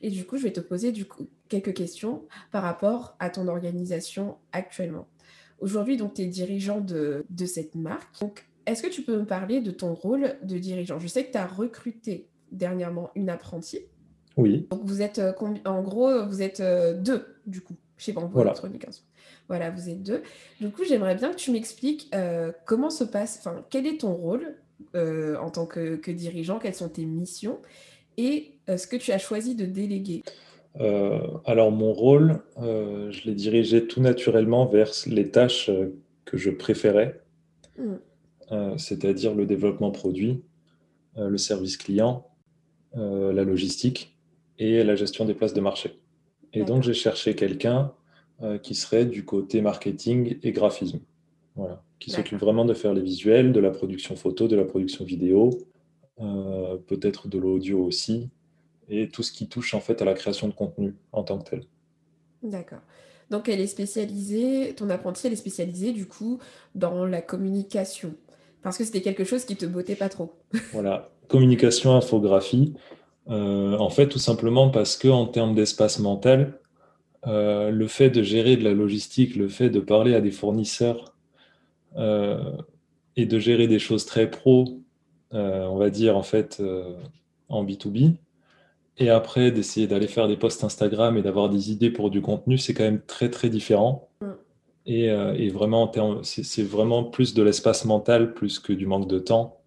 Et 0.03 0.11
du 0.11 0.25
coup, 0.25 0.37
je 0.37 0.45
vais 0.45 0.53
te 0.53 0.61
poser 0.61 0.93
du 0.93 1.05
coup, 1.05 1.29
quelques 1.51 1.75
questions 1.75 2.23
par 2.51 2.63
rapport 2.63 3.17
à 3.19 3.29
ton 3.29 3.47
organisation 3.49 4.39
actuellement. 4.53 5.07
Aujourd'hui, 5.61 5.99
donc, 5.99 6.15
tu 6.15 6.23
es 6.23 6.27
dirigeant 6.27 6.81
de, 6.81 7.27
de 7.29 7.45
cette 7.45 7.75
marque. 7.75 8.19
Donc, 8.21 8.47
est-ce 8.65 8.83
que 8.83 8.89
tu 8.89 9.03
peux 9.03 9.19
me 9.19 9.27
parler 9.27 9.61
de 9.61 9.71
ton 9.71 9.93
rôle 9.93 10.37
de 10.43 10.57
dirigeant? 10.57 10.99
Je 10.99 11.07
sais 11.07 11.27
que 11.27 11.33
tu 11.33 11.39
as 11.39 11.47
recruté 11.47 12.29
dernièrement 12.51 13.11
une 13.15 13.29
apprentie. 13.29 13.81
Oui. 14.39 14.67
Donc, 14.71 14.81
vous 14.85 15.03
êtes, 15.03 15.19
euh, 15.19 15.35
en 15.67 15.83
gros, 15.83 16.27
vous 16.27 16.41
êtes 16.41 16.63
deux, 17.03 17.37
du 17.47 17.61
coup 17.61 17.75
chez 18.01 18.13
Bamboo 18.13 18.33
voilà. 18.33 18.55
Voilà, 19.49 19.71
vous 19.71 19.89
êtes 19.91 20.03
deux. 20.03 20.23
Du 20.61 20.71
coup, 20.71 20.85
j'aimerais 20.85 21.15
bien 21.15 21.31
que 21.31 21.37
tu 21.37 21.51
m'expliques 21.51 22.09
euh, 22.15 22.51
comment 22.65 22.91
se 22.91 23.05
passe, 23.05 23.39
enfin, 23.39 23.65
quel 23.69 23.87
est 23.87 24.01
ton 24.01 24.15
rôle 24.15 24.57
euh, 24.95 25.37
en 25.37 25.51
tant 25.51 25.67
que, 25.67 26.11
dirigeant, 26.11 26.59
quelles 26.59 26.75
sont 26.75 26.89
tes 26.89 27.05
missions? 27.05 27.59
Et 28.17 28.59
euh, 28.69 28.77
ce 28.77 28.87
que 28.87 28.97
tu 28.97 29.13
as 29.13 29.19
choisi 29.19 29.55
de 29.55 29.67
déléguer? 29.67 30.23
Alors, 30.79 31.73
mon 31.73 31.93
rôle, 31.93 32.41
je 32.57 33.25
l'ai 33.25 33.35
dirigé 33.35 33.87
tout 33.87 34.01
naturellement 34.01 34.67
vers 34.67 34.93
les 35.07 35.31
tâches 35.31 35.71
que 36.25 36.37
je 36.37 36.51
préférais, 36.51 37.21
mmh. 37.77 38.77
c'est-à-dire 38.79 39.35
le 39.35 39.47
développement 39.47 39.91
produit, 39.91 40.43
le 41.17 41.37
service 41.39 41.77
client, 41.77 42.29
la 42.95 43.43
logistique 43.45 44.17
et 44.59 44.85
la 44.85 44.95
gestion 44.95 45.25
des 45.25 45.35
places 45.35 45.55
de 45.55 45.61
marché. 45.61 45.99
Et 46.53 46.65
donc, 46.65 46.83
j'ai 46.83 46.95
cherché 46.95 47.35
quelqu'un 47.35 47.93
euh, 48.43 48.57
qui 48.57 48.75
serait 48.75 49.05
du 49.05 49.27
côté 49.27 49.61
marketing 49.61 50.39
et 50.43 50.53
graphisme. 50.53 51.01
Voilà. 51.57 51.83
Qui 51.99 52.11
s'occupe 52.11 52.39
vraiment 52.39 52.65
de 52.65 52.73
faire 52.73 52.95
les 52.95 53.03
visuels, 53.03 53.53
de 53.53 53.61
la 53.61 53.71
production 53.71 54.17
photo, 54.17 54.49
de 54.49 54.57
la 54.57 54.65
production 54.65 55.05
vidéo, 55.05 55.51
euh, 56.21 56.79
peut-être 56.87 57.29
de 57.29 57.39
l'audio 57.39 57.85
aussi, 57.85 58.31
et 58.91 59.09
tout 59.09 59.23
ce 59.23 59.33
qui 59.33 59.49
touche 59.49 59.73
en 59.75 59.81
fait 59.81 60.03
à 60.03 60.05
la 60.05 60.15
création 60.15 60.49
de 60.49 60.53
contenu 60.53 60.95
en 61.13 61.23
tant 61.23 61.39
que 61.39 61.51
tel. 61.51 61.65
D'accord. 62.43 62.81
Donc, 63.31 63.49
elle 63.49 63.61
est 63.61 63.69
spécialisée, 63.69 64.75
ton 64.77 64.91
apprenti, 64.91 65.27
elle 65.27 65.33
est 65.33 65.37
spécialisée 65.37 65.93
du 65.93 66.07
coup 66.07 66.41
dans 66.75 67.07
la 67.07 67.23
communication. 67.23 68.15
Parce 68.63 68.77
que 68.77 68.85
c'était 68.85 69.03
quelque 69.03 69.25
chose 69.25 69.45
qui 69.45 69.57
te 69.57 69.65
bottait 69.65 69.95
pas 69.95 70.09
trop. 70.09 70.35
voilà. 70.73 71.11
Communication, 71.29 71.95
infographie. 71.95 72.75
Euh, 73.29 73.79
en 73.79 73.89
fait, 73.89 74.09
tout 74.09 74.19
simplement 74.19 74.69
parce 74.71 74.97
que 74.97 75.09
en 75.09 75.27
termes 75.27 75.55
d'espace 75.55 76.01
mental, 76.01 76.61
euh, 77.27 77.71
le 77.71 77.87
fait 77.87 78.11
de 78.11 78.23
gérer 78.23 78.57
de 78.57 78.65
la 78.65 78.73
logistique, 78.73 79.37
le 79.37 79.49
fait 79.49 79.71
de 79.71 79.79
parler 79.79 80.15
à 80.15 80.21
des 80.21 80.33
fournisseurs 80.33 81.15
euh, 81.97 82.57
et 83.15 83.27
de 83.27 83.39
gérer 83.39 83.69
des 83.69 83.79
choses 83.79 84.07
très 84.07 84.29
pro, 84.31 84.81
on 85.33 85.77
va 85.77 85.91
dire 85.91 86.17
en 86.17 86.25
fait 86.25 86.61
en 87.49 87.65
B2B, 87.65 88.17
et 88.99 89.11
après 89.11 89.51
d'essayer 89.51 89.87
d'aller 89.87 90.09
faire 90.09 90.29
des 90.29 90.37
posts 90.37 90.65
Instagram 90.65 91.17
et 91.17 91.23
d'avoir 91.23 91.49
des 91.49 91.71
idées 91.73 91.91
pour 91.91 92.11
du 92.11 92.21
contenu, 92.21 92.59
c'est 92.59 92.75
quand 92.75 92.85
même 92.85 93.03
très 93.03 93.31
très 93.31 93.49
différent. 93.49 94.09
Mm. 94.21 94.27
Et, 94.87 95.05
et, 95.05 95.51
vraiment, 95.51 95.93
c'est 96.23 96.63
vraiment 96.63 97.05
plus 97.05 97.35
de 97.35 97.43
l'espace 97.43 97.85
mental 97.85 98.33
plus 98.35 98.59
que 98.59 98.73
du 98.73 98.87
manque 98.87 99.07
de 99.07 99.19
temps 99.19 99.61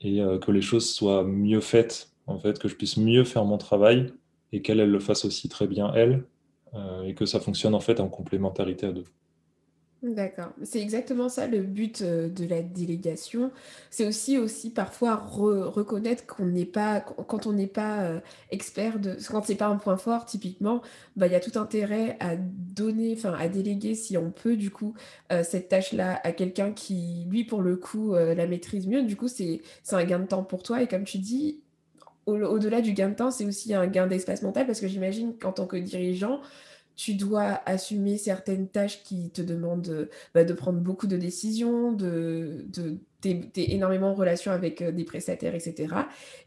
et 0.00 0.22
que 0.40 0.52
les 0.52 0.60
choses 0.60 0.88
soient 0.92 1.24
mieux 1.24 1.60
faites 1.60 2.10
en 2.30 2.38
fait, 2.38 2.58
que 2.58 2.68
je 2.68 2.76
puisse 2.76 2.96
mieux 2.96 3.24
faire 3.24 3.44
mon 3.44 3.58
travail 3.58 4.12
et 4.52 4.62
qu'elle 4.62 4.80
elle 4.80 4.90
le 4.90 5.00
fasse 5.00 5.24
aussi 5.24 5.48
très 5.48 5.66
bien 5.66 5.92
elle, 5.94 6.24
euh, 6.74 7.02
et 7.02 7.14
que 7.14 7.26
ça 7.26 7.40
fonctionne 7.40 7.74
en 7.74 7.80
fait 7.80 8.00
en 8.00 8.08
complémentarité 8.08 8.86
à 8.86 8.92
deux. 8.92 9.04
D'accord. 10.02 10.54
C'est 10.62 10.80
exactement 10.80 11.28
ça 11.28 11.46
le 11.46 11.60
but 11.60 12.00
euh, 12.00 12.30
de 12.30 12.46
la 12.46 12.62
délégation. 12.62 13.52
C'est 13.90 14.06
aussi, 14.06 14.38
aussi 14.38 14.70
parfois 14.70 15.14
reconnaître 15.16 16.24
qu'on 16.24 16.46
n'est 16.46 16.64
pas, 16.64 17.00
quand 17.00 17.46
on 17.46 17.52
n'est 17.52 17.66
pas 17.66 18.00
euh, 18.04 18.20
expert 18.50 18.98
de, 18.98 19.18
quand 19.28 19.44
c'est 19.44 19.56
pas 19.56 19.66
un 19.66 19.76
point 19.76 19.98
fort, 19.98 20.24
typiquement, 20.24 20.80
bah, 21.16 21.26
il 21.26 21.32
y 21.34 21.36
a 21.36 21.40
tout 21.40 21.58
intérêt 21.58 22.16
à 22.20 22.34
donner, 22.36 23.12
enfin, 23.14 23.34
à 23.34 23.48
déléguer 23.48 23.94
si 23.94 24.16
on 24.16 24.30
peut, 24.30 24.56
du 24.56 24.70
coup, 24.70 24.94
cette 25.42 25.68
tâche-là 25.68 26.18
à 26.24 26.32
quelqu'un 26.32 26.72
qui, 26.72 27.26
lui, 27.28 27.44
pour 27.44 27.60
le 27.60 27.76
coup, 27.76 28.14
la 28.14 28.46
maîtrise 28.46 28.86
mieux. 28.86 29.02
Du 29.02 29.16
coup, 29.16 29.28
c'est 29.28 29.60
un 29.92 30.04
gain 30.04 30.18
de 30.20 30.26
temps 30.26 30.42
pour 30.44 30.62
toi. 30.62 30.82
Et 30.82 30.88
comme 30.88 31.04
tu 31.04 31.18
dis, 31.18 31.60
au-delà 32.26 32.80
du 32.80 32.92
gain 32.92 33.08
de 33.10 33.14
temps, 33.14 33.30
c'est 33.30 33.44
aussi 33.44 33.74
un 33.74 33.86
gain 33.86 34.06
d'espace 34.06 34.42
mental 34.42 34.66
parce 34.66 34.80
que 34.80 34.88
j'imagine 34.88 35.36
qu'en 35.38 35.52
tant 35.52 35.66
que 35.66 35.76
dirigeant, 35.76 36.40
tu 37.00 37.14
dois 37.14 37.62
assumer 37.64 38.18
certaines 38.18 38.68
tâches 38.68 39.02
qui 39.02 39.30
te 39.30 39.40
demandent 39.40 40.10
bah, 40.34 40.44
de 40.44 40.52
prendre 40.52 40.80
beaucoup 40.80 41.06
de 41.06 41.16
décisions, 41.16 41.92
de, 41.92 42.66
de 42.68 42.98
énormément 43.56 44.10
en 44.10 44.14
relation 44.14 44.52
avec 44.52 44.82
euh, 44.82 44.92
des 44.92 45.04
prestataires, 45.04 45.54
etc. 45.54 45.94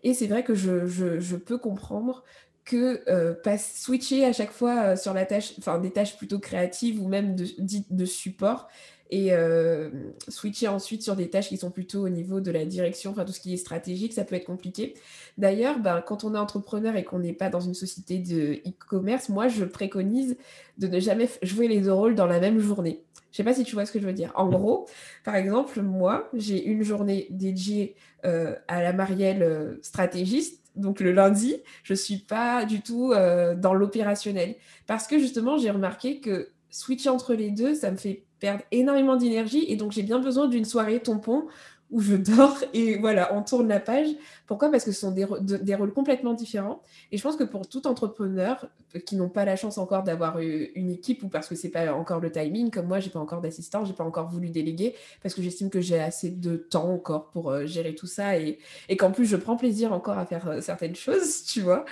Et 0.03 0.13
c'est 0.13 0.27
vrai 0.27 0.43
que 0.43 0.53
je, 0.53 1.35
peux 1.37 1.57
comprendre 1.57 2.23
que 2.65 3.01
euh, 3.09 3.33
switcher 3.57 4.25
à 4.25 4.31
chaque 4.31 4.51
fois 4.51 4.83
euh, 4.83 4.95
sur 4.95 5.15
la 5.15 5.25
tâche, 5.25 5.53
enfin 5.57 5.79
des 5.79 5.89
tâches 5.89 6.17
plutôt 6.17 6.37
créatives 6.37 7.01
ou 7.01 7.07
même 7.07 7.35
de, 7.35 7.47
de 7.89 8.05
support, 8.05 8.69
et 9.13 9.31
euh, 9.31 9.91
switcher 10.27 10.69
ensuite 10.69 11.03
sur 11.03 11.15
des 11.15 11.29
tâches 11.29 11.49
qui 11.49 11.57
sont 11.57 11.69
plutôt 11.69 12.03
au 12.03 12.09
niveau 12.09 12.41
de 12.41 12.49
la 12.49 12.65
direction, 12.65 13.11
enfin 13.11 13.25
tout 13.25 13.31
ce 13.31 13.39
qui 13.39 13.53
est 13.53 13.57
stratégique, 13.57 14.11
ça 14.11 14.25
peut 14.25 14.33
être 14.33 14.45
compliqué. 14.45 14.95
D'ailleurs, 15.37 15.77
ben, 15.77 16.01
quand 16.01 16.23
on 16.23 16.33
est 16.33 16.37
entrepreneur 16.39 16.95
et 16.95 17.03
qu'on 17.03 17.19
n'est 17.19 17.33
pas 17.33 17.49
dans 17.49 17.59
une 17.59 17.75
société 17.75 18.17
de 18.17 18.53
e-commerce, 18.67 19.29
moi 19.29 19.49
je 19.49 19.65
préconise 19.65 20.35
de 20.79 20.87
ne 20.87 20.99
jamais 20.99 21.29
jouer 21.43 21.67
les 21.67 21.81
deux 21.81 21.93
rôles 21.93 22.15
dans 22.15 22.25
la 22.25 22.39
même 22.39 22.57
journée. 22.57 23.03
Je 23.31 23.37
sais 23.37 23.43
pas 23.43 23.53
si 23.53 23.63
tu 23.63 23.75
vois 23.75 23.85
ce 23.85 23.91
que 23.91 23.99
je 23.99 24.07
veux 24.07 24.13
dire. 24.13 24.31
En 24.33 24.49
gros, 24.49 24.87
par 25.23 25.35
exemple, 25.35 25.79
moi, 25.83 26.27
j'ai 26.33 26.65
une 26.65 26.81
journée 26.81 27.27
dédiée 27.29 27.95
euh, 28.25 28.55
à 28.67 28.81
la 28.81 28.93
Marielle 28.93 29.43
euh, 29.43 29.75
stratégiste. 29.83 30.59
Donc 30.75 31.01
le 31.01 31.11
lundi, 31.11 31.57
je 31.83 31.93
suis 31.93 32.17
pas 32.17 32.65
du 32.65 32.81
tout 32.81 33.13
dans 33.13 33.75
l'opérationnel. 33.75 34.55
Parce 34.87 35.05
que 35.05 35.19
justement, 35.19 35.59
j'ai 35.59 35.69
remarqué 35.69 36.19
que 36.19 36.49
switcher 36.71 37.09
entre 37.09 37.35
les 37.35 37.51
deux, 37.51 37.75
ça 37.75 37.91
me 37.91 37.97
fait 37.97 38.23
perdre 38.43 38.65
énormément 38.71 39.15
d'énergie 39.15 39.63
et 39.69 39.77
donc 39.77 39.93
j'ai 39.93 40.03
bien 40.03 40.19
besoin 40.19 40.49
d'une 40.49 40.65
soirée 40.65 40.99
tampon 40.99 41.45
où 41.91 42.01
je 42.01 42.17
dors 42.17 42.57
et 42.73 42.97
voilà, 42.97 43.33
on 43.33 43.41
tourne 43.41 43.69
la 43.69 43.79
page. 43.79 44.09
Pourquoi? 44.47 44.69
Parce 44.69 44.83
que 44.83 44.91
ce 44.91 44.99
sont 44.99 45.11
des, 45.11 45.25
des, 45.39 45.75
rôles 45.75 45.93
complètement 45.93 46.33
différents. 46.33 46.81
Et 47.13 47.17
je 47.17 47.23
pense 47.23 47.37
que 47.37 47.45
pour 47.45 47.69
tout 47.69 47.87
entrepreneur 47.87 48.67
qui 49.05 49.15
n'ont 49.15 49.29
pas 49.29 49.45
la 49.45 49.55
chance 49.55 49.77
encore 49.77 50.03
d'avoir 50.03 50.39
une 50.39 50.91
équipe 50.91 51.23
ou 51.23 51.29
parce 51.29 51.47
que 51.47 51.55
c'est 51.55 51.69
pas 51.69 51.93
encore 51.93 52.19
le 52.19 52.33
timing, 52.33 52.69
comme 52.69 52.87
moi, 52.87 52.99
j'ai 52.99 53.11
pas 53.11 53.19
encore 53.19 53.39
d'assistant, 53.39 53.85
j'ai 53.85 53.93
pas 53.93 54.03
encore 54.03 54.29
voulu 54.29 54.49
déléguer 54.49 54.93
parce 55.21 55.33
que 55.33 55.41
j'estime 55.41 55.69
que 55.69 55.79
j'ai 55.79 56.01
assez 56.01 56.29
de 56.29 56.57
temps 56.57 56.91
encore 56.91 57.29
pour 57.29 57.49
euh, 57.49 57.65
gérer 57.65 57.95
tout 57.95 58.07
ça 58.07 58.37
et, 58.37 58.59
et 58.89 58.97
qu'en 58.97 59.11
plus 59.11 59.25
je 59.25 59.37
prends 59.37 59.55
plaisir 59.55 59.93
encore 59.93 60.17
à 60.17 60.25
faire 60.25 60.49
euh, 60.49 60.59
certaines 60.59 60.95
choses, 60.95 61.43
tu 61.47 61.61
vois. 61.61 61.85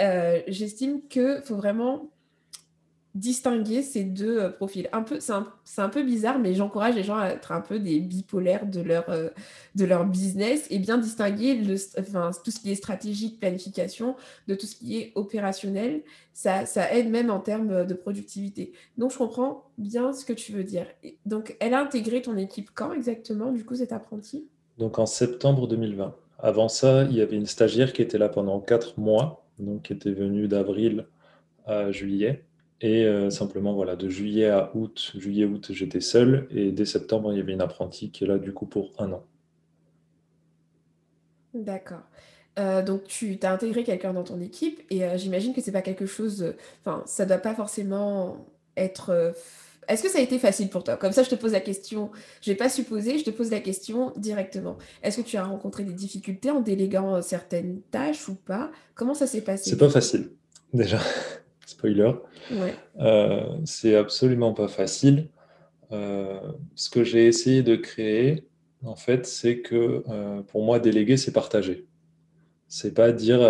Euh, 0.00 0.42
j'estime 0.46 1.00
que 1.08 1.40
faut 1.40 1.56
vraiment 1.56 2.08
distinguer 3.14 3.82
ces 3.82 4.04
deux 4.04 4.38
euh, 4.38 4.50
profils. 4.50 4.88
Un 4.92 5.02
peu, 5.02 5.18
c'est 5.20 5.32
un, 5.32 5.88
peu 5.88 6.02
bizarre, 6.02 6.38
mais 6.38 6.54
j'encourage 6.54 6.94
les 6.94 7.02
gens 7.02 7.16
à 7.16 7.28
être 7.28 7.52
un 7.52 7.60
peu 7.60 7.78
des 7.78 8.00
bipolaires 8.00 8.66
de 8.66 8.80
leur, 8.80 9.08
euh, 9.08 9.28
de 9.74 9.84
leur 9.84 10.04
business 10.04 10.66
et 10.70 10.78
bien 10.78 10.98
distinguer 10.98 11.54
le, 11.54 11.76
enfin, 11.98 12.30
tout 12.44 12.50
ce 12.50 12.60
qui 12.60 12.70
est 12.70 12.74
stratégique, 12.74 13.40
planification, 13.40 14.16
de 14.46 14.54
tout 14.54 14.66
ce 14.66 14.76
qui 14.76 14.98
est 14.98 15.12
opérationnel. 15.14 16.02
Ça, 16.32 16.66
ça 16.66 16.92
aide 16.94 17.10
même 17.10 17.30
en 17.30 17.40
termes 17.40 17.84
de 17.84 17.94
productivité. 17.94 18.72
Donc, 18.96 19.12
je 19.12 19.18
comprends 19.18 19.64
bien 19.76 20.12
ce 20.12 20.24
que 20.24 20.32
tu 20.32 20.52
veux 20.52 20.64
dire. 20.64 20.86
Donc, 21.26 21.56
elle 21.58 21.74
a 21.74 21.80
intégré 21.80 22.22
ton 22.22 22.36
équipe 22.36 22.70
quand 22.74 22.92
exactement, 22.92 23.50
du 23.50 23.64
coup, 23.64 23.74
cet 23.74 23.92
apprenti 23.92 24.46
Donc, 24.78 24.98
en 24.98 25.06
septembre 25.06 25.66
2020. 25.66 26.14
Avant 26.38 26.68
ça, 26.68 27.02
il 27.04 27.16
y 27.16 27.20
avait 27.20 27.36
une 27.36 27.46
stagiaire 27.46 27.92
qui 27.92 28.02
était 28.02 28.18
là 28.18 28.28
pendant 28.28 28.60
quatre 28.60 28.98
mois, 28.98 29.44
donc 29.58 29.82
qui 29.82 29.92
était 29.92 30.12
venue 30.12 30.46
d'avril 30.46 31.06
à 31.66 31.90
juillet. 31.90 32.44
Et 32.80 33.04
euh, 33.04 33.30
simplement, 33.30 33.74
voilà, 33.74 33.96
de 33.96 34.08
juillet 34.08 34.48
à 34.50 34.70
août, 34.76 35.12
juillet-août, 35.16 35.68
j'étais 35.72 36.00
seul. 36.00 36.46
Et 36.50 36.70
dès 36.72 36.84
septembre, 36.84 37.32
il 37.32 37.38
y 37.38 37.40
avait 37.40 37.52
une 37.52 37.60
apprentie 37.60 38.10
qui 38.10 38.24
est 38.24 38.26
là, 38.26 38.38
du 38.38 38.52
coup, 38.52 38.66
pour 38.66 38.92
un 38.98 39.12
an. 39.12 39.24
D'accord. 41.54 42.02
Euh, 42.58 42.82
donc 42.82 43.04
tu 43.04 43.38
as 43.42 43.52
intégré 43.52 43.84
quelqu'un 43.84 44.12
dans 44.12 44.24
ton 44.24 44.40
équipe 44.40 44.80
et 44.90 45.04
euh, 45.04 45.16
j'imagine 45.16 45.54
que 45.54 45.60
c'est 45.60 45.70
pas 45.72 45.82
quelque 45.82 46.06
chose, 46.06 46.54
enfin 46.84 47.04
ça 47.06 47.24
doit 47.24 47.38
pas 47.38 47.54
forcément 47.54 48.46
être. 48.76 49.32
Est-ce 49.88 50.02
que 50.02 50.08
ça 50.10 50.18
a 50.18 50.22
été 50.22 50.38
facile 50.38 50.68
pour 50.68 50.84
toi? 50.84 50.96
Comme 50.96 51.12
ça, 51.12 51.22
je 51.22 51.30
te 51.30 51.34
pose 51.34 51.52
la 51.52 51.60
question. 51.60 52.10
Je 52.42 52.50
vais 52.50 52.56
pas 52.56 52.68
supposer, 52.68 53.18
je 53.18 53.24
te 53.24 53.30
pose 53.30 53.50
la 53.50 53.60
question 53.60 54.12
directement. 54.16 54.76
Est-ce 55.02 55.18
que 55.22 55.26
tu 55.26 55.36
as 55.38 55.44
rencontré 55.44 55.84
des 55.84 55.94
difficultés 55.94 56.50
en 56.50 56.60
déléguant 56.60 57.22
certaines 57.22 57.80
tâches 57.90 58.28
ou 58.28 58.34
pas? 58.34 58.70
Comment 58.94 59.14
ça 59.14 59.26
s'est 59.26 59.42
C'est 59.62 59.76
passé? 59.76 59.76
pas 59.76 59.90
facile, 59.90 60.32
déjà. 60.72 61.00
Spoiler. 61.68 62.12
Ouais, 62.50 62.74
Euh, 62.98 63.58
c'est 63.66 63.94
absolument 63.94 64.54
pas 64.54 64.68
facile. 64.68 65.28
Euh, 65.92 66.40
ce 66.74 66.88
que 66.88 67.04
j'ai 67.04 67.26
essayé 67.26 67.62
de 67.62 67.76
créer, 67.76 68.48
en 68.82 68.96
fait, 68.96 69.26
c'est 69.26 69.60
que 69.60 70.02
euh, 70.08 70.40
pour 70.40 70.64
moi, 70.64 70.80
déléguer, 70.80 71.18
c'est 71.18 71.30
partager. 71.30 71.86
C'est 72.68 72.94
pas 72.94 73.12
dire, 73.12 73.40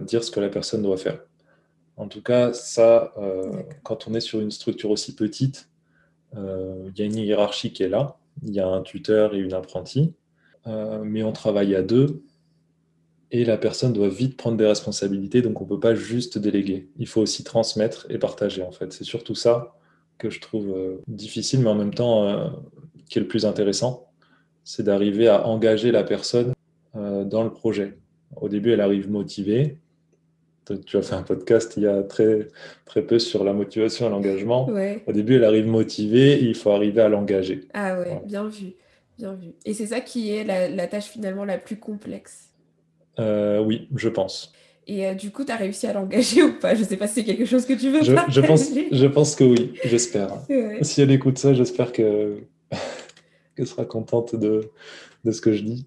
dire 0.00 0.24
ce 0.24 0.32
que 0.32 0.40
la 0.40 0.48
personne 0.48 0.82
doit 0.82 0.96
faire. 0.96 1.20
En 1.96 2.08
tout 2.08 2.22
cas, 2.22 2.52
ça, 2.52 3.12
quand 3.82 4.06
on 4.06 4.14
est 4.14 4.20
sur 4.20 4.40
une 4.40 4.52
structure 4.52 4.90
aussi 4.90 5.16
petite, 5.16 5.68
il 6.36 6.92
y 6.96 7.02
a 7.02 7.04
une 7.04 7.16
hiérarchie 7.16 7.72
qui 7.72 7.82
est 7.82 7.88
là. 7.88 8.18
Il 8.44 8.54
y 8.54 8.60
a 8.60 8.68
un 8.68 8.82
tuteur 8.82 9.34
et 9.34 9.38
une 9.38 9.52
apprentie, 9.52 10.14
mais 10.66 11.24
on 11.24 11.32
travaille 11.32 11.74
à 11.74 11.82
deux 11.82 12.22
et 13.34 13.44
la 13.46 13.56
personne 13.56 13.94
doit 13.94 14.10
vite 14.10 14.36
prendre 14.36 14.58
des 14.58 14.66
responsabilités, 14.66 15.40
donc 15.40 15.58
on 15.60 15.64
ne 15.64 15.68
peut 15.70 15.80
pas 15.80 15.94
juste 15.94 16.36
déléguer. 16.36 16.90
Il 16.98 17.08
faut 17.08 17.22
aussi 17.22 17.42
transmettre 17.44 18.06
et 18.10 18.18
partager, 18.18 18.62
en 18.62 18.72
fait. 18.72 18.92
C'est 18.92 19.04
surtout 19.04 19.34
ça 19.34 19.74
que 20.18 20.28
je 20.28 20.38
trouve 20.38 20.68
euh, 20.68 21.00
difficile, 21.08 21.60
mais 21.60 21.70
en 21.70 21.74
même 21.74 21.94
temps 21.94 22.28
euh, 22.28 22.48
qui 23.08 23.18
est 23.18 23.22
le 23.22 23.26
plus 23.26 23.46
intéressant, 23.46 24.06
c'est 24.64 24.82
d'arriver 24.82 25.28
à 25.28 25.46
engager 25.46 25.90
la 25.92 26.04
personne 26.04 26.52
euh, 26.94 27.24
dans 27.24 27.42
le 27.42 27.50
projet. 27.50 27.96
Au 28.36 28.50
début, 28.50 28.70
elle 28.72 28.82
arrive 28.82 29.10
motivée. 29.10 29.78
Tu 30.86 30.96
as 30.98 31.02
fait 31.02 31.14
un 31.14 31.22
podcast 31.22 31.74
il 31.78 31.84
y 31.84 31.86
a 31.86 32.02
très, 32.02 32.48
très 32.84 33.02
peu 33.02 33.18
sur 33.18 33.44
la 33.44 33.54
motivation 33.54 34.06
et 34.06 34.10
l'engagement. 34.10 34.68
Ouais. 34.68 35.02
Au 35.06 35.12
début, 35.12 35.36
elle 35.36 35.44
arrive 35.44 35.66
motivée, 35.66 36.34
et 36.34 36.44
il 36.44 36.54
faut 36.54 36.70
arriver 36.70 37.00
à 37.00 37.08
l'engager. 37.08 37.62
Ah 37.74 37.98
ouais, 37.98 38.04
Voilà. 38.04 38.20
bien 38.20 38.46
vu, 38.46 38.74
bien 39.18 39.34
vu. 39.34 39.48
Et 39.64 39.72
c'est 39.74 39.86
ça 39.86 40.00
qui 40.00 40.30
est 40.30 40.44
la, 40.44 40.68
la 40.68 40.86
tâche 40.86 41.06
finalement 41.06 41.44
la 41.44 41.58
plus 41.58 41.76
complexe. 41.78 42.51
Euh, 43.18 43.60
oui, 43.60 43.88
je 43.96 44.08
pense. 44.08 44.52
Et 44.86 45.06
euh, 45.06 45.14
du 45.14 45.30
coup, 45.30 45.44
tu 45.44 45.52
as 45.52 45.56
réussi 45.56 45.86
à 45.86 45.92
l'engager 45.92 46.42
ou 46.44 46.58
pas? 46.58 46.74
Je 46.74 46.82
sais 46.84 46.96
pas 46.96 47.06
si 47.06 47.14
c'est 47.14 47.24
quelque 47.24 47.44
chose 47.44 47.66
que 47.66 47.74
tu 47.74 47.90
veux 47.90 48.00
Je, 48.02 48.14
je 48.28 48.40
pense, 48.40 48.64
partager. 48.64 48.88
je 48.90 49.06
pense 49.06 49.36
que 49.36 49.44
oui, 49.44 49.72
j'espère. 49.84 50.28
Ouais. 50.48 50.82
Si 50.82 51.00
elle 51.02 51.10
écoute 51.10 51.38
ça, 51.38 51.54
j'espère 51.54 51.92
que 51.92 52.38
qu'elle 53.56 53.66
sera 53.66 53.84
contente 53.84 54.34
de, 54.34 54.70
de 55.24 55.30
ce 55.30 55.40
que 55.40 55.52
je 55.52 55.62
dis. 55.62 55.86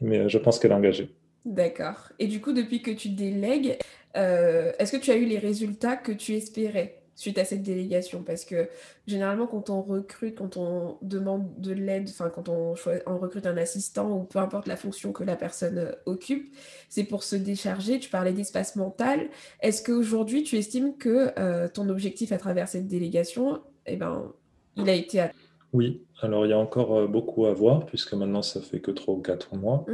Mais 0.00 0.18
euh, 0.20 0.28
je 0.28 0.38
pense 0.38 0.58
qu'elle 0.58 0.70
est 0.70 0.74
engagée. 0.74 1.14
D'accord. 1.44 2.08
Et 2.18 2.26
du 2.26 2.40
coup, 2.40 2.52
depuis 2.52 2.82
que 2.82 2.90
tu 2.90 3.10
délègues, 3.10 3.76
euh, 4.16 4.72
est-ce 4.78 4.92
que 4.96 5.02
tu 5.02 5.10
as 5.10 5.16
eu 5.16 5.24
les 5.26 5.38
résultats 5.38 5.96
que 5.96 6.12
tu 6.12 6.34
espérais? 6.34 6.99
Suite 7.20 7.38
à 7.38 7.44
cette 7.44 7.62
délégation? 7.62 8.22
Parce 8.22 8.44
que 8.44 8.68
généralement, 9.06 9.46
quand 9.46 9.70
on 9.70 9.82
recrute, 9.82 10.36
quand 10.36 10.56
on 10.56 10.98
demande 11.02 11.48
de 11.58 11.72
l'aide, 11.72 12.08
enfin, 12.08 12.30
quand 12.30 12.48
on, 12.48 12.74
recrute 13.06 13.46
un 13.46 13.56
assistant 13.56 14.10
ou 14.10 14.24
peu 14.24 14.38
importe 14.38 14.66
la 14.66 14.76
fonction 14.76 15.12
que 15.12 15.24
la 15.24 15.36
personne 15.36 15.78
euh, 15.78 15.92
occupe, 16.06 16.54
c'est 16.88 17.04
pour 17.04 17.22
se 17.22 17.36
décharger. 17.36 18.00
Tu 18.00 18.10
parlais 18.10 18.32
d'espace 18.32 18.76
mental. 18.76 19.28
Est-ce 19.60 19.82
qu'aujourd'hui, 19.82 20.42
tu 20.42 20.56
estimes 20.56 20.96
que 20.96 21.32
euh, 21.38 21.68
ton 21.68 21.88
objectif 21.88 22.32
à 22.32 22.38
travers 22.38 22.68
cette 22.68 22.86
délégation, 22.86 23.60
eh 23.86 23.96
ben, 23.96 24.32
il 24.76 24.88
a 24.88 24.94
été 24.94 25.20
atteint? 25.20 25.34
Oui, 25.72 26.04
alors 26.20 26.46
il 26.46 26.50
y 26.50 26.52
a 26.52 26.58
encore 26.58 26.96
euh, 26.96 27.06
beaucoup 27.06 27.46
à 27.46 27.52
voir, 27.52 27.86
puisque 27.86 28.14
maintenant 28.14 28.42
ça 28.42 28.60
fait 28.60 28.80
que 28.80 28.90
3 28.90 29.14
ou 29.14 29.20
4 29.20 29.56
mois 29.56 29.84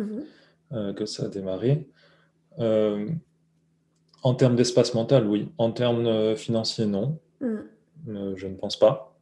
euh, 0.72 0.92
que 0.94 1.06
ça 1.06 1.26
a 1.26 1.28
démarré. 1.28 1.88
Euh, 2.58 3.08
en 4.26 4.34
termes 4.34 4.56
d'espace 4.56 4.92
mental, 4.94 5.24
oui. 5.28 5.50
En 5.56 5.70
termes 5.70 6.06
euh, 6.06 6.34
financiers, 6.34 6.86
non. 6.86 7.16
Mhm. 7.40 7.64
Euh, 8.08 8.32
je 8.34 8.48
ne 8.48 8.56
pense 8.56 8.76
pas. 8.76 9.16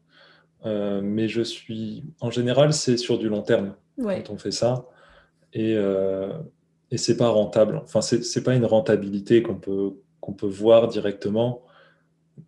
Euh, 0.64 1.02
mais 1.02 1.28
je 1.28 1.42
suis, 1.42 2.04
en 2.20 2.30
général, 2.30 2.72
c'est 2.72 2.96
sur 2.96 3.18
du 3.18 3.28
long 3.28 3.42
terme 3.42 3.74
Ouais. 3.98 4.22
quand 4.26 4.32
on 4.32 4.38
fait 4.38 4.50
ça. 4.50 4.86
Et, 5.52 5.74
euh, 5.76 6.32
et 6.90 6.96
c'est 6.96 7.18
pas 7.18 7.28
rentable. 7.28 7.82
Enfin, 7.84 8.00
c'est 8.00 8.42
pas 8.42 8.54
une 8.54 8.64
rentabilité 8.64 9.42
qu'on 9.42 9.56
peut, 9.56 9.92
qu'on 10.22 10.32
peut 10.32 10.46
voir 10.46 10.88
directement. 10.88 11.60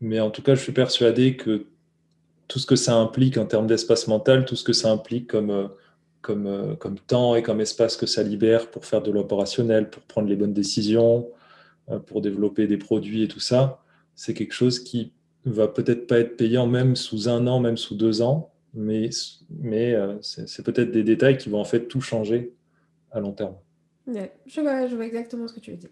Mais 0.01 0.19
en 0.21 0.31
tout 0.31 0.40
cas, 0.40 0.55
je 0.55 0.62
suis 0.62 0.73
persuadé 0.73 1.37
que 1.37 1.66
tout 2.49 2.59
ce 2.59 2.64
que 2.64 2.77
ça 2.77 2.95
implique 2.95 3.37
en 3.37 3.45
termes 3.45 3.66
d'espace 3.66 4.09
mental, 4.09 4.47
tout 4.47 4.57
ce 4.57 4.64
que 4.64 4.73
ça 4.73 4.90
implique 4.90 5.27
comme, 5.27 5.69
comme, 6.23 6.75
comme 6.79 6.99
temps 7.01 7.35
et 7.37 7.42
comme 7.42 7.61
espace 7.61 7.99
que 7.99 8.07
ça 8.07 8.23
libère 8.23 8.71
pour 8.71 8.87
faire 8.87 9.03
de 9.03 9.11
l'opérationnel, 9.11 9.90
pour 9.90 10.03
prendre 10.05 10.27
les 10.27 10.37
bonnes 10.37 10.55
décisions, 10.55 11.29
pour 12.07 12.20
développer 12.20 12.66
des 12.66 12.79
produits 12.79 13.22
et 13.22 13.29
tout 13.29 13.40
ça, 13.40 13.85
c'est 14.14 14.35
quelque 14.35 14.55
chose 14.55 14.81
qui 14.83 15.12
va 15.44 15.68
peut-être 15.68 16.07
pas 16.07 16.18
être 16.18 16.37
payant 16.37 16.66
même 16.66 16.96
sous 16.96 17.29
un 17.29 17.46
an, 17.46 17.61
même 17.61 17.77
sous 17.77 17.94
deux 17.94 18.22
ans, 18.22 18.53
mais, 18.75 19.11
mais 19.51 19.94
euh, 19.94 20.16
c'est 20.20 20.49
c'est 20.49 20.62
peut-être 20.62 20.90
des 20.90 21.05
détails 21.05 21.38
qui 21.38 21.49
vont 21.49 21.61
en 21.61 21.64
fait 21.64 21.87
tout 21.87 22.01
changer 22.01 22.55
à 23.12 23.20
long 23.20 23.33
terme. 23.33 23.55
Ouais, 24.07 24.33
je 24.46 24.61
vois, 24.61 24.87
je 24.87 24.94
vois 24.94 25.07
exactement 25.07 25.49
ce 25.49 25.55
que 25.55 25.61
tu 25.61 25.70
veux 25.70 25.77
dire. 25.77 25.90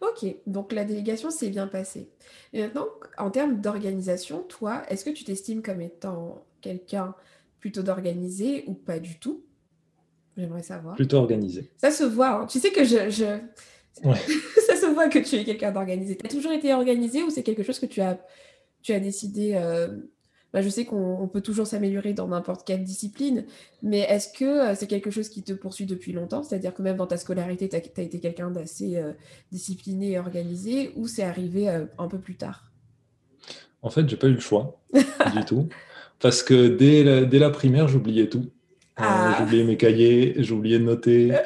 Ok, 0.00 0.26
donc 0.46 0.72
la 0.72 0.84
délégation 0.84 1.30
s'est 1.30 1.48
bien 1.48 1.66
passée. 1.66 2.10
Et 2.52 2.62
maintenant, 2.62 2.86
en 3.18 3.30
termes 3.30 3.60
d'organisation, 3.60 4.42
toi, 4.42 4.82
est-ce 4.88 5.04
que 5.04 5.10
tu 5.10 5.22
t'estimes 5.24 5.62
comme 5.62 5.80
étant 5.80 6.44
quelqu'un 6.60 7.14
plutôt 7.60 7.82
d'organisé 7.82 8.64
ou 8.66 8.74
pas 8.74 8.98
du 8.98 9.18
tout? 9.20 9.44
J'aimerais 10.36 10.62
savoir. 10.62 10.96
Plutôt 10.96 11.18
organisé. 11.18 11.70
Ça 11.76 11.90
se 11.90 12.04
voit, 12.04 12.30
hein. 12.30 12.46
Tu 12.46 12.58
sais 12.58 12.72
que 12.72 12.84
je, 12.84 13.10
je... 13.10 13.38
Ouais. 14.04 14.18
voit 14.92 15.08
que 15.08 15.18
tu 15.18 15.36
es 15.36 15.44
quelqu'un 15.44 15.72
d'organisé. 15.72 16.16
Tu 16.16 16.26
as 16.26 16.28
toujours 16.28 16.52
été 16.52 16.72
organisé 16.72 17.22
ou 17.22 17.30
c'est 17.30 17.42
quelque 17.42 17.62
chose 17.62 17.78
que 17.78 17.86
tu 17.86 18.00
as, 18.00 18.18
tu 18.82 18.92
as 18.92 19.00
décidé 19.00 19.54
euh, 19.54 19.88
bah, 20.52 20.60
je 20.60 20.68
sais 20.68 20.84
qu'on 20.84 21.18
on 21.18 21.28
peut 21.28 21.40
toujours 21.40 21.66
s'améliorer 21.66 22.12
dans 22.12 22.28
n'importe 22.28 22.66
quelle 22.66 22.84
discipline, 22.84 23.44
mais 23.82 24.00
est-ce 24.00 24.30
que 24.32 24.44
euh, 24.44 24.74
c'est 24.74 24.86
quelque 24.86 25.10
chose 25.10 25.30
qui 25.30 25.42
te 25.42 25.52
poursuit 25.54 25.86
depuis 25.86 26.12
longtemps? 26.12 26.42
C'est-à-dire 26.42 26.74
que 26.74 26.82
même 26.82 26.96
dans 26.96 27.06
ta 27.06 27.16
scolarité, 27.16 27.68
tu 27.68 27.76
as, 27.76 28.02
été 28.02 28.20
quelqu'un 28.20 28.50
d'assez 28.50 28.96
euh, 28.96 29.12
discipliné 29.50 30.12
et 30.12 30.18
organisé, 30.18 30.92
ou 30.96 31.08
c'est 31.08 31.22
arrivé 31.22 31.70
euh, 31.70 31.86
un 31.98 32.06
peu 32.06 32.18
plus 32.18 32.34
tard? 32.34 32.70
En 33.80 33.88
fait, 33.88 34.06
j'ai 34.08 34.16
pas 34.16 34.26
eu 34.26 34.34
le 34.34 34.40
choix 34.40 34.78
du 34.92 35.44
tout, 35.46 35.68
parce 36.20 36.42
que 36.42 36.68
dès 36.68 37.02
la, 37.02 37.24
dès 37.24 37.38
la 37.38 37.50
primaire, 37.50 37.88
j'oubliais 37.88 38.28
tout. 38.28 38.50
Ah, 38.96 39.36
j'oubliais 39.38 39.64
mes 39.64 39.78
cahiers, 39.78 40.34
j'oubliais 40.38 40.78
de 40.78 40.84
noter. 40.84 41.32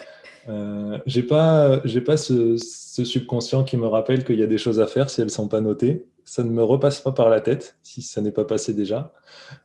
Euh, 0.48 0.98
j'ai 1.06 1.22
pas, 1.22 1.80
j'ai 1.85 2.00
pas 2.00 2.16
ce, 2.16 2.56
subconscient 2.56 3.64
qui 3.64 3.76
me 3.76 3.87
rappelle 3.87 4.24
qu'il 4.24 4.38
y 4.38 4.42
a 4.42 4.46
des 4.46 4.59
choses 4.59 4.80
à 4.80 4.87
faire 4.87 5.11
si 5.11 5.20
elles 5.20 5.30
sont 5.30 5.48
pas 5.48 5.61
notées. 5.61 6.06
Ça 6.24 6.42
ne 6.42 6.50
me 6.50 6.62
repasse 6.62 7.00
pas 7.00 7.12
par 7.12 7.28
la 7.28 7.40
tête 7.40 7.76
si 7.82 8.02
ça 8.02 8.20
n'est 8.20 8.32
pas 8.32 8.44
passé 8.44 8.74
déjà. 8.74 9.12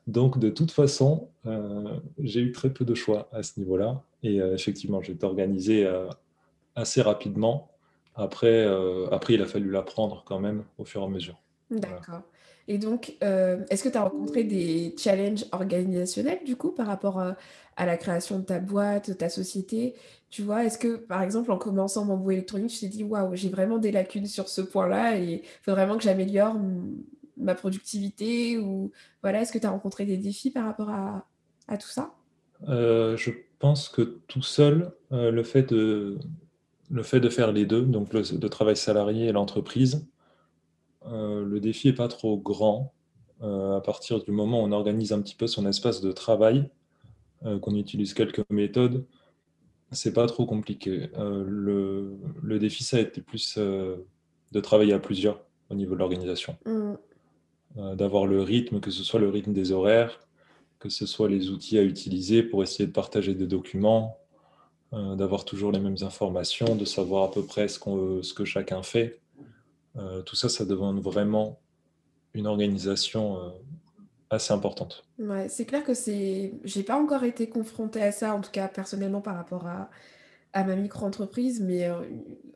Donc, 0.08 0.38
de 0.38 0.50
toute 0.50 0.72
façon, 0.72 1.30
euh, 1.46 1.98
j'ai 2.20 2.42
eu 2.42 2.52
très 2.52 2.70
peu 2.70 2.86
de 2.86 2.94
choix 2.94 3.30
à 3.32 3.44
ce 3.44 3.60
niveau-là. 3.60 4.04
Et 4.24 4.42
euh, 4.42 4.54
effectivement, 4.54 5.02
j'ai 5.02 5.14
été 5.14 5.26
organisé 5.26 5.86
euh, 5.86 6.08
assez 6.76 7.02
rapidement. 7.02 7.70
Après, 8.16 8.68
après, 9.10 9.36
il 9.36 9.42
a 9.42 9.46
fallu 9.46 9.72
l'apprendre 9.72 10.24
quand 10.26 10.40
même 10.40 10.66
au 10.78 10.84
fur 10.84 11.02
et 11.02 11.06
à 11.06 11.08
mesure. 11.08 11.42
Voilà. 11.70 12.02
Et 12.68 12.78
donc, 12.78 13.16
euh, 13.24 13.64
est-ce 13.70 13.84
que 13.84 13.90
tu 13.90 13.98
as 13.98 14.04
rencontré 14.04 14.44
des 14.44 14.96
challenges 14.98 15.46
organisationnels 15.52 16.40
du 16.46 16.56
coup 16.56 16.72
par 16.72 16.88
rapport 16.88 17.20
euh, 17.20 17.34
à 17.76 17.86
la 17.86 17.98
création 17.98 18.40
de 18.40 18.46
ta 18.46 18.60
boîte, 18.60 19.10
de 19.10 19.14
ta 19.14 19.30
société? 19.30 19.96
Tu 20.30 20.42
vois, 20.44 20.64
est-ce 20.66 20.78
que 20.78 20.96
par 20.96 21.22
exemple 21.24 21.52
en 21.52 21.58
commençant 21.58 22.06
Bamboo 22.06 22.32
Électronique, 22.32 22.72
tu 22.72 22.80
t'es 22.80 22.88
dit 22.88 23.04
waouh, 23.04 23.36
j'ai 23.36 23.50
vraiment 23.50 23.78
des 23.78 23.92
lacunes 23.92 24.28
sur 24.28 24.48
ce 24.48 24.62
point-là 24.62 25.18
et 25.18 25.24
il 25.24 25.42
faut 25.64 25.72
vraiment 25.72 25.98
que 25.98 26.04
j'améliore 26.04 26.56
ma 27.38 27.56
productivité 27.56 28.58
ou 28.58 28.92
voilà, 29.22 29.42
est-ce 29.42 29.52
que 29.52 29.58
tu 29.58 29.66
as 29.66 29.72
rencontré 29.72 30.06
des 30.06 30.18
défis 30.18 30.52
par 30.52 30.66
rapport 30.66 30.90
à, 30.90 31.26
tout 31.78 31.88
ça? 31.88 32.14
Euh, 32.68 33.18
je 33.18 33.32
pense 33.60 33.90
que 33.90 34.20
tout 34.28 34.44
seul, 34.44 34.92
le 35.10 35.44
fait 35.44 35.64
de, 35.64 36.20
le 36.92 37.04
fait 37.04 37.20
de 37.20 37.30
faire 37.30 37.52
les 37.52 37.66
deux, 37.66 37.82
donc 37.82 38.14
le, 38.14 38.22
le 38.40 38.50
travail 38.50 38.76
salarié 38.76 39.28
et 39.28 39.32
l'entreprise, 39.32 40.06
euh, 41.08 41.44
le 41.46 41.60
défi 41.60 41.88
n'est 41.88 41.94
pas 41.94 42.08
trop 42.08 42.38
grand. 42.38 42.94
Euh, 43.42 43.78
à 43.78 43.82
partir 43.82 44.24
du 44.24 44.32
moment 44.32 44.62
où 44.62 44.66
on 44.66 44.72
organise 44.72 45.14
un 45.14 45.22
petit 45.22 45.36
peu 45.36 45.48
son 45.48 45.66
espace 45.66 46.00
de 46.02 46.12
travail, 46.12 46.70
euh, 47.46 47.60
qu'on 47.60 47.76
utilise 47.76 48.14
quelques 48.14 48.48
méthodes, 48.52 49.06
c'est 49.92 50.14
pas 50.14 50.28
trop 50.28 50.46
compliqué. 50.46 51.10
Le, 51.18 52.18
le 52.42 52.60
défi, 52.60 52.84
ça 52.84 52.98
a 52.98 53.00
été 53.00 53.22
plus 53.22 53.58
de 53.58 54.60
travailler 54.62 54.94
à 54.94 55.00
plusieurs 55.00 55.44
au 55.70 55.76
niveau 55.76 55.96
de 55.96 56.00
l'organisation, 56.00 56.56
Euh, 57.78 57.96
d'avoir 57.96 58.26
le 58.28 58.42
rythme, 58.42 58.82
que 58.82 58.92
ce 58.92 59.02
soit 59.04 59.20
le 59.22 59.30
rythme 59.30 59.54
des 59.54 59.72
horaires, 59.72 60.20
que 60.80 60.90
ce 60.90 61.06
soit 61.06 61.30
les 61.30 61.50
outils 61.52 61.78
à 61.78 61.84
utiliser 61.84 62.44
pour 62.44 62.64
essayer 62.64 62.86
de 62.86 62.92
partager 62.92 63.34
des 63.34 63.48
documents, 63.48 64.18
d'avoir 64.92 65.46
toujours 65.46 65.72
les 65.72 65.80
mêmes 65.80 65.96
informations, 66.02 66.76
de 66.76 66.84
savoir 66.84 67.24
à 67.24 67.32
peu 67.32 67.46
près 67.46 67.70
ce 67.70 68.34
que 68.34 68.44
chacun 68.44 68.84
fait. 68.84 69.21
Euh, 69.98 70.22
tout 70.22 70.36
ça, 70.36 70.50
ça 70.50 70.66
demande 70.66 71.02
vraiment 71.02 71.60
une 72.34 72.48
organisation 72.48 73.38
euh, 73.38 73.50
assez 74.30 74.54
importante. 74.54 75.06
C'est 75.50 75.66
clair 75.66 75.84
que 75.84 75.94
c'est. 75.94 76.54
J'ai 76.64 76.84
pas 76.84 76.96
encore 76.96 77.24
été 77.24 77.50
confrontée 77.50 78.02
à 78.02 78.12
ça, 78.12 78.34
en 78.34 78.42
tout 78.42 78.52
cas 78.52 78.68
personnellement 78.68 79.22
par 79.22 79.36
rapport 79.36 79.68
à, 79.68 79.90
à 80.54 80.64
ma 80.64 80.76
micro-entreprise, 80.76 81.62
mais 81.62 81.90
euh, 81.90 82.00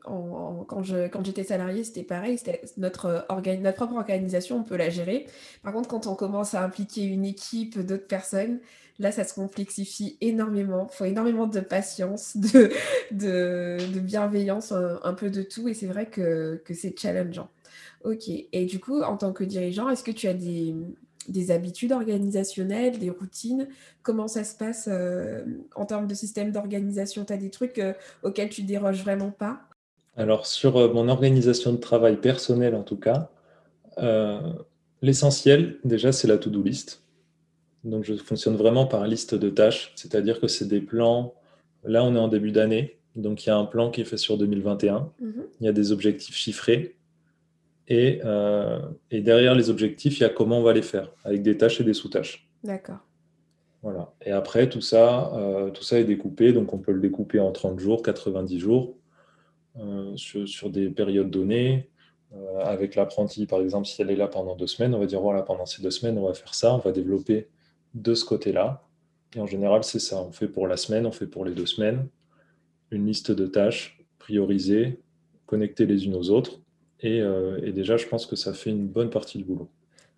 quand 0.02 0.82
je, 0.82 1.08
quand 1.08 1.24
j'étais 1.24 1.44
salariée, 1.44 1.84
c'était 1.84 2.02
pareil. 2.02 2.38
C'était 2.38 2.62
notre, 2.76 3.26
notre 3.28 3.76
propre 3.76 3.94
organisation, 3.94 4.58
on 4.58 4.62
peut 4.62 4.76
la 4.76 4.90
gérer. 4.90 5.26
Par 5.62 5.72
contre, 5.72 5.88
quand 5.88 6.06
on 6.06 6.14
commence 6.14 6.54
à 6.54 6.62
impliquer 6.62 7.04
une 7.04 7.24
équipe 7.24 7.78
d'autres 7.78 8.06
personnes, 8.06 8.60
là, 8.98 9.12
ça 9.12 9.24
se 9.24 9.34
complexifie 9.34 10.16
énormément. 10.20 10.88
Il 10.90 10.96
faut 10.96 11.04
énormément 11.04 11.46
de 11.46 11.60
patience, 11.60 12.36
de, 13.10 13.78
bienveillance, 14.00 14.72
un, 14.72 15.14
peu 15.14 15.30
de 15.30 15.42
tout. 15.42 15.68
Et 15.68 15.74
c'est 15.74 15.86
vrai 15.86 16.06
que, 16.06 16.60
c'est 16.72 16.98
challengeant. 16.98 17.48
Ok. 18.04 18.28
Et 18.28 18.64
du 18.66 18.78
coup, 18.78 19.02
en 19.02 19.16
tant 19.16 19.32
que 19.32 19.44
dirigeant, 19.44 19.88
est-ce 19.88 20.04
que 20.04 20.10
tu 20.10 20.28
as 20.28 20.34
des, 20.34 20.74
des 21.28 21.50
habitudes 21.50 21.92
organisationnelles, 21.92 22.98
des 22.98 23.10
routines? 23.10 23.68
Comment 24.02 24.28
ça 24.28 24.44
se 24.44 24.56
passe 24.56 24.88
euh, 24.90 25.44
en 25.74 25.84
termes 25.84 26.06
de 26.06 26.14
système 26.14 26.52
d'organisation? 26.52 27.24
Tu 27.24 27.32
as 27.32 27.36
des 27.36 27.50
trucs 27.50 27.78
euh, 27.78 27.92
auxquels 28.22 28.48
tu 28.48 28.62
déroges 28.62 29.02
vraiment 29.02 29.30
pas? 29.30 29.60
Alors, 30.16 30.46
sur 30.46 30.76
euh, 30.76 30.92
mon 30.92 31.08
organisation 31.08 31.72
de 31.72 31.78
travail 31.78 32.16
personnelle, 32.16 32.74
en 32.74 32.82
tout 32.82 32.96
cas, 32.96 33.30
l'essentiel, 35.02 35.78
déjà, 35.84 36.12
c'est 36.12 36.28
la 36.28 36.38
to-do 36.38 36.62
list. 36.62 37.02
Donc, 37.86 38.04
je 38.04 38.14
fonctionne 38.14 38.56
vraiment 38.56 38.86
par 38.86 39.06
liste 39.06 39.34
de 39.34 39.48
tâches, 39.48 39.92
c'est-à-dire 39.94 40.40
que 40.40 40.48
c'est 40.48 40.66
des 40.66 40.80
plans. 40.80 41.34
Là, 41.84 42.04
on 42.04 42.14
est 42.16 42.18
en 42.18 42.28
début 42.28 42.50
d'année, 42.50 42.98
donc 43.14 43.46
il 43.46 43.48
y 43.48 43.52
a 43.52 43.56
un 43.56 43.64
plan 43.64 43.90
qui 43.90 44.00
est 44.00 44.04
fait 44.04 44.16
sur 44.16 44.36
2021. 44.36 45.10
Mhm. 45.20 45.46
Il 45.60 45.66
y 45.66 45.68
a 45.68 45.72
des 45.72 45.92
objectifs 45.92 46.34
chiffrés 46.34 46.96
euh, 47.90 48.80
et, 49.10 49.20
derrière 49.20 49.54
les 49.54 49.70
objectifs, 49.70 50.18
il 50.18 50.22
y 50.22 50.26
a 50.26 50.28
comment 50.28 50.58
on 50.58 50.62
va 50.62 50.72
les 50.72 50.82
faire, 50.82 51.12
avec 51.24 51.42
des 51.42 51.56
tâches 51.56 51.80
et 51.80 51.84
des 51.84 51.94
sous-tâches. 51.94 52.48
D'accord. 52.64 52.98
Voilà. 53.82 54.12
Et 54.24 54.32
après, 54.32 54.68
tout 54.68 54.80
ça, 54.80 55.32
euh, 55.36 55.70
tout 55.70 55.84
ça 55.84 56.00
est 56.00 56.04
découpé. 56.04 56.52
Donc, 56.52 56.72
on 56.72 56.78
peut 56.78 56.92
le 56.92 57.00
découper 57.00 57.38
en 57.38 57.52
30 57.52 57.78
jours, 57.78 58.02
90 58.02 58.58
jours, 58.58 58.96
euh, 59.78 60.16
sur, 60.16 60.70
des 60.70 60.88
périodes 60.90 61.30
données. 61.30 61.88
avec 62.60 62.96
l'apprenti, 62.96 63.46
par 63.46 63.60
exemple, 63.60 63.86
si 63.86 64.02
elle 64.02 64.10
est 64.10 64.16
là 64.16 64.26
pendant 64.26 64.56
deux 64.56 64.66
semaines, 64.66 64.94
on 64.94 64.98
va 64.98 65.06
dire 65.06 65.20
voilà, 65.20 65.42
pendant 65.42 65.64
ces 65.64 65.80
deux 65.80 65.92
semaines, 65.92 66.18
on 66.18 66.26
va 66.26 66.34
faire 66.34 66.54
ça, 66.54 66.74
on 66.74 66.78
va 66.78 66.92
développer 66.92 67.48
de 67.96 68.14
ce 68.14 68.24
côté-là. 68.24 68.84
Et 69.34 69.40
en 69.40 69.46
général, 69.46 69.82
c'est 69.82 69.98
ça. 69.98 70.22
On 70.22 70.32
fait 70.32 70.48
pour 70.48 70.68
la 70.68 70.76
semaine, 70.76 71.06
on 71.06 71.12
fait 71.12 71.26
pour 71.26 71.44
les 71.44 71.52
deux 71.52 71.66
semaines. 71.66 72.06
Une 72.90 73.06
liste 73.06 73.32
de 73.32 73.46
tâches 73.46 73.98
priorisées, 74.18 75.00
connectées 75.46 75.86
les 75.86 76.04
unes 76.04 76.14
aux 76.14 76.30
autres. 76.30 76.60
Euh, 77.04 77.60
et, 77.62 77.72
déjà, 77.72 77.96
je 77.96 78.06
pense 78.06 78.26
que 78.26 78.36
ça 78.36 78.52
fait 78.52 78.70
une 78.70 78.86
bonne 78.86 79.10
partie 79.10 79.38
du 79.38 79.44
boulot. 79.44 79.68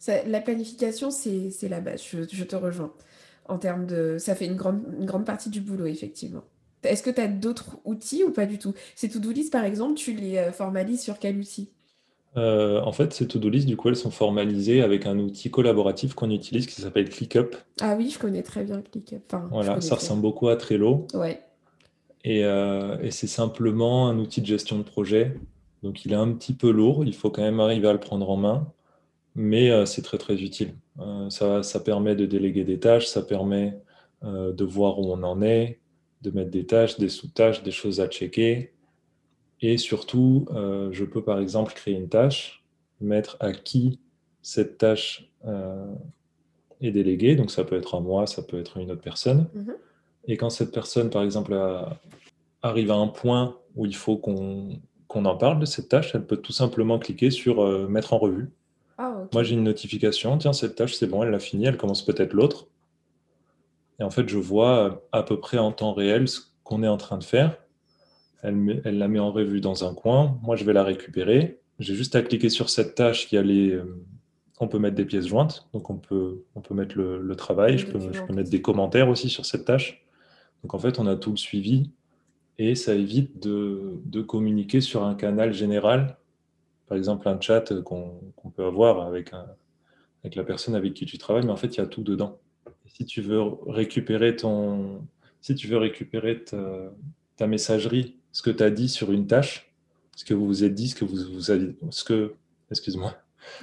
la 0.07 0.41
planification, 0.41 1.11
c'est 1.11 1.69
la 1.69 1.81
base, 1.81 2.03
je, 2.03 2.45
te 2.45 2.57
rejoins. 2.57 2.93
En 3.47 3.59
termes 3.59 3.87
de, 3.87 4.17
ça 4.19 4.35
fait 4.35 4.47
une 4.47 4.57
grande, 4.57 5.25
partie 5.25 5.51
du 5.51 5.61
boulot, 5.61 5.87
effectivement. 5.87 6.45
Est-ce 6.83 7.03
que 7.03 7.11
tu 7.11 7.21
as 7.21 7.29
d'autres 7.29 7.79
outils 7.85 8.23
ou 8.23 8.31
pas 8.31 8.47
du 8.47 8.59
tout? 8.59 8.75
Ces 8.95 9.09
to-do 9.09 9.33
par 9.51 9.65
exemple, 9.65 9.95
tu 9.95 10.13
les 10.13 10.39
euh, 10.39 10.53
formalises 10.53 11.03
sur 11.03 11.19
quel 11.19 11.39
outil? 11.39 11.73
Euh, 12.37 12.81
en 12.83 12.93
fait, 12.93 13.13
ces 13.13 13.27
to-do 13.27 13.49
list, 13.49 13.67
du 13.67 13.77
coup, 13.77 13.89
elles 13.89 13.97
sont 13.97 14.11
formalisées 14.11 14.83
avec 14.83 15.07
un 15.07 15.19
outil 15.19 15.51
collaboratif 15.51 16.15
qu'on 16.15 16.31
utilise 16.31 16.67
qui 16.67 16.81
s'appelle 16.81 17.09
ClickUp. 17.09 17.57
Ah 17.81 17.95
oui, 17.97 18.11
je 18.11 18.19
connais 18.19 18.43
très 18.43 18.65
bien 18.65 18.83
ClickUp. 18.83 19.35
voilà, 19.51 19.81
ça 19.81 19.95
ressemble 19.95 20.23
beaucoup 20.23 20.49
à 20.49 20.57
Trello. 20.57 21.07
Ouais. 21.15 21.43
Et, 22.25 22.41
et 22.41 23.11
c'est 23.11 23.27
simplement 23.27 24.09
un 24.09 24.19
outil 24.19 24.41
de 24.41 24.47
gestion 24.47 24.77
de 24.77 24.83
projet 24.83 25.35
donc 25.83 26.05
il 26.05 26.13
est 26.13 26.17
un 26.17 26.33
petit 26.33 26.55
peu 26.55 26.71
lourd, 26.71 27.05
il 27.05 27.15
faut 27.15 27.31
quand 27.31 27.43
même 27.43 27.61
arriver 27.61 27.89
à 27.89 27.93
le 27.93 28.01
prendre 28.01 28.29
en 28.31 28.37
main, 28.37 28.73
mais 29.35 29.71
euh, 29.71 29.87
c'est 29.87 30.03
très 30.03 30.19
très 30.19 30.43
utile. 30.43 30.75
Euh, 31.01 31.31
ça, 31.31 31.81
permet 31.81 32.17
de 32.17 32.27
déléguer 32.27 32.65
des 32.65 32.81
tâches, 32.81 33.07
ça 33.07 33.23
permet 33.23 33.79
euh, 34.25 34.53
de 34.53 34.65
voir 34.65 34.99
où 34.99 35.13
on 35.13 35.23
en 35.23 35.41
est, 35.43 35.81
de 36.23 36.31
mettre 36.31 36.51
des 36.51 36.67
tâches, 36.67 36.99
des 36.99 37.09
sous-tâches, 37.09 37.63
des 37.63 37.71
choses 37.71 38.01
à 38.01 38.09
checker. 38.09 38.73
Et 39.61 39.77
surtout, 39.77 40.47
je 40.53 41.05
peux 41.05 41.23
par 41.23 41.41
exemple 41.41 41.73
créer 41.75 41.95
une 41.95 42.09
tâche, 42.09 42.65
mettre 43.01 43.37
à 43.41 43.53
qui 43.53 43.99
cette 44.43 44.79
tâche 44.79 45.31
est 46.81 46.91
déléguée. 46.91 47.35
Donc 47.35 47.51
ça 47.51 47.65
peut 47.65 47.77
être 47.77 47.97
à 47.97 48.01
moi, 48.01 48.27
ça 48.27 48.43
peut 48.43 48.59
être 48.61 48.79
à 48.79 48.81
une 48.81 48.93
autre 48.93 49.03
personne. 49.03 49.49
Mm-hmm. 49.57 49.75
Et 50.29 50.37
quand 50.37 50.51
cette 50.51 50.73
personne, 50.73 51.11
par 51.11 51.23
exemple, 51.23 51.55
arrive 52.63 52.91
à 52.91 52.97
un 52.97 53.09
point 53.09 53.57
où 53.77 53.87
il 53.87 53.95
faut 53.95 54.17
qu'on 54.17 54.81
en 55.15 55.37
parle 55.37 55.61
de 55.61 55.67
cette 55.67 55.89
tâche, 55.89 56.15
elle 56.15 56.27
peut 56.27 56.37
tout 56.37 56.53
simplement 56.53 56.99
cliquer 56.99 57.31
sur 57.31 57.63
euh, 57.63 57.89
mettre 57.89 58.13
en 58.13 58.19
revue. 58.19 58.51
Ah, 58.99 59.25
Moi, 59.33 59.43
j'ai 59.43 59.55
une 59.55 59.65
notification, 59.65 60.37
tiens, 60.39 60.53
cette 60.53 60.75
tâche, 60.75 60.95
c'est 60.95 61.07
bon, 61.07 61.23
elle 61.23 61.31
l'a 61.31 61.39
fini, 61.39 61.67
elle 61.67 61.77
commence 61.77 62.05
peut-être 62.05 62.33
l'autre. 62.33 62.67
Et 64.01 64.03
en 64.03 64.11
fait, 64.11 64.29
je 64.29 64.39
vois 64.39 64.79
euh, 64.79 64.91
à 65.13 65.23
peu 65.23 65.39
près 65.39 65.59
en 65.59 65.73
temps 65.73 65.93
réel 65.93 66.29
ce 66.29 66.41
qu'on 66.65 66.83
est 66.83 66.89
en 66.89 66.97
train 66.97 67.19
de 67.19 67.25
faire. 67.25 67.57
Elle, 68.43 68.83
elle, 68.85 68.99
la 68.99 69.09
met 69.09 69.19
en 69.19 69.33
revue 69.33 69.61
dans 69.61 69.85
un 69.85 69.95
coin. 69.95 70.39
Moi, 70.43 70.57
je 70.57 70.65
vais 70.65 70.73
la 70.73 70.85
récupérer. 70.85 71.59
J'ai 71.79 71.95
juste 71.95 72.15
à 72.15 72.23
cliquer 72.23 72.49
sur 72.49 72.71
cette 72.71 72.95
tâche. 72.95 73.31
Y 73.33 73.37
a 73.37 73.43
les, 73.43 73.73
euh, 73.73 74.05
on 74.61 74.69
peut 74.69 74.79
mettre 74.79 74.97
des 74.97 75.05
pièces 75.05 75.27
jointes. 75.27 75.69
Donc, 75.73 75.91
on 75.91 75.97
peut, 75.97 76.45
on 76.55 76.61
peut 76.61 76.75
mettre 76.75 76.97
le, 76.97 77.35
travail. 77.35 77.79
Je 77.79 77.87
peux, 77.87 77.99
je 78.13 78.23
peux 78.23 78.33
mettre 78.33 78.51
des 78.51 78.63
commentaires 78.63 79.09
aussi 79.09 79.29
sur 79.29 79.45
cette 79.45 79.65
tâche. 79.65 80.05
Donc, 80.63 80.75
en 80.75 80.79
fait, 80.79 80.99
on 80.99 81.07
a 81.07 81.17
tout 81.17 81.31
le 81.31 81.37
suivi 81.37 81.91
et 82.59 82.75
ça 82.75 82.95
évite 82.95 83.41
de, 83.41 84.21
communiquer 84.23 84.81
sur 84.81 85.05
un 85.05 85.15
canal 85.15 85.53
général, 85.53 86.19
par 86.89 86.99
exemple 86.99 87.29
un 87.29 87.41
chat 87.41 87.73
qu'on 87.83 88.51
peut 88.55 88.65
avoir 88.65 89.07
avec, 89.07 89.31
avec 90.25 90.35
la 90.35 90.43
personne 90.43 90.75
avec 90.75 90.95
qui 90.95 91.07
tu 91.07 91.19
travailles, 91.19 91.45
mais 91.45 91.53
en 91.53 91.57
fait, 91.57 91.77
il 91.77 91.79
y 91.79 91.81
a 91.81 91.87
tout 91.87 92.03
dedans. 92.03 92.41
si 92.87 93.05
tu 93.05 93.23
veux 93.23 93.41
récupérer 93.67 94.35
ton, 94.35 95.07
si 95.41 95.55
tu 95.55 95.69
veux 95.69 95.79
récupérer 95.79 96.45
ta, 97.37 97.47
messagerie, 97.47 98.17
ce 98.39 98.43
que 98.43 98.51
tu 98.51 98.63
as 98.63 98.71
dit 98.71 98.89
sur 98.89 99.11
une 99.11 99.27
tâche, 99.27 99.69
ce 100.15 100.25
que 100.25 100.33
vous 100.33 100.47
vous 100.47 100.63
êtes 100.63 100.73
dit, 100.73 100.87
ce 100.87 100.95
que 100.95 101.05
vous, 101.05 101.17
vous 101.35 101.51
avez, 101.51 101.75
ce 101.91 102.05
que, 102.05 102.35
excuse-moi, 102.71 103.17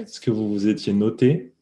ce 0.05 0.19
que 0.19 0.31
vous 0.31 0.49
vous 0.49 0.67
étiez 0.67 0.91
noté, 0.91 1.53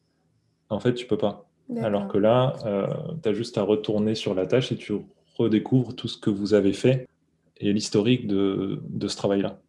en 0.68 0.80
fait, 0.80 0.94
tu 0.94 1.06
peux 1.06 1.16
pas. 1.16 1.48
Alors 1.76 2.08
que 2.08 2.18
là, 2.18 2.56
euh, 2.66 2.88
tu 3.22 3.28
as 3.28 3.32
juste 3.32 3.56
à 3.56 3.62
retourner 3.62 4.16
sur 4.16 4.34
la 4.34 4.46
tâche 4.46 4.72
et 4.72 4.76
tu 4.76 4.94
redécouvres 5.36 5.94
tout 5.94 6.08
ce 6.08 6.18
que 6.18 6.28
vous 6.28 6.54
avez 6.54 6.72
fait 6.72 7.06
et 7.58 7.72
l'historique 7.72 8.26
de, 8.26 8.80
de, 8.82 9.06
ce 9.06 9.16
travail-là. 9.16 9.60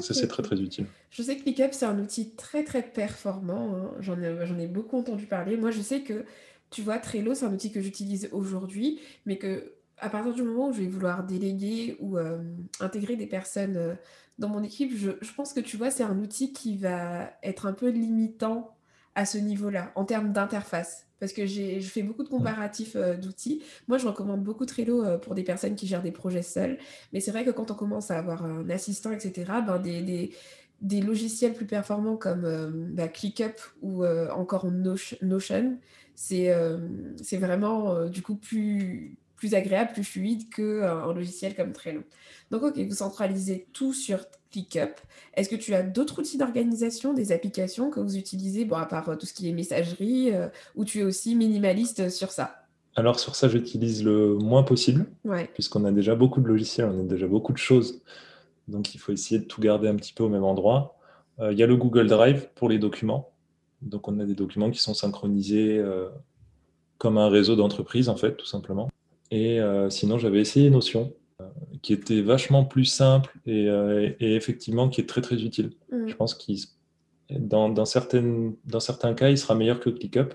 Ça, 0.00 0.12
c'est 0.12 0.26
très, 0.26 0.42
très 0.42 0.60
utile. 0.60 0.86
Je 1.10 1.22
sais 1.22 1.36
que 1.36 1.42
ClickUp, 1.42 1.68
c'est 1.70 1.86
un 1.86 2.00
outil 2.00 2.34
très, 2.34 2.64
très 2.64 2.82
performant. 2.82 3.76
Hein. 3.76 3.90
J'en 4.00 4.20
ai, 4.20 4.62
ai, 4.62 4.66
beaucoup 4.66 4.98
entendu 4.98 5.26
parler. 5.26 5.56
Moi, 5.56 5.70
je 5.70 5.82
sais 5.82 6.00
que, 6.00 6.24
tu 6.70 6.82
vois, 6.82 6.98
Trello, 6.98 7.34
c'est 7.34 7.46
un 7.46 7.54
outil 7.54 7.70
que 7.70 7.80
j'utilise 7.80 8.28
aujourd'hui, 8.32 8.98
mais 9.24 9.38
que 9.38 9.77
à 10.00 10.08
partir 10.08 10.32
du 10.32 10.42
moment 10.42 10.68
où 10.68 10.72
je 10.72 10.80
vais 10.80 10.86
vouloir 10.86 11.24
déléguer 11.24 11.96
ou 12.00 12.18
euh, 12.18 12.38
intégrer 12.80 13.16
des 13.16 13.26
personnes 13.26 13.76
euh, 13.76 13.94
dans 14.38 14.48
mon 14.48 14.62
équipe, 14.62 14.96
je, 14.96 15.12
je, 15.20 15.32
pense 15.32 15.52
que, 15.52 15.60
tu 15.60 15.76
vois, 15.76 15.90
c'est 15.90 16.04
un 16.04 16.18
outil 16.18 16.52
qui 16.52 16.76
va 16.76 17.32
être 17.42 17.66
un 17.66 17.72
peu 17.72 17.88
limitant 17.88 18.76
à 19.14 19.26
ce 19.26 19.38
niveau-là, 19.38 19.92
en 19.96 20.04
termes 20.04 20.32
d'interface 20.32 21.04
parce 21.20 21.32
que 21.32 21.46
je 21.46 21.80
fais 21.80 22.04
beaucoup 22.04 22.22
de 22.22 22.28
comparatifs 22.28 22.94
euh, 22.94 23.16
d'outils. 23.16 23.60
Moi, 23.88 23.98
je 23.98 24.06
recommande 24.06 24.44
beaucoup 24.44 24.64
Trello 24.66 25.18
pour 25.18 25.34
des 25.34 25.42
personnes 25.42 25.74
qui 25.74 25.88
gèrent 25.88 26.02
des 26.02 26.12
projets 26.12 26.42
seuls. 26.42 26.78
Mais 27.12 27.18
c'est 27.18 27.32
vrai 27.32 27.44
que 27.44 27.50
quand 27.50 27.72
on 27.72 27.74
commence 27.74 28.12
à 28.12 28.18
avoir 28.18 28.44
un 28.44 28.70
assistant, 28.70 29.10
etc., 29.10 29.50
ben 29.66 29.80
des, 29.80 30.30
des, 30.80 31.00
logiciels 31.00 31.54
plus 31.54 31.66
performants 31.66 32.16
comme 32.16 32.92
bah, 32.92 33.08
ClickUp 33.08 33.58
ou 33.82 34.06
encore 34.06 34.70
Notion, 34.70 35.78
c'est 36.14 36.52
vraiment 37.32 38.04
du 38.06 38.22
coup 38.22 38.36
plus, 38.36 39.18
plus 39.38 39.54
agréable, 39.54 39.92
plus 39.92 40.04
fluide 40.04 40.52
qu'un 40.52 41.12
logiciel 41.14 41.54
comme 41.54 41.72
Trello. 41.72 42.02
Donc, 42.50 42.64
ok, 42.64 42.76
vous 42.76 42.94
centralisez 42.94 43.66
tout 43.72 43.94
sur 43.94 44.18
ClickUp. 44.50 45.00
Est-ce 45.34 45.48
que 45.48 45.56
tu 45.56 45.74
as 45.74 45.82
d'autres 45.82 46.18
outils 46.18 46.38
d'organisation, 46.38 47.14
des 47.14 47.32
applications 47.32 47.90
que 47.90 48.00
vous 48.00 48.16
utilisez, 48.16 48.64
bon, 48.64 48.76
à 48.76 48.86
part 48.86 49.08
euh, 49.08 49.16
tout 49.16 49.26
ce 49.26 49.32
qui 49.32 49.48
est 49.48 49.52
messagerie, 49.52 50.34
euh, 50.34 50.48
ou 50.74 50.84
tu 50.84 51.00
es 51.00 51.02
aussi 51.04 51.34
minimaliste 51.36 52.10
sur 52.10 52.32
ça? 52.32 52.64
Alors 52.96 53.20
sur 53.20 53.36
ça, 53.36 53.48
j'utilise 53.48 54.02
le 54.04 54.34
moins 54.34 54.64
possible, 54.64 55.06
puisqu'on 55.54 55.84
a 55.84 55.92
déjà 55.92 56.16
beaucoup 56.16 56.40
de 56.40 56.48
logiciels, 56.48 56.90
on 56.92 57.00
a 57.00 57.04
déjà 57.04 57.28
beaucoup 57.28 57.52
de 57.52 57.58
choses. 57.58 58.02
Donc 58.66 58.92
il 58.94 58.98
faut 58.98 59.12
essayer 59.12 59.38
de 59.38 59.44
tout 59.44 59.60
garder 59.60 59.86
un 59.86 59.94
petit 59.94 60.12
peu 60.12 60.24
au 60.24 60.28
même 60.28 60.42
endroit. 60.42 60.96
Euh, 61.38 61.52
il 61.52 61.58
y 61.58 61.62
a 61.62 61.68
le 61.68 61.76
Google 61.76 62.08
Drive 62.08 62.48
pour 62.56 62.68
les 62.68 62.78
documents. 62.78 63.30
Donc 63.82 64.08
on 64.08 64.18
a 64.18 64.24
des 64.24 64.34
documents 64.34 64.70
qui 64.72 64.80
sont 64.80 64.94
synchronisés 64.94 65.80
comme 66.96 67.18
un 67.18 67.28
réseau 67.28 67.54
d'entreprise, 67.54 68.08
en 68.08 68.16
fait, 68.16 68.34
tout 68.36 68.46
simplement. 68.46 68.88
Et 69.30 69.60
sinon, 69.90 70.18
j'avais 70.18 70.40
essayé 70.40 70.70
Notion 70.70 71.12
qui 71.82 71.92
était 71.92 72.22
vachement 72.22 72.64
plus 72.64 72.84
simple 72.84 73.36
euh, 73.46 74.10
et, 74.20 74.34
effectivement 74.34 74.88
qui 74.88 75.00
est 75.00 75.06
très 75.06 75.20
très 75.20 75.42
utile. 75.42 75.70
Mm. 75.92 76.08
Je 76.08 76.14
pense 76.14 76.34
qu'il 76.34 76.58
dans, 77.30 77.68
dans, 77.68 77.84
certaines, 77.84 78.56
dans 78.64 78.80
certains 78.80 79.12
cas, 79.14 79.28
il 79.28 79.36
sera 79.36 79.54
meilleur 79.54 79.80
que 79.80 79.90
ClickUp. 79.90 80.34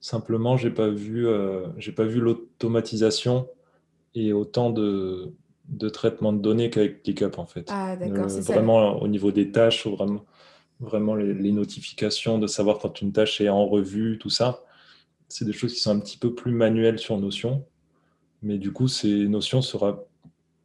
Simplement, 0.00 0.56
j'ai 0.56 0.70
pas 0.70 0.88
vu, 0.88 1.28
euh, 1.28 1.66
j'ai 1.78 1.92
pas 1.92 2.04
vu 2.04 2.20
l'automatisation 2.20 3.48
et 4.14 4.32
autant 4.32 4.70
de, 4.70 5.32
de 5.68 5.88
traitement 5.88 6.32
de 6.32 6.40
données 6.40 6.70
qu'avec 6.70 7.02
ClickUp 7.02 7.38
en 7.38 7.46
fait. 7.46 7.68
Ah, 7.70 7.96
d'accord, 7.96 8.26
euh, 8.26 8.40
Vraiment 8.40 9.00
au 9.00 9.08
niveau 9.08 9.30
des 9.30 9.52
tâches, 9.52 9.86
vraiment, 9.86 10.24
vraiment 10.80 11.14
les, 11.14 11.34
les, 11.34 11.52
notifications, 11.52 12.38
de 12.38 12.46
savoir 12.48 12.78
quand 12.78 13.00
une 13.00 13.12
tâche 13.12 13.40
est 13.40 13.48
en 13.48 13.66
revue, 13.66 14.18
tout 14.18 14.30
ça, 14.30 14.64
c'est 15.28 15.44
des 15.44 15.52
choses 15.52 15.72
qui 15.72 15.80
sont 15.80 15.92
un 15.92 16.00
petit 16.00 16.18
peu 16.18 16.34
plus 16.34 16.52
manuelles 16.52 16.98
sur 16.98 17.16
Notion. 17.18 17.64
Mais 18.42 18.58
du 18.58 18.72
coup, 18.72 18.88
ces 18.88 19.26
notions 19.26 19.62
sera 19.62 20.04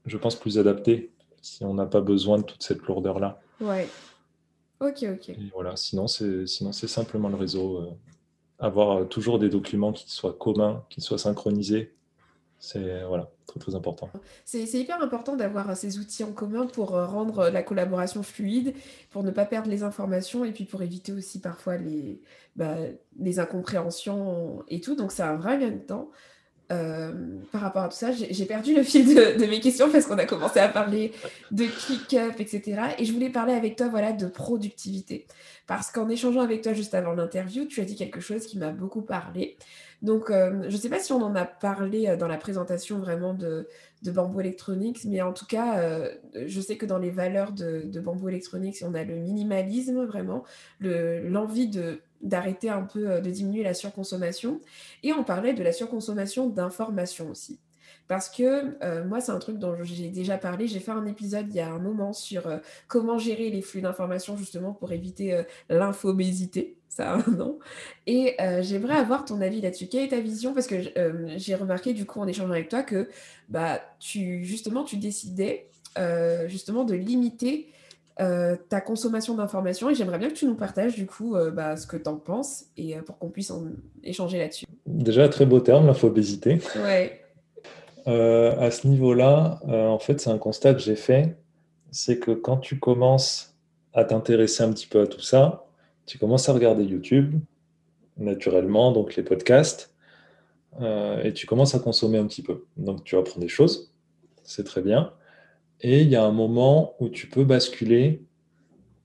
je 0.06 0.18
pense, 0.18 0.36
plus 0.36 0.60
adapté 0.60 1.12
si 1.42 1.66
on 1.66 1.74
n'a 1.74 1.86
pas 1.86 2.02
besoin 2.02 2.38
de 2.38 2.44
toute 2.44 2.64
cette 2.64 2.82
lourdeur-là. 2.84 3.42
Ouais. 3.60 3.88
Ok, 4.80 5.04
ok. 5.04 5.30
Et 5.30 5.52
voilà, 5.54 5.76
sinon, 5.76 6.08
c'est 6.08 6.48
simplement 6.48 7.30
le 7.30 7.36
réseau. 7.36 7.78
Euh, 7.78 7.90
avoir 8.60 9.08
toujours 9.10 9.40
des 9.40 9.50
documents 9.50 9.92
qui 9.92 10.10
soient 10.10 10.34
communs, 10.34 10.86
qui 10.90 11.02
soient 11.02 11.18
synchronisés. 11.18 11.94
C'est 12.60 13.04
voilà, 13.04 13.30
très 13.46 13.60
très 13.60 13.76
important. 13.76 14.10
C'est 14.46 14.64
hyper 14.64 15.02
important 15.02 15.36
d'avoir 15.36 15.76
ces 15.76 16.00
outils 16.00 16.24
en 16.24 16.32
commun 16.32 16.66
pour 16.68 16.96
euh, 16.96 17.06
rendre 17.06 17.50
la 17.50 17.62
collaboration 17.62 18.24
fluide, 18.24 18.74
pour 19.10 19.24
ne 19.24 19.32
pas 19.32 19.46
perdre 19.46 19.70
les 19.70 19.84
informations 19.84 20.46
et 20.46 20.54
puis 20.54 20.64
pour 20.64 20.82
éviter 20.82 21.12
aussi 21.12 21.42
parfois 21.42 21.76
les, 21.76 22.22
bah, 22.56 22.78
les 23.20 23.40
incompréhensions 23.40 24.64
et 24.70 24.80
tout. 24.80 24.96
Donc 24.96 25.12
c'est 25.12 25.24
un 25.24 25.36
vrai 25.36 25.60
gain 25.60 25.72
de 25.72 25.80
temps. 25.80 26.10
Euh, 26.74 27.12
par 27.52 27.62
rapport 27.62 27.84
à 27.84 27.90
tout 27.90 27.96
ça, 27.96 28.12
j'ai 28.12 28.46
perdu 28.46 28.76
le 28.76 28.84
fil 28.84 29.06
de, 29.06 29.46
mes 29.46 29.60
questions 29.60 29.90
parce 29.92 30.06
qu'on 30.06 30.18
a 30.18 30.26
commencé 30.26 30.60
à 30.60 30.68
parler 30.68 31.12
de 31.52 31.66
click-up, 31.66 32.40
etc. 32.40 32.82
Et 32.98 33.06
je 33.06 33.14
voulais 33.14 33.30
parler 33.30 33.54
avec 33.54 33.76
toi 33.76 33.88
voilà, 33.90 34.12
de 34.12 34.28
productivité. 34.28 35.28
Parce 35.68 35.92
qu'en 35.92 36.10
échangeant 36.10 36.42
avec 36.42 36.62
toi 36.62 36.74
juste 36.74 36.94
avant 36.94 37.14
l'interview, 37.14 37.66
tu 37.66 37.80
as 37.82 37.86
dit 37.86 37.96
quelque 37.96 38.20
chose 38.20 38.46
qui 38.46 38.58
m'a 38.58 38.72
beaucoup 38.72 39.02
parlé. 39.02 39.58
Donc, 40.02 40.30
euh, 40.30 40.64
je 40.68 40.76
ne 40.76 40.82
sais 40.82 40.90
pas 40.90 41.00
si 41.00 41.14
on 41.14 41.22
en 41.22 41.36
a 41.36 41.46
parlé 41.46 42.08
euh, 42.08 42.18
dans 42.18 42.28
la 42.28 42.38
présentation 42.38 43.00
vraiment 43.00 43.34
de, 43.34 43.68
Bamboo 44.06 44.42
Electronics, 44.42 45.06
mais 45.06 45.22
en 45.22 45.32
tout 45.32 45.46
cas, 45.46 45.82
je 46.36 46.60
sais 46.60 46.76
que 46.76 46.86
dans 46.86 46.98
les 46.98 47.10
valeurs 47.10 47.54
de, 47.54 47.84
de 47.86 48.00
Bamboo 48.02 48.28
Electronics, 48.28 48.84
on 48.86 48.94
a 48.96 49.06
le 49.06 49.16
minimalisme 49.16 50.04
vraiment, 50.04 50.44
l'envie 50.82 51.70
de 51.70 52.02
d'arrêter 52.24 52.70
un 52.70 52.84
peu, 52.84 53.12
euh, 53.12 53.22
de 53.22 53.30
diminuer 53.30 53.64
la 53.64 53.74
surconsommation. 53.74 54.62
Et 55.04 55.14
on 55.14 55.24
parlait 55.24 55.54
de 55.54 55.64
la 55.64 55.72
surconsommation 55.72 56.50
d'informations 56.50 57.30
aussi. 57.30 57.60
Parce 58.08 58.30
que 58.30 58.78
euh, 58.84 59.06
moi, 59.06 59.22
c'est 59.22 59.32
un 59.32 59.40
truc 59.40 59.60
dont 59.60 59.76
j'ai 59.84 60.10
déjà 60.10 60.38
parlé. 60.38 60.68
J'ai 60.68 60.80
fait 60.80 60.92
un 60.92 61.06
épisode 61.06 61.48
il 61.50 61.56
y 61.56 61.60
a 61.60 61.72
un 61.72 61.80
moment 61.80 62.12
sur 62.14 62.48
euh, 62.48 62.58
comment 62.88 63.18
gérer 63.18 63.50
les 63.50 63.62
flux 63.62 63.82
d'informations 63.82 64.36
justement 64.36 64.74
pour 64.74 64.92
éviter 64.92 65.44
l'infobésité. 65.70 66.78
Ça 66.90 67.14
a 67.14 67.16
un 67.16 67.32
nom. 67.32 67.60
Et 68.06 68.36
j'aimerais 68.62 68.98
avoir 68.98 69.26
ton 69.26 69.42
avis 69.42 69.62
là-dessus. 69.62 69.88
Quelle 69.88 70.04
est 70.04 70.10
ta 70.10 70.20
vision? 70.20 70.54
Parce 70.54 70.68
que 70.68 70.76
j'ai 71.38 71.56
remarqué 71.56 71.94
du 71.94 72.06
coup 72.06 72.20
en 72.20 72.28
échangeant 72.28 72.52
avec 72.52 72.70
toi 72.70 72.84
que 72.84 73.10
bah, 73.50 73.82
tu, 74.00 74.44
justement, 74.44 74.84
tu 74.84 74.98
décidais 74.98 75.70
justement 76.48 76.84
de 76.84 76.94
limiter 76.94 77.74
euh, 78.20 78.56
ta 78.70 78.80
consommation 78.80 79.34
d'informations 79.34 79.90
et 79.90 79.96
j'aimerais 79.96 80.20
bien 80.20 80.30
que 80.30 80.36
tu 80.36 80.46
nous 80.46 80.54
partages 80.54 80.94
du 80.94 81.08
coup 81.08 81.36
euh, 81.36 81.50
bah, 81.50 81.76
ce 81.76 81.88
que 81.88 81.98
tu 81.98 82.08
en 82.08 82.18
penses 82.18 82.66
et 82.78 82.96
euh, 82.96 83.02
pour 83.02 83.18
qu'on 83.18 83.30
puisse 83.30 83.50
en 83.50 83.64
échanger 84.04 84.38
là-dessus. 84.38 84.66
Déjà, 84.86 85.28
très 85.30 85.48
beau 85.48 85.60
terme, 85.60 85.88
l'infobésité. 85.88 86.60
Ouais. 86.84 87.22
à 88.06 88.70
ce 88.70 88.88
niveau-là, 88.88 89.62
en 89.66 89.98
fait, 89.98 90.22
c'est 90.22 90.30
un 90.30 90.38
constat 90.38 90.76
que 90.76 90.82
j'ai 90.82 90.96
fait, 90.96 91.36
c'est 91.90 92.20
que 92.20 92.32
quand 92.32 92.58
tu 92.58 92.78
commences 92.78 93.56
à 93.94 94.04
t'intéresser 94.04 94.62
un 94.64 94.72
petit 94.72 94.88
peu 94.88 95.02
à 95.02 95.08
tout 95.08 95.22
ça, 95.22 95.66
tu 96.06 96.20
commences 96.20 96.50
à 96.50 96.54
regarder 96.54 96.84
YouTube, 96.84 97.40
naturellement, 98.18 98.92
donc 98.92 99.16
les 99.16 99.24
podcasts, 99.24 99.96
et 100.80 101.32
tu 101.34 101.48
commences 101.48 101.74
à 101.76 101.80
consommer 101.80 102.18
un 102.20 102.28
petit 102.28 102.44
peu. 102.44 102.66
Donc 102.78 103.04
tu 103.06 103.18
apprends 103.18 103.40
des 103.40 103.48
choses, 103.48 103.92
c'est 104.44 104.66
très 104.66 104.82
bien. 104.82 105.14
Et 105.84 106.02
il 106.02 106.10
y 106.10 106.16
a 106.16 106.24
un 106.24 106.32
moment 106.32 106.96
où 107.00 107.10
tu 107.10 107.28
peux 107.28 107.44
basculer, 107.44 108.24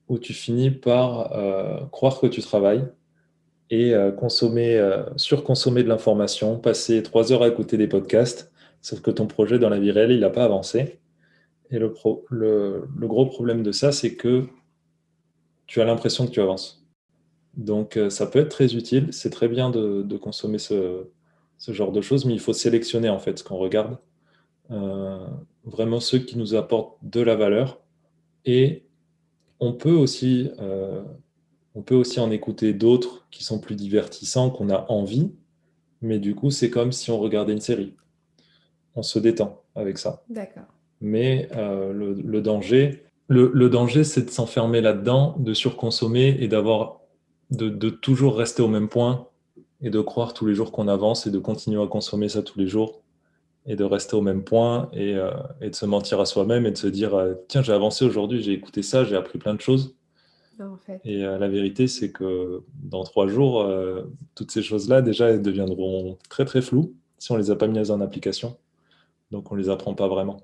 où 0.08 0.18
tu 0.18 0.32
finis 0.32 0.70
par 0.70 1.32
euh, 1.32 1.84
croire 1.86 2.20
que 2.20 2.28
tu 2.28 2.40
travailles 2.40 2.86
et 3.70 3.94
euh, 3.94 4.12
consommer, 4.12 4.76
euh, 4.76 5.02
surconsommer 5.16 5.82
de 5.82 5.88
l'information, 5.88 6.56
passer 6.58 7.02
trois 7.02 7.32
heures 7.32 7.42
à 7.42 7.48
écouter 7.48 7.76
des 7.76 7.88
podcasts, 7.88 8.52
sauf 8.80 9.00
que 9.00 9.10
ton 9.10 9.26
projet 9.26 9.58
dans 9.58 9.68
la 9.68 9.80
vie 9.80 9.90
réelle, 9.90 10.12
il 10.12 10.20
n'a 10.20 10.30
pas 10.30 10.44
avancé. 10.44 11.00
Et 11.70 11.78
le, 11.78 11.88
gros 11.88 13.26
problème 13.26 13.62
de 13.64 13.72
ça, 13.72 13.90
c'est 13.92 14.14
que 14.14 14.46
tu 15.66 15.82
as 15.82 15.84
l'impression 15.84 16.26
que 16.26 16.30
tu 16.30 16.40
avances. 16.40 16.86
Donc 17.56 17.98
ça 18.08 18.26
peut 18.26 18.38
être 18.38 18.48
très 18.48 18.74
utile, 18.74 19.08
c'est 19.12 19.30
très 19.30 19.48
bien 19.48 19.68
de, 19.68 20.16
consommer 20.16 20.58
ce, 20.58 21.04
genre 21.66 21.92
de 21.92 22.00
choses, 22.00 22.24
mais 22.24 22.32
il 22.32 22.40
faut 22.40 22.54
sélectionner 22.54 23.10
en 23.10 23.18
fait 23.18 23.40
ce 23.40 23.44
qu'on 23.44 23.58
regarde 23.58 23.98
vraiment 25.68 26.00
ceux 26.00 26.18
qui 26.18 26.38
nous 26.38 26.54
apportent 26.54 26.96
de 27.02 27.20
la 27.20 27.36
valeur. 27.36 27.80
Et 28.44 28.84
on 29.60 29.72
peut 29.72 29.92
aussi, 29.92 30.50
euh, 30.60 31.02
on 31.74 31.82
peut 31.82 31.94
aussi 31.94 32.20
en 32.20 32.30
écouter 32.30 32.72
d'autres 32.72 33.26
qui 33.30 33.44
sont 33.44 33.58
plus 33.58 33.76
divertissants, 33.76 34.50
qu'on 34.50 34.70
a 34.70 34.86
envie, 34.88 35.30
mais 36.00 36.18
du 36.18 36.34
coup, 36.34 36.50
c'est 36.50 36.70
comme 36.70 36.92
si 36.92 37.10
on 37.10 37.18
regardait 37.18 37.52
une 37.52 37.60
série. 37.60 37.94
On 38.94 39.02
se 39.02 39.18
détend 39.18 39.62
avec 39.74 39.98
ça. 39.98 40.24
D'accord. 40.28 40.64
Mais 41.00 41.48
euh, 41.54 41.92
le, 41.92 42.40
danger, 42.40 43.04
le, 43.28 43.68
danger, 43.68 44.04
c'est 44.04 44.22
de 44.22 44.30
s'enfermer 44.30 44.80
là-dedans, 44.80 45.36
de 45.38 45.54
surconsommer 45.54 46.36
et 46.40 46.48
d'avoir, 46.48 47.00
de, 47.50 47.68
de, 47.68 47.90
toujours 47.90 48.36
rester 48.36 48.62
au 48.62 48.68
même 48.68 48.88
point 48.88 49.28
et 49.80 49.90
de 49.90 50.00
croire 50.00 50.34
tous 50.34 50.46
les 50.46 50.54
jours 50.54 50.72
qu'on 50.72 50.88
avance 50.88 51.26
et 51.26 51.30
de 51.30 51.38
continuer 51.38 51.80
à 51.80 51.86
consommer 51.86 52.28
ça 52.28 52.42
tous 52.42 52.58
les 52.58 52.66
jours 52.66 53.02
et 53.68 53.76
de 53.76 53.84
rester 53.84 54.16
au 54.16 54.22
même 54.22 54.42
point 54.42 54.88
et, 54.94 55.14
euh, 55.14 55.30
et 55.60 55.70
de 55.70 55.74
se 55.74 55.84
mentir 55.84 56.18
à 56.20 56.26
soi-même 56.26 56.66
et 56.66 56.70
de 56.70 56.76
se 56.76 56.86
dire 56.86 57.14
euh, 57.14 57.34
tiens 57.48 57.62
j'ai 57.62 57.74
avancé 57.74 58.04
aujourd'hui 58.04 58.42
j'ai 58.42 58.52
écouté 58.52 58.82
ça 58.82 59.04
j'ai 59.04 59.14
appris 59.14 59.38
plein 59.38 59.54
de 59.54 59.60
choses. 59.60 59.94
Et 61.04 61.24
euh, 61.24 61.38
la 61.38 61.46
vérité 61.46 61.86
c'est 61.86 62.10
que 62.10 62.62
dans 62.82 63.04
trois 63.04 63.28
jours 63.28 63.70
toutes 64.34 64.50
ces 64.50 64.62
choses 64.62 64.88
là 64.88 65.02
déjà 65.02 65.28
elles 65.28 65.42
deviendront 65.42 66.18
très 66.28 66.44
très 66.44 66.62
floues 66.62 66.94
si 67.18 67.30
on 67.30 67.36
les 67.36 67.50
a 67.50 67.56
pas 67.56 67.68
mises 67.68 67.90
en 67.90 68.00
application. 68.00 68.56
Donc 69.30 69.52
on 69.52 69.54
les 69.54 69.68
apprend 69.68 69.94
pas 69.94 70.08
vraiment. 70.08 70.40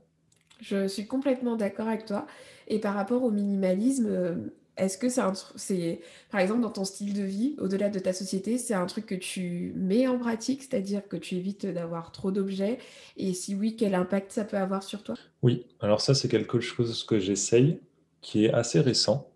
Je 0.60 0.86
suis 0.86 1.06
complètement 1.06 1.56
d'accord 1.56 1.88
avec 1.88 2.04
toi. 2.04 2.26
Et 2.68 2.78
par 2.78 2.94
rapport 2.94 3.22
au 3.22 3.30
minimalisme 3.30 4.50
est-ce 4.76 4.98
que 4.98 5.06
c'est, 5.08 6.00
par 6.30 6.40
exemple, 6.40 6.60
dans 6.60 6.70
ton 6.70 6.84
style 6.84 7.14
de 7.14 7.22
vie, 7.22 7.54
au-delà 7.58 7.90
de 7.90 7.98
ta 8.00 8.12
société, 8.12 8.58
c'est 8.58 8.74
un 8.74 8.86
truc 8.86 9.06
que 9.06 9.14
tu 9.14 9.72
mets 9.76 10.08
en 10.08 10.18
pratique, 10.18 10.62
c'est-à-dire 10.62 11.06
que 11.06 11.16
tu 11.16 11.36
évites 11.36 11.64
d'avoir 11.64 12.10
trop 12.10 12.32
d'objets? 12.32 12.78
Et 13.16 13.34
si 13.34 13.54
oui, 13.54 13.76
quel 13.76 13.94
impact 13.94 14.32
ça 14.32 14.44
peut 14.44 14.56
avoir 14.56 14.82
sur 14.82 15.04
toi? 15.04 15.14
Oui, 15.42 15.66
alors 15.78 16.00
ça, 16.00 16.14
c'est 16.14 16.28
quelque 16.28 16.58
chose 16.58 17.04
que 17.04 17.20
j'essaye, 17.20 17.78
qui 18.20 18.46
est 18.46 18.52
assez 18.52 18.80
récent, 18.80 19.30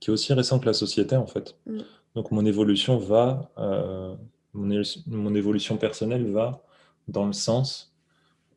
qui 0.00 0.10
est 0.10 0.12
aussi 0.12 0.32
récent 0.32 0.58
que 0.58 0.66
la 0.66 0.72
société, 0.72 1.16
en 1.16 1.26
fait. 1.26 1.56
Mm. 1.66 1.80
Donc, 2.14 2.30
mon 2.30 2.46
évolution 2.46 2.96
va, 2.96 3.50
euh, 3.58 4.14
mon, 4.54 5.34
évolution 5.34 5.76
personnelle 5.76 6.30
va 6.30 6.64
dans 7.08 7.26
le 7.26 7.34
sens 7.34 7.94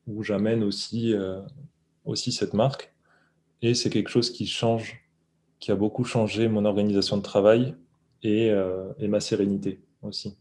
où 0.08 0.24
j'amène 0.24 0.64
aussi, 0.64 1.14
euh, 1.14 1.42
aussi 2.06 2.32
cette 2.32 2.54
marque. 2.54 2.94
Et 3.62 3.74
c'est 3.74 3.90
quelque 3.90 4.10
chose 4.10 4.32
qui 4.32 4.48
change 4.48 5.01
qui 5.62 5.72
a 5.72 5.76
beaucoup 5.76 6.04
changé 6.04 6.50
mon 6.50 6.66
organisation 6.66 7.16
de 7.16 7.22
travail 7.22 7.76
et, 8.24 8.50
euh, 8.50 8.92
ma 9.00 9.22
sérénité 9.22 9.80
aussi. 10.02 10.36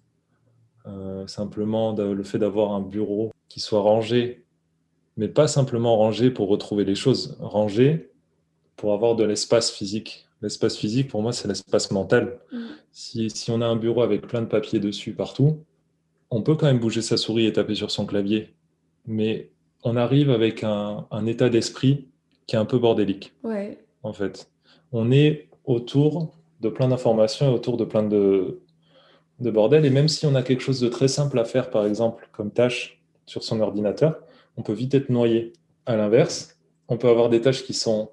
Euh, 0.87 1.27
simplement 1.27 1.93
le 1.93 2.23
fait 2.25 2.39
d'avoir 2.39 2.73
un 2.73 2.81
bureau 2.81 3.31
qui 3.49 3.61
soit 3.61 3.83
rangé, 3.83 4.45
mais 5.17 5.29
pas 5.29 5.47
simplement 5.47 5.97
rangé 5.99 6.31
pour 6.31 6.49
retrouver 6.49 6.85
les 6.85 6.95
choses, 6.95 7.37
rangé 7.39 8.11
pour 8.77 8.95
avoir 8.95 9.15
de 9.15 9.25
l'espace 9.25 9.71
physique. 9.71 10.27
L'espace 10.41 10.77
physique, 10.79 11.09
pour 11.09 11.21
moi, 11.21 11.35
c'est 11.35 11.47
l'espace 11.47 11.91
mental. 11.91 12.41
Mm. 12.51 12.67
Si, 12.93 13.51
on 13.51 13.61
a 13.61 13.67
un 13.67 13.77
bureau 13.77 14.01
avec 14.01 14.27
plein 14.27 14.41
de 14.41 14.47
papiers 14.47 14.81
dessus 14.81 15.13
partout, 15.13 15.63
on 16.31 16.41
peut 16.41 16.55
quand 16.55 16.67
même 16.67 16.81
bouger 16.81 17.03
sa 17.03 17.19
souris 17.19 17.45
et 17.45 17.53
taper 17.53 17.75
sur 17.75 17.91
son 17.91 18.07
clavier, 18.07 18.55
mais 19.07 19.51
on 19.83 19.97
arrive 19.97 20.31
avec 20.31 20.65
un, 20.65 21.07
un 21.11 21.27
état 21.27 21.51
d'esprit 21.51 22.09
qui 22.47 22.57
est 22.57 22.59
un 22.59 22.65
peu 22.65 22.79
bordélique, 22.79 23.35
ouais. 23.43 23.79
en 24.03 24.15
fait 24.15 24.51
on 24.93 25.11
est 25.11 25.49
autour 25.65 26.35
de 26.61 26.69
plein 26.69 26.89
d'informations 26.89 27.51
et 27.51 27.55
autour 27.55 27.77
de 27.77 27.85
plein 27.85 28.03
de, 28.03 28.61
de 29.39 29.51
bordel. 29.51 29.85
Et 29.85 29.91
même 29.91 30.09
si 30.09 30.27
on 30.27 30.35
a 30.35 30.43
quelque 30.43 30.63
chose 30.63 30.81
de 30.81 30.89
très 30.89 31.09
simple 31.09 31.39
à 31.39 31.45
faire, 31.45 31.71
par 31.71 31.87
exemple, 31.87 32.29
comme 32.33 32.51
tâche 32.51 33.03
sur 33.27 33.43
son 33.43 33.61
ordinateur, 33.61 34.21
on 34.57 34.63
peut 34.63 34.73
vite 34.73 34.95
être 34.95 35.09
noyé. 35.09 35.53
À 35.87 35.97
l'inverse, 35.97 36.59
on 36.89 36.97
peut 36.97 37.09
avoir 37.09 37.29
des 37.29 37.41
tâches 37.41 37.65
qui 37.65 37.73
sont 37.73 38.11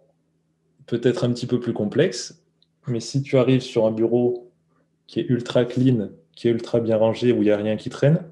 peut-être 0.86 1.24
un 1.24 1.32
petit 1.32 1.48
peu 1.48 1.60
plus 1.60 1.74
complexes, 1.74 2.44
mais 2.88 3.02
si 3.02 3.22
tu 3.22 3.38
arrives 3.38 3.62
sur 3.62 3.86
un 3.86 3.92
bureau 3.92 4.52
qui 5.08 5.20
est 5.20 5.26
ultra 5.30 5.66
clean, 5.66 6.10
qui 6.34 6.48
est 6.48 6.52
ultra 6.52 6.80
bien 6.80 6.98
rangé, 6.98 7.32
où 7.32 7.38
il 7.38 7.46
n'y 7.46 7.52
a 7.52 7.58
rien 7.58 7.76
qui 7.76 7.90
traîne, 7.90 8.24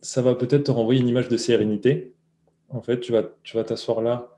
ça 0.00 0.22
va 0.22 0.34
peut-être 0.34 0.64
te 0.64 0.70
renvoyer 0.70 1.00
une 1.00 1.08
image 1.08 1.28
de 1.28 1.36
sérénité. 1.36 2.14
En 2.70 2.80
fait, 2.80 3.00
tu 3.00 3.12
vas 3.12 3.24
tu 3.42 3.56
vas 3.56 3.64
t'asseoir 3.64 4.00
là 4.00 4.36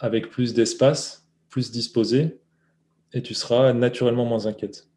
avec 0.00 0.30
plus 0.30 0.54
d'espace 0.54 1.21
plus 1.52 1.70
disposé 1.70 2.40
et 3.12 3.22
tu 3.22 3.34
seras 3.34 3.72
naturellement 3.74 4.24
moins 4.24 4.46
inquiète. 4.46 4.88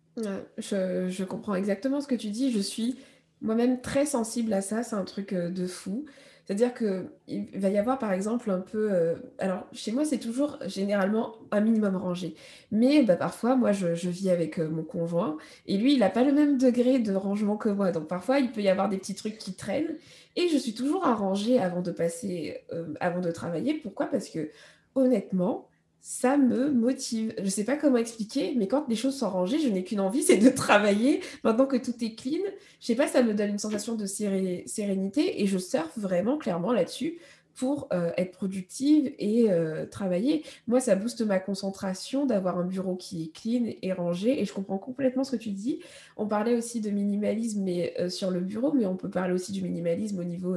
je, 0.58 1.24
comprends 1.24 1.54
exactement 1.54 2.02
ce 2.02 2.08
que 2.08 2.16
tu 2.16 2.30
dis. 2.30 2.52
Je 2.52 2.60
suis 2.60 2.98
moi-même 3.42 3.82
très 3.82 4.06
sensible 4.06 4.54
à 4.54 4.62
ça. 4.62 4.82
C'est 4.82 4.96
un 4.96 5.04
truc 5.04 5.34
euh, 5.34 5.50
de 5.50 5.68
fou. 5.68 6.06
C'est-à-dire 6.46 6.74
qu'il 6.74 7.50
va 7.56 7.70
y 7.70 7.78
avoir 7.78 8.00
par 8.00 8.14
exemple 8.14 8.50
un 8.52 8.60
peu... 8.60 8.94
Euh, 8.94 9.16
alors 9.40 9.66
chez 9.74 9.92
moi 9.92 10.06
c'est 10.06 10.20
toujours 10.20 10.60
généralement 10.68 11.36
un 11.52 11.60
minimum 11.60 11.98
rangé. 11.98 12.36
Mais 12.72 13.04
bah, 13.04 13.18
parfois 13.18 13.58
moi 13.58 13.74
je, 13.74 13.88
vis 13.88 14.30
avec 14.30 14.60
euh, 14.60 14.70
mon 14.70 14.84
conjoint 14.84 15.38
et 15.66 15.76
lui 15.76 15.94
il 15.94 16.00
n'a 16.00 16.10
pas 16.10 16.24
le 16.24 16.32
même 16.32 16.58
degré 16.58 17.00
de 17.00 17.16
rangement 17.16 17.58
que 17.58 17.70
moi. 17.70 17.92
Donc 17.92 18.08
parfois 18.08 18.40
il 18.40 18.52
peut 18.52 18.62
y 18.62 18.70
avoir 18.70 18.88
des 18.88 18.98
petits 18.98 19.16
trucs 19.16 19.40
qui 19.40 19.56
traînent 19.56 19.98
et 20.38 20.48
je 20.48 20.58
suis 20.58 20.74
toujours 20.74 21.06
à 21.06 21.16
ranger 21.16 21.60
avant 21.60 21.82
de 21.82 21.92
passer, 21.92 22.64
avant 23.00 23.22
de 23.22 23.32
travailler. 23.32 23.74
Pourquoi? 23.74 24.06
Parce 24.06 24.30
que 24.30 24.52
honnêtement, 24.94 25.68
ça 26.08 26.38
me 26.38 26.70
motive. 26.70 27.34
Je 27.40 27.46
ne 27.46 27.50
sais 27.50 27.64
pas 27.64 27.78
comment 27.78 27.98
expliquer, 27.98 28.54
mais 28.56 28.68
quand 28.68 28.88
les 28.88 28.96
choses 28.96 29.18
sont 29.18 29.28
rangées, 29.28 29.58
je 29.58 29.70
n'ai 29.70 29.84
qu'une 29.84 30.00
envie, 30.00 30.22
c'est 30.22 30.38
de 30.38 30.50
travailler. 30.56 31.22
Maintenant 31.44 31.66
que 31.66 31.78
tout 31.78 31.96
est 32.00 32.14
clean, 32.14 32.44
je 32.80 32.86
sais 32.86 32.94
pas, 32.94 33.08
ça 33.08 33.24
me 33.24 33.34
donne 33.34 33.50
une 33.50 33.58
sensation 33.58 33.96
de 33.96 34.06
sérénité 34.06 35.42
et 35.42 35.48
je 35.48 35.58
surfe 35.58 35.98
vraiment 35.98 36.38
clairement 36.38 36.74
là-dessus 36.74 37.18
pour 37.56 37.88
euh, 37.92 38.12
être 38.18 38.38
productive 38.38 39.16
et 39.18 39.50
euh, 39.50 39.88
travailler. 39.88 40.44
Moi, 40.68 40.80
ça 40.80 40.96
booste 40.96 41.22
ma 41.22 41.40
concentration 41.40 42.28
d'avoir 42.28 42.60
un 42.60 42.66
bureau 42.66 42.96
qui 42.96 43.24
est 43.24 43.36
clean 43.36 43.74
et 43.82 43.92
rangé 43.92 44.40
et 44.40 44.46
je 44.46 44.54
comprends 44.54 44.78
complètement 44.78 45.24
ce 45.24 45.32
que 45.32 45.42
tu 45.42 45.50
dis. 45.50 45.80
On 46.18 46.28
parlait 46.28 46.54
aussi 46.54 46.82
de 46.82 46.92
minimalisme 46.92 47.64
mais, 47.64 47.96
euh, 48.00 48.10
sur 48.10 48.30
le 48.30 48.42
bureau, 48.42 48.74
mais 48.74 48.86
on 48.86 48.96
peut 48.96 49.10
parler 49.10 49.34
aussi 49.34 49.52
du 49.52 49.64
minimalisme 49.64 50.20
au 50.20 50.24
niveau 50.24 50.56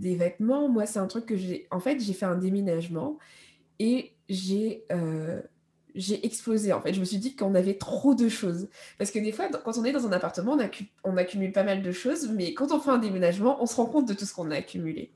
des 0.00 0.16
vêtements. 0.16 0.68
Moi, 0.68 0.86
c'est 0.86 0.98
un 0.98 1.06
truc 1.06 1.24
que 1.24 1.36
j'ai... 1.36 1.68
En 1.70 1.78
fait, 1.78 2.00
j'ai 2.00 2.14
fait 2.14 2.26
un 2.26 2.36
déménagement 2.36 3.16
et 3.78 4.10
j'ai 4.28 4.84
euh, 4.92 5.40
j'ai 5.94 6.24
explosé 6.24 6.72
en 6.72 6.80
fait. 6.80 6.94
Je 6.94 7.00
me 7.00 7.04
suis 7.04 7.18
dit 7.18 7.34
qu'on 7.34 7.54
avait 7.54 7.74
trop 7.74 8.14
de 8.14 8.28
choses. 8.28 8.68
Parce 8.98 9.10
que 9.10 9.18
des 9.18 9.32
fois, 9.32 9.48
quand 9.48 9.78
on 9.78 9.84
est 9.84 9.92
dans 9.92 10.06
un 10.06 10.12
appartement, 10.12 10.56
on, 10.56 11.10
on, 11.10 11.16
accumule 11.16 11.52
pas 11.52 11.64
mal 11.64 11.82
de 11.82 11.92
choses, 11.92 12.30
mais 12.30 12.54
quand 12.54 12.72
on 12.72 12.80
fait 12.80 12.90
un 12.90 12.98
déménagement, 12.98 13.62
on 13.62 13.66
se 13.66 13.74
rend 13.74 13.86
compte 13.86 14.06
de 14.06 14.14
tout 14.14 14.24
ce 14.24 14.32
qu'on 14.32 14.50
a 14.50 14.56
accumulé. 14.56 15.12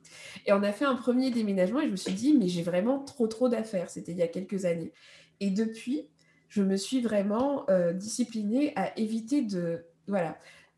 Et 0.46 0.52
on 0.52 0.62
a 0.62 0.72
fait 0.72 0.84
un 0.84 0.96
premier 0.96 1.30
déménagement 1.30 1.80
et 1.80 1.86
je 1.86 1.90
me 1.90 1.96
suis 1.96 2.12
dit, 2.14 2.34
mais 2.34 2.48
j'ai 2.48 2.62
vraiment 2.62 2.98
trop 2.98 3.28
trop 3.28 3.48
d'affaires. 3.48 3.90
C'était 3.90 4.12
il 4.12 4.18
y 4.18 4.22
a 4.22 4.28
quelques 4.28 4.64
années. 4.64 4.92
Et 5.40 5.50
depuis, 5.50 6.08
je 6.48 6.62
me 6.62 6.76
suis 6.76 7.00
vraiment 7.00 7.68
euh, 7.70 7.92
disciplinée 7.92 8.72
à 8.76 8.98
éviter 8.98 9.42
de... 9.42 9.84
Voilà 10.08 10.36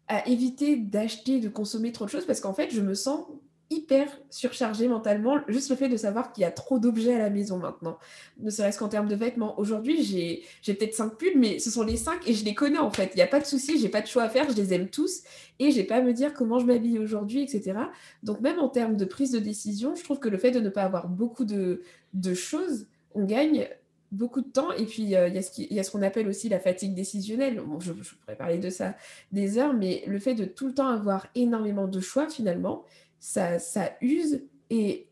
à 0.09 0.29
éviter 0.29 0.77
d'acheter, 0.77 1.41
de 1.41 1.49
consommer 1.49 1.93
trop 1.93 2.05
de 2.05 2.11
choses 2.11 2.27
parce 2.27 2.41
qu'en 2.41 2.53
fait, 2.53 2.71
je 2.71 2.83
me 2.83 2.95
sens 2.95 3.27
hyper 3.71 4.09
surchargé 4.31 4.89
mentalement. 4.89 5.39
Juste 5.49 5.71
le 5.71 5.77
fait 5.77 5.89
de 5.89 5.97
savoir 5.97 6.33
qu'il 6.33 6.43
y 6.43 6.45
a 6.45 6.51
trop 6.51 6.79
d'objets 6.79 7.15
à 7.15 7.19
la 7.19 7.31
maison 7.31 7.59
maintenant. 7.59 7.99
Ne 8.39 8.51
serait-ce 8.51 8.79
qu'en 8.79 8.89
termes 8.89 9.09
de 9.09 9.15
vêtements. 9.15 9.59
Aujourd'hui, 9.59 10.03
j'ai 10.03 10.75
peut-être 10.75 10.95
cinq 10.95 11.17
pulls, 11.17 11.39
mais 11.39 11.59
ce 11.59 11.71
sont 11.71 11.83
les 11.83 11.97
cinq 11.97 12.27
et 12.29 12.35
je 12.35 12.45
les 12.45 12.55
connais 12.55 12.79
en 12.79 12.91
fait. 12.91 13.11
Il 13.15 13.17
n'y 13.17 13.23
a 13.23 13.27
pas 13.27 13.41
de 13.41 13.47
souci, 13.47 13.79
j'ai 13.79 13.89
pas 13.89 14.01
de 14.01 14.07
choix 14.07 14.25
à 14.25 14.29
faire, 14.29 14.49
je 14.51 14.57
les 14.57 14.75
aime 14.75 14.89
tous 14.89 15.23
et 15.59 15.71
j'ai 15.71 15.85
pas 15.85 15.97
à 15.97 16.03
me 16.03 16.13
dire 16.13 16.35
comment 16.35 16.59
je 16.59 16.67
m'habille 16.67 16.99
aujourd'hui, 16.99 17.43
etc. 17.43 17.79
Donc 18.23 18.41
même 18.41 18.59
en 18.59 18.69
termes 18.69 18.97
de 18.97 19.05
prise 19.05 19.33
de 19.33 19.39
décision, 19.39 19.95
je 19.95 20.03
trouve 20.05 20.19
que 20.19 20.29
le 20.29 20.39
fait 20.39 20.51
de 20.51 20.61
ne 20.61 20.69
pas 20.69 20.83
avoir 20.83 21.09
beaucoup 21.09 21.45
de, 21.45 21.83
de 22.13 22.35
choses, 22.35 22.87
on 23.15 23.25
gagne 23.25 23.69
beaucoup 24.15 24.41
de 24.41 24.49
temps. 24.49 24.73
Et 24.73 24.87
puis, 24.87 25.15
euh, 25.15 25.29
il 25.29 25.73
y, 25.73 25.81
a 25.81 25.83
ce 25.83 25.91
qu'on 25.91 26.03
appelle 26.03 26.29
aussi 26.29 26.49
la 26.49 26.61
fatigue 26.61 26.95
décisionnelle. 26.95 27.61
je, 27.81 27.93
je, 28.01 28.15
pourrais 28.15 28.37
parler 28.37 28.59
de 28.59 28.71
ça 28.71 28.95
des 29.33 29.59
heures, 29.59 29.75
mais 29.75 30.05
le 30.07 30.19
fait 30.19 30.35
de 30.35 30.45
tout 30.45 30.69
le 30.69 30.75
temps 30.75 30.89
avoir 30.89 31.27
énormément 31.35 31.89
de 31.89 32.01
choix, 32.01 32.29
finalement, 32.29 32.85
ça, 33.25 33.97
use 34.01 34.43
et 34.71 35.07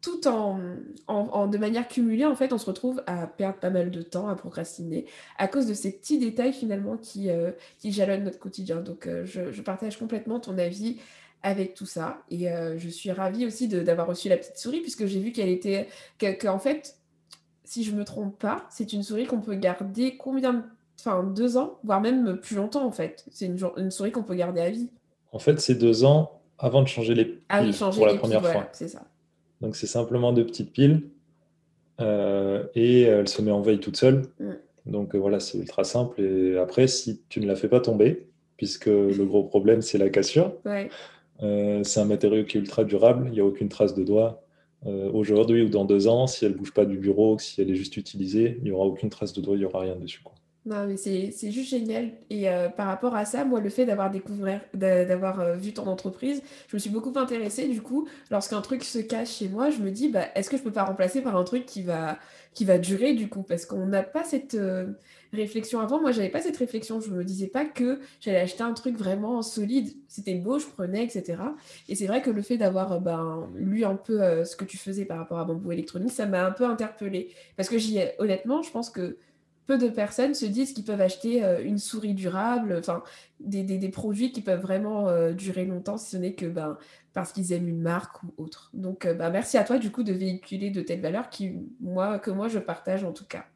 tout 0.00 0.26
en, 0.26 0.58
en, 1.06 1.46
de 1.46 1.58
manière 1.58 1.86
cumulée, 1.86 2.24
en 2.24 2.34
fait, 2.34 2.52
on 2.52 2.58
se 2.58 2.66
retrouve 2.66 3.02
à 3.06 3.26
perdre 3.26 3.58
pas 3.58 3.70
mal 3.70 3.90
de 3.90 4.02
temps, 4.02 4.28
à 4.28 4.34
procrastiner, 4.34 5.06
à 5.38 5.46
cause 5.46 5.66
de 5.66 5.74
ces 5.74 5.92
petits 5.92 6.18
détails 6.18 6.52
finalement 6.52 6.96
qui, 6.96 7.30
euh, 7.30 7.52
qui 7.78 7.92
jalonnent 7.92 8.24
notre 8.24 8.40
quotidien. 8.40 8.80
Donc, 8.80 9.06
euh, 9.06 9.24
je, 9.24 9.60
partage 9.60 9.96
complètement 9.96 10.40
ton 10.40 10.58
avis 10.58 10.98
avec 11.42 11.74
tout 11.74 11.86
ça. 11.86 12.22
Et 12.30 12.50
euh, 12.50 12.78
je 12.78 12.88
suis 12.88 13.12
ravie 13.12 13.46
aussi 13.46 13.68
d'avoir 13.68 14.08
reçu 14.08 14.28
la 14.28 14.36
petite 14.36 14.58
souris, 14.58 14.80
puisque 14.80 15.06
j'ai 15.06 15.20
vu 15.20 15.30
qu'elle 15.30 15.48
était. 15.48 15.88
qu'en 16.40 16.58
fait, 16.58 16.96
si 17.64 17.84
je 17.84 17.92
me 17.92 18.04
trompe 18.04 18.38
pas, 18.38 18.66
c'est 18.70 18.92
une 18.92 19.04
souris 19.04 19.26
qu'on 19.26 19.40
peut 19.40 19.54
garder 19.54 20.16
combien 20.16 20.64
Enfin, 21.00 21.24
deux 21.24 21.56
ans, 21.56 21.80
voire 21.82 22.00
même 22.00 22.36
plus 22.36 22.54
longtemps, 22.54 22.84
en 22.84 22.92
fait. 22.92 23.24
C'est 23.32 23.46
une, 23.46 23.58
une 23.76 23.90
souris 23.90 24.12
qu'on 24.12 24.22
peut 24.22 24.36
garder 24.36 24.60
à 24.60 24.70
vie. 24.70 24.88
En 25.32 25.40
fait, 25.40 25.60
c'est 25.60 25.74
deux 25.74 26.04
ans 26.04 26.41
avant 26.62 26.80
de 26.80 26.88
changer 26.88 27.14
les 27.14 27.24
piles 27.24 27.40
ah 27.48 27.62
pour 27.92 28.06
la 28.06 28.14
première 28.14 28.46
fois. 28.46 28.68
c'est 28.72 28.88
ça. 28.88 29.02
Donc 29.60 29.76
c'est 29.76 29.86
simplement 29.86 30.32
deux 30.32 30.46
petites 30.46 30.72
piles 30.72 31.02
euh, 32.00 32.64
et 32.74 33.02
elle 33.02 33.28
se 33.28 33.42
met 33.42 33.50
en 33.50 33.60
veille 33.60 33.80
toute 33.80 33.96
seule. 33.96 34.22
Mm. 34.40 34.52
Donc 34.86 35.14
euh, 35.14 35.18
voilà, 35.18 35.40
c'est 35.40 35.58
ultra 35.58 35.84
simple. 35.84 36.20
Et 36.22 36.56
après, 36.56 36.86
si 36.86 37.20
tu 37.28 37.40
ne 37.40 37.46
la 37.46 37.56
fais 37.56 37.68
pas 37.68 37.80
tomber, 37.80 38.26
puisque 38.56 38.86
le 38.86 39.24
gros 39.24 39.42
problème 39.42 39.82
c'est 39.82 39.98
la 39.98 40.08
cassure, 40.08 40.54
euh, 41.42 41.84
c'est 41.84 42.00
un 42.00 42.04
matériau 42.04 42.44
qui 42.44 42.56
est 42.56 42.60
ultra 42.60 42.84
durable, 42.84 43.26
il 43.28 43.32
n'y 43.32 43.40
a 43.40 43.44
aucune 43.44 43.68
trace 43.68 43.94
de 43.94 44.04
doigt. 44.04 44.38
Aujourd'hui 45.12 45.62
ou 45.62 45.68
dans 45.68 45.84
deux 45.84 46.08
ans, 46.08 46.26
si 46.26 46.44
elle 46.44 46.54
ne 46.54 46.56
bouge 46.56 46.74
pas 46.74 46.84
du 46.84 46.98
bureau, 46.98 47.38
si 47.38 47.60
elle 47.60 47.70
est 47.70 47.76
juste 47.76 47.96
utilisée, 47.96 48.56
il 48.58 48.64
n'y 48.64 48.72
aura 48.72 48.84
aucune 48.84 49.10
trace 49.10 49.32
de 49.32 49.40
doigt, 49.40 49.54
il 49.54 49.60
n'y 49.60 49.64
aura 49.64 49.78
rien 49.78 49.94
dessus. 49.94 50.20
Quoi. 50.24 50.34
Non, 50.64 50.86
mais 50.86 50.96
c'est 50.96 51.50
juste 51.50 51.70
génial. 51.70 52.12
Et 52.30 52.48
euh, 52.48 52.68
par 52.68 52.86
rapport 52.86 53.16
à 53.16 53.24
ça, 53.24 53.44
moi, 53.44 53.58
le 53.58 53.68
fait 53.68 53.84
d'avoir 53.84 54.12
découvert, 54.12 54.60
d'avoir 54.74 55.40
euh, 55.40 55.56
vu 55.56 55.72
ton 55.72 55.88
entreprise, 55.88 56.40
je 56.68 56.76
me 56.76 56.78
suis 56.78 56.90
beaucoup 56.90 57.12
intéressée. 57.18 57.66
Du 57.66 57.82
coup, 57.82 58.06
lorsqu'un 58.30 58.60
truc 58.60 58.84
se 58.84 59.00
cache 59.00 59.38
chez 59.38 59.48
moi, 59.48 59.70
je 59.70 59.78
me 59.78 59.90
dis, 59.90 60.08
bah, 60.08 60.26
est-ce 60.36 60.48
que 60.48 60.56
je 60.56 60.62
peux 60.62 60.70
pas 60.70 60.84
remplacer 60.84 61.20
par 61.20 61.34
un 61.36 61.42
truc 61.42 61.66
qui 61.66 61.82
va, 61.82 62.16
qui 62.54 62.64
va 62.64 62.78
durer, 62.78 63.14
du 63.14 63.28
coup? 63.28 63.42
Parce 63.42 63.66
qu'on 63.66 63.86
n'a 63.86 64.04
pas 64.04 64.22
cette 64.22 64.54
euh, 64.54 64.86
réflexion 65.32 65.80
avant. 65.80 66.00
Moi, 66.00 66.12
j'avais 66.12 66.28
pas 66.28 66.40
cette 66.40 66.58
réflexion. 66.58 67.00
Je 67.00 67.10
me 67.10 67.24
disais 67.24 67.48
pas 67.48 67.64
que 67.64 67.98
j'allais 68.20 68.38
acheter 68.38 68.62
un 68.62 68.72
truc 68.72 68.96
vraiment 68.96 69.42
solide. 69.42 69.92
C'était 70.06 70.36
beau, 70.36 70.60
je 70.60 70.66
prenais, 70.66 71.02
etc. 71.02 71.42
Et 71.88 71.96
c'est 71.96 72.06
vrai 72.06 72.22
que 72.22 72.30
le 72.30 72.40
fait 72.40 72.56
d'avoir 72.56 73.00
ben, 73.00 73.50
lu 73.56 73.84
un 73.84 73.96
peu 73.96 74.44
ce 74.44 74.54
que 74.54 74.64
tu 74.64 74.78
faisais 74.78 75.06
par 75.06 75.18
rapport 75.18 75.40
à 75.40 75.44
Bambou 75.44 75.72
Électronique, 75.72 76.12
ça 76.12 76.26
m'a 76.26 76.46
un 76.46 76.52
peu 76.52 76.66
interpellée. 76.66 77.30
Parce 77.56 77.68
que 77.68 78.22
honnêtement, 78.22 78.62
je 78.62 78.70
pense 78.70 78.88
que 78.88 79.16
peu 79.72 79.78
de 79.78 79.88
personnes 79.88 80.34
se 80.34 80.44
disent 80.44 80.74
qu'ils 80.74 80.84
peuvent 80.84 81.00
acheter 81.00 81.44
euh, 81.44 81.62
une 81.64 81.78
souris 81.78 82.14
durable, 82.14 82.76
enfin 82.78 83.02
des, 83.40 83.88
produits 83.88 84.30
qui 84.30 84.42
peuvent 84.42 84.60
vraiment 84.60 85.08
euh, 85.08 85.32
durer 85.32 85.64
longtemps, 85.64 85.96
si 85.96 86.10
ce 86.10 86.16
n'est 86.18 86.34
que 86.34 86.46
ben, 86.46 86.76
parce 87.14 87.32
qu'ils 87.32 87.52
aiment 87.52 87.68
une 87.68 87.80
marque 87.80 88.22
ou 88.22 88.34
autre. 88.36 88.70
Donc 88.74 89.06
euh, 89.06 89.14
ben, 89.14 89.30
merci 89.30 89.56
à 89.56 89.64
toi 89.64 89.78
du 89.78 89.90
coup 89.90 90.02
de 90.02 90.12
véhiculer 90.12 90.70
de 90.70 90.82
telles 90.82 91.00
valeurs 91.00 91.30
qui, 91.30 91.54
moi, 91.80 92.18
que 92.18 92.30
moi 92.30 92.48
je 92.48 92.58
partage 92.58 93.04
en 93.04 93.12
tout 93.12 93.24
cas. 93.24 93.46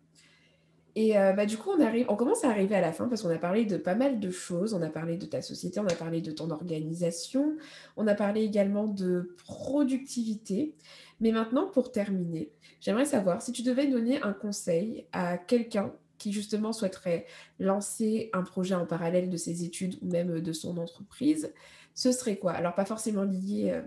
Et 0.99 1.13
bah, 1.13 1.45
du 1.45 1.59
coup, 1.59 1.69
on, 1.77 1.81
arrive, 1.85 2.07
on 2.09 2.17
commence 2.17 2.43
à 2.43 2.49
arriver 2.49 2.75
à 2.75 2.81
la 2.81 2.91
fin 2.91 3.07
parce 3.07 3.21
qu'on 3.21 3.29
a 3.29 3.37
parlé 3.37 3.67
de 3.67 3.77
pas 3.77 3.95
mal 3.95 4.19
de 4.19 4.31
choses. 4.31 4.73
On 4.73 4.81
a 4.81 4.89
parlé 4.89 5.19
de 5.19 5.27
ta 5.27 5.43
société, 5.43 5.79
on 5.79 5.87
a 5.87 5.95
parlé 5.95 6.23
de 6.23 6.33
ton 6.33 6.49
organisation, 6.49 7.55
on 7.99 8.07
a 8.07 8.15
parlé 8.15 8.45
également 8.45 8.87
de 8.87 9.37
productivité. 9.45 10.75
Mais 11.21 11.33
maintenant, 11.33 11.67
pour 11.67 11.93
terminer, 11.93 12.51
j'aimerais 12.81 13.05
savoir 13.05 13.43
si 13.43 13.53
tu 13.53 13.63
devais 13.63 13.89
donner 13.89 14.23
un 14.23 14.33
conseil 14.33 15.07
à 15.13 15.37
quelqu'un 15.37 15.93
qui 16.19 16.33
justement 16.33 16.73
souhaiterait 16.73 17.27
lancer 17.59 18.31
un 18.33 18.43
projet 18.43 18.75
en 18.75 18.87
parallèle 18.87 19.31
de 19.31 19.37
ses 19.37 19.65
études 19.65 19.97
ou 20.03 20.11
même 20.11 20.41
de 20.41 20.53
son 20.53 20.77
entreprise, 20.79 21.53
ce 21.95 22.13
serait 22.13 22.37
quoi? 22.37 22.53
Alors 22.53 22.75
pas 22.75 22.85
forcément 22.85 23.25
lié 23.25 23.71
euh, 23.71 23.83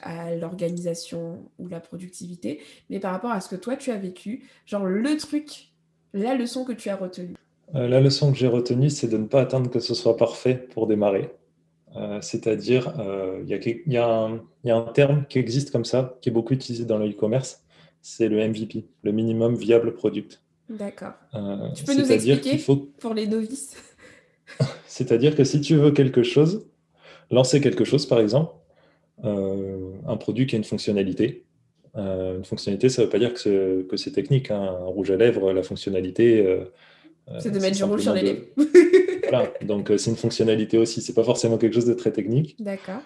à 0.00 0.34
l'organisation 0.34 1.44
ou 1.58 1.68
la 1.68 1.80
productivité, 1.80 2.60
mais 2.90 3.00
par 3.00 3.12
rapport 3.12 3.30
à 3.30 3.40
ce 3.40 3.48
que 3.48 3.56
toi 3.56 3.76
tu 3.76 3.90
as 3.90 3.96
vécu, 3.96 4.48
genre 4.66 4.84
le 4.84 5.16
truc, 5.16 5.72
la 6.12 6.34
leçon 6.34 6.64
que 6.64 6.72
tu 6.72 6.90
as 6.90 6.96
retenue. 6.96 7.36
Euh, 7.74 7.88
la 7.88 8.00
leçon 8.00 8.32
que 8.32 8.38
j'ai 8.38 8.48
retenue, 8.48 8.90
c'est 8.90 9.08
de 9.08 9.16
ne 9.16 9.26
pas 9.26 9.40
attendre 9.40 9.70
que 9.70 9.80
ce 9.80 9.94
soit 9.94 10.16
parfait 10.16 10.54
pour 10.54 10.86
démarrer. 10.86 11.30
Euh, 11.96 12.20
c'est-à-dire, 12.20 12.92
il 13.46 13.48
y, 13.86 13.96
a 13.96 14.76
un 14.76 14.82
terme 14.92 15.24
qui 15.28 15.38
existe 15.38 15.70
comme 15.70 15.84
ça, 15.84 16.18
qui 16.20 16.28
est 16.28 16.32
beaucoup 16.32 16.54
utilisé 16.54 16.84
dans 16.84 16.98
le 16.98 17.08
e-commerce, 17.08 17.64
c'est 18.02 18.28
le 18.28 18.36
MVP, 18.46 18.84
le 19.02 19.12
minimum 19.12 19.54
viable 19.54 19.94
product. 19.94 20.43
D'accord. 20.68 21.12
Euh, 21.34 21.68
tu 21.74 21.84
peux 21.84 21.94
nous 21.94 22.10
expliquer 22.10 22.62
pour 22.98 23.14
les 23.14 23.26
novices? 23.26 23.76
C'est-à-dire 24.86 25.36
que 25.36 25.44
si 25.44 25.60
tu 25.60 25.76
veux 25.76 25.90
quelque 25.90 26.22
chose, 26.22 26.66
lancer 27.30 27.60
quelque 27.60 27.84
chose 27.84 28.06
par 28.06 28.20
exemple, 28.20 28.54
euh, 29.24 29.92
un 30.06 30.16
produit 30.16 30.46
qui 30.46 30.54
a 30.54 30.58
une 30.58 30.64
fonctionnalité, 30.64 31.44
euh, 31.96 32.38
une 32.38 32.44
fonctionnalité, 32.44 32.88
ça 32.88 33.02
ne 33.02 33.06
veut 33.06 33.10
pas 33.10 33.18
dire 33.18 33.34
que 33.34 33.86
c'est 33.96 34.12
technique. 34.12 34.50
Hein. 34.50 34.62
Un 34.62 34.86
rouge 34.86 35.10
à 35.10 35.16
lèvres, 35.16 35.52
la 35.52 35.62
fonctionnalité. 35.62 36.44
c'est 37.40 37.50
de 37.50 37.58
mettre 37.58 37.76
du 37.76 37.84
rouge 37.84 38.02
sur 38.02 38.14
les 38.14 38.22
lèvres. 38.22 38.44
voilà, 39.22 39.52
donc 39.62 39.92
c'est 39.98 40.10
une 40.10 40.16
fonctionnalité 40.16 40.78
aussi. 40.78 41.02
C'est 41.02 41.14
pas 41.14 41.24
forcément 41.24 41.58
quelque 41.58 41.74
chose 41.74 41.86
de 41.86 41.94
très 41.94 42.12
technique. 42.12 42.56
D'accord. 42.58 43.02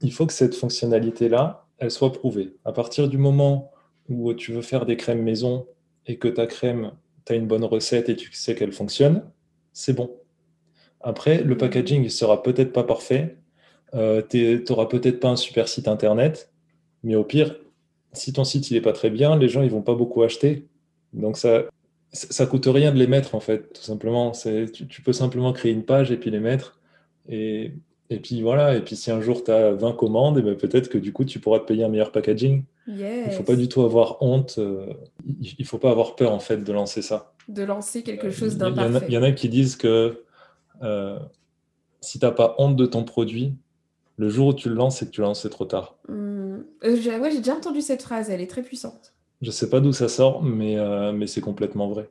il 0.00 0.12
faut 0.12 0.26
que 0.26 0.32
cette 0.32 0.54
fonctionnalité-là, 0.54 1.66
elle 1.78 1.90
soit 1.90 2.12
prouvée. 2.12 2.54
À 2.64 2.72
partir 2.72 3.06
du 3.08 3.18
moment 3.18 3.70
où 4.08 4.32
tu 4.32 4.52
veux 4.52 4.62
faire 4.62 4.86
des 4.86 4.96
crèmes 4.96 5.22
maison 5.22 5.66
et 6.08 6.16
que 6.16 6.26
ta 6.26 6.46
crème, 6.46 6.92
tu 7.24 7.32
as 7.32 7.36
une 7.36 7.46
bonne 7.46 7.64
recette 7.64 8.08
et 8.08 8.16
tu 8.16 8.32
sais 8.32 8.54
qu'elle 8.54 8.72
fonctionne, 8.72 9.22
c'est 9.72 9.92
bon. 9.92 10.10
Après, 11.00 11.42
le 11.42 11.56
packaging, 11.56 12.02
il 12.02 12.10
sera 12.10 12.42
peut-être 12.42 12.72
pas 12.72 12.82
parfait. 12.82 13.36
Euh, 13.94 14.22
tu 14.28 14.64
n'auras 14.68 14.86
peut-être 14.86 15.20
pas 15.20 15.28
un 15.28 15.36
super 15.36 15.68
site 15.68 15.86
internet, 15.86 16.50
mais 17.04 17.14
au 17.14 17.24
pire, 17.24 17.56
si 18.12 18.32
ton 18.32 18.44
site 18.44 18.70
il 18.70 18.76
est 18.76 18.80
pas 18.80 18.92
très 18.92 19.10
bien, 19.10 19.36
les 19.36 19.48
gens 19.48 19.62
ils 19.62 19.70
vont 19.70 19.82
pas 19.82 19.94
beaucoup 19.94 20.22
acheter. 20.22 20.66
Donc 21.12 21.36
ça, 21.36 21.66
ça 22.12 22.46
coûte 22.46 22.66
rien 22.66 22.92
de 22.92 22.98
les 22.98 23.06
mettre 23.06 23.34
en 23.34 23.40
fait, 23.40 23.72
tout 23.72 23.82
simplement. 23.82 24.32
Tu, 24.32 24.88
tu 24.88 25.02
peux 25.02 25.12
simplement 25.12 25.52
créer 25.52 25.72
une 25.72 25.84
page 25.84 26.10
et 26.10 26.16
puis 26.16 26.30
les 26.30 26.40
mettre. 26.40 26.80
Et 27.28 27.72
Et 28.10 28.20
puis 28.20 28.40
voilà, 28.40 28.74
et 28.74 28.80
puis 28.80 28.96
si 28.96 29.10
un 29.10 29.20
jour 29.20 29.44
tu 29.44 29.50
as 29.50 29.72
20 29.72 29.92
commandes, 29.92 30.38
et 30.38 30.42
ben 30.42 30.56
peut-être 30.56 30.88
que 30.88 30.96
du 30.96 31.12
coup 31.12 31.24
tu 31.24 31.40
pourras 31.40 31.58
te 31.58 31.66
payer 31.66 31.84
un 31.84 31.88
meilleur 31.88 32.10
packaging. 32.10 32.64
Il 32.86 32.94
ne 32.94 33.30
faut 33.30 33.42
pas 33.42 33.56
du 33.56 33.68
tout 33.68 33.82
avoir 33.82 34.22
honte, 34.22 34.54
euh, 34.58 34.86
il 35.26 35.54
ne 35.58 35.64
faut 35.64 35.76
pas 35.76 35.90
avoir 35.90 36.16
peur 36.16 36.32
en 36.32 36.38
fait 36.38 36.64
de 36.64 36.72
lancer 36.72 37.02
ça. 37.02 37.34
De 37.48 37.62
lancer 37.62 38.02
quelque 38.02 38.30
chose 38.30 38.56
d'imparfait. 38.56 39.06
Il 39.08 39.14
y, 39.14 39.18
en 39.18 39.22
a 39.22 39.32
qui 39.32 39.50
disent 39.50 39.76
que 39.76 40.24
euh, 40.82 41.18
si 42.00 42.18
tu 42.18 42.24
n'as 42.24 42.32
pas 42.32 42.54
honte 42.56 42.76
de 42.76 42.86
ton 42.86 43.04
produit, 43.04 43.52
le 44.16 44.30
jour 44.30 44.48
où 44.48 44.54
tu 44.54 44.70
le 44.70 44.74
lances, 44.74 44.98
c'est 44.98 45.06
que 45.06 45.10
tu 45.10 45.20
l'as 45.20 45.26
lancé 45.26 45.50
trop 45.50 45.66
tard. 45.66 45.98
Mmh. 46.08 46.60
j'ai 46.82 47.38
déjà 47.38 47.54
entendu 47.54 47.82
cette 47.82 48.02
phrase, 48.02 48.30
elle 48.30 48.40
est 48.40 48.50
très 48.50 48.62
puissante. 48.62 49.12
Je 49.42 49.48
ne 49.48 49.52
sais 49.52 49.68
pas 49.68 49.80
d'où 49.80 49.92
ça 49.92 50.08
sort, 50.08 50.42
mais, 50.42 50.76
mais 51.12 51.26
c'est 51.26 51.42
complètement 51.42 51.88
vrai. 51.88 52.08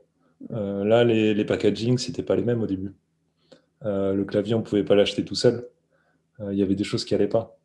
là, 0.52 1.04
les, 1.04 1.34
les 1.34 1.46
packagings, 1.46 1.98
c'était 1.98 2.24
pas 2.24 2.36
les 2.36 2.44
mêmes 2.44 2.62
au 2.62 2.68
début. 2.68 2.94
le 3.82 4.24
clavier, 4.24 4.54
on 4.54 4.60
ne 4.60 4.64
pouvait 4.64 4.86
pas 4.86 4.96
l'acheter 4.96 5.26
tout 5.26 5.36
seul. 5.36 5.68
Euh, 6.40 6.54
il 6.54 6.60
y 6.60 6.62
avait 6.62 6.76
des 6.76 6.84
choses 6.84 7.06
qui 7.06 7.14
n'allaient 7.14 7.28
pas. 7.28 7.58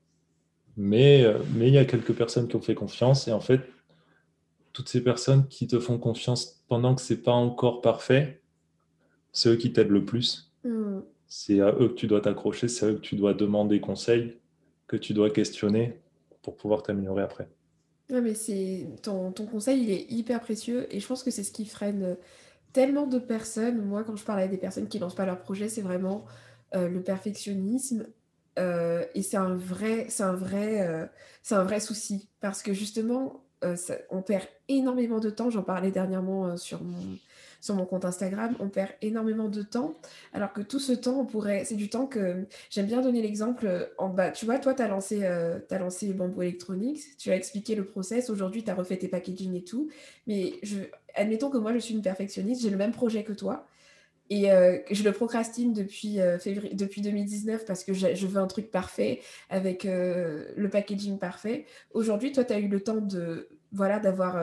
Mais, 0.77 1.25
euh, 1.25 1.39
mais 1.55 1.69
il 1.69 1.75
y 1.75 1.79
a 1.79 1.85
quelques 1.85 2.15
personnes 2.15 2.49
qui 2.49 2.57
ont 2.57 2.63
fait 2.63 2.75
confiance 2.75 3.29
et 3.29 3.33
en 3.33 3.41
fait, 3.41 3.61
toutes 4.73 4.89
ces 4.89 5.03
personnes 5.03 5.47
qui 5.49 5.67
te 5.67 5.79
font 5.79 5.99
confiance 5.99 6.63
pendant 6.69 6.95
que 6.95 7.03
c'est 7.03 7.23
pas 7.23 7.33
encore 7.33 7.83
parfait, 7.83 8.41
c'est 9.33 9.51
eux 9.51 9.57
qui 9.57 9.73
t'aident 9.73 9.91
le 9.91 10.05
plus. 10.05 10.51
Hmm. 10.65 11.01
C'est 11.27 11.61
à 11.61 11.73
eux 11.73 11.89
que 11.89 11.95
tu 11.95 12.07
dois 12.07 12.21
t'accrocher, 12.21 12.69
c'est 12.69 12.87
à 12.87 12.89
eux 12.91 12.95
que 12.95 13.01
tu 13.01 13.17
dois 13.17 13.35
demander 13.35 13.81
conseil, 13.81 14.39
que 14.87 14.97
tu 14.97 15.13
dois 15.13 15.31
questionner 15.31 15.99
pour 16.43 16.57
pouvoir 16.57 16.83
t'améliorer 16.83 17.23
après. 17.23 17.49
Ouais, 18.11 18.21
mais 18.21 18.35
c'est 18.35 18.89
ton, 19.03 19.33
ton, 19.33 19.47
conseil, 19.47 19.83
il 19.83 19.91
est 19.91 20.11
hyper 20.11 20.41
précieux 20.41 20.87
et 20.95 21.01
je 21.01 21.07
pense 21.07 21.23
que 21.23 21.31
c'est 21.31 21.45
ce 21.45 21.53
qui 21.53 21.65
freine 21.65 22.17
tellement 22.73 23.07
de 23.07 23.19
personnes. 23.19 23.83
Moi, 23.83 24.05
quand 24.05 24.17
je 24.17 24.25
parle 24.25 24.41
à 24.41 24.49
des 24.49 24.59
personnes 24.59 24.89
qui 24.89 24.99
lancent 24.99 25.15
pas 25.15 25.27
leur 25.27 25.41
projet, 25.41 25.69
c'est 25.69 25.83
vraiment 25.83 26.25
euh, 26.75 26.89
le 26.89 27.03
perfectionnisme 27.03 28.07
euh, 28.59 29.05
et 29.15 29.23
c'est 29.23 29.37
un 29.37 29.55
vrai, 29.55 30.07
c'est 30.09 30.23
un 30.23 30.35
vrai, 30.35 30.87
euh, 30.87 31.07
c'est 31.43 31.55
un 31.55 31.65
vrai 31.65 31.81
souci 31.81 32.29
parce 32.41 32.63
que 32.63 32.73
justement, 32.73 33.45
euh, 33.65 33.77
on 34.11 34.23
perd 34.23 34.45
énormément 34.69 35.21
de 35.21 35.31
temps. 35.31 35.51
J'en 35.51 35.63
parlais 35.63 35.91
dernièrement 35.91 36.57
sur 36.57 36.83
mon, 36.83 37.19
sur 37.61 37.75
mon 37.75 37.87
compte 37.87 38.05
Instagram. 38.05 38.55
On 38.61 38.69
perd 38.69 38.91
énormément 39.01 39.49
de 39.49 39.63
temps, 39.63 39.95
alors 40.33 40.53
que 40.53 40.61
tout 40.61 40.81
ce 40.81 40.93
temps, 40.93 41.21
on 41.21 41.27
pourrait, 41.27 41.65
c'est 41.65 41.77
du 41.77 41.89
temps 41.89 42.07
que 42.07 42.47
j'aime 42.71 42.87
bien 42.87 43.01
donner 43.01 43.23
l'exemple. 43.23 43.91
En 43.99 44.09
bas, 44.09 44.31
tu 44.33 44.45
vois, 44.47 44.59
toi, 44.59 44.75
tu 44.75 44.83
as 44.83 44.89
lancé, 44.89 45.25
as 45.25 45.79
lancé 45.79 46.13
Bamboo 46.13 46.43
Electronics, 46.43 47.17
tu 47.19 47.31
as 47.31 47.37
expliqué 47.37 47.75
le 47.75 47.85
process. 47.85 48.31
Aujourd'hui, 48.31 48.65
tu 48.65 48.71
as 48.71 48.75
refait 48.75 48.99
tes 48.99 49.09
packaging 49.09 49.55
et 49.55 49.65
tout. 49.65 49.89
Mais 50.27 50.61
admettons 51.15 51.51
que 51.51 51.59
moi, 51.59 51.73
je 51.73 51.79
suis 51.79 51.95
une 51.95 52.03
perfectionniste, 52.03 52.63
j'ai 52.63 52.71
le 52.71 52.77
même 52.77 52.93
projet 52.93 53.23
que 53.23 53.33
toi. 53.33 53.67
Et 54.33 54.51
euh, 54.51 54.79
je 54.91 55.03
le 55.03 55.13
procrastine 55.13 55.75
depuis, 55.75 56.19
euh, 56.19 56.39
février, 56.39 56.75
depuis 56.75 57.03
2019 57.03 57.67
parce 57.67 57.85
que 57.85 57.93
je, 57.93 58.27
veux 58.27 58.41
un 58.41 58.47
truc 58.47 58.71
parfait 58.71 59.21
avec 59.51 59.85
euh, 59.85 60.47
le 60.57 60.71
packaging 60.71 61.19
parfait. 61.19 61.67
Aujourd'hui, 61.93 62.33
toi, 62.33 62.43
tu 62.43 62.55
as 62.55 62.59
eu 62.59 62.67
le 62.67 62.81
temps 62.81 63.03
de 63.03 63.51
voilà 63.73 63.99
d'avoir 63.99 64.43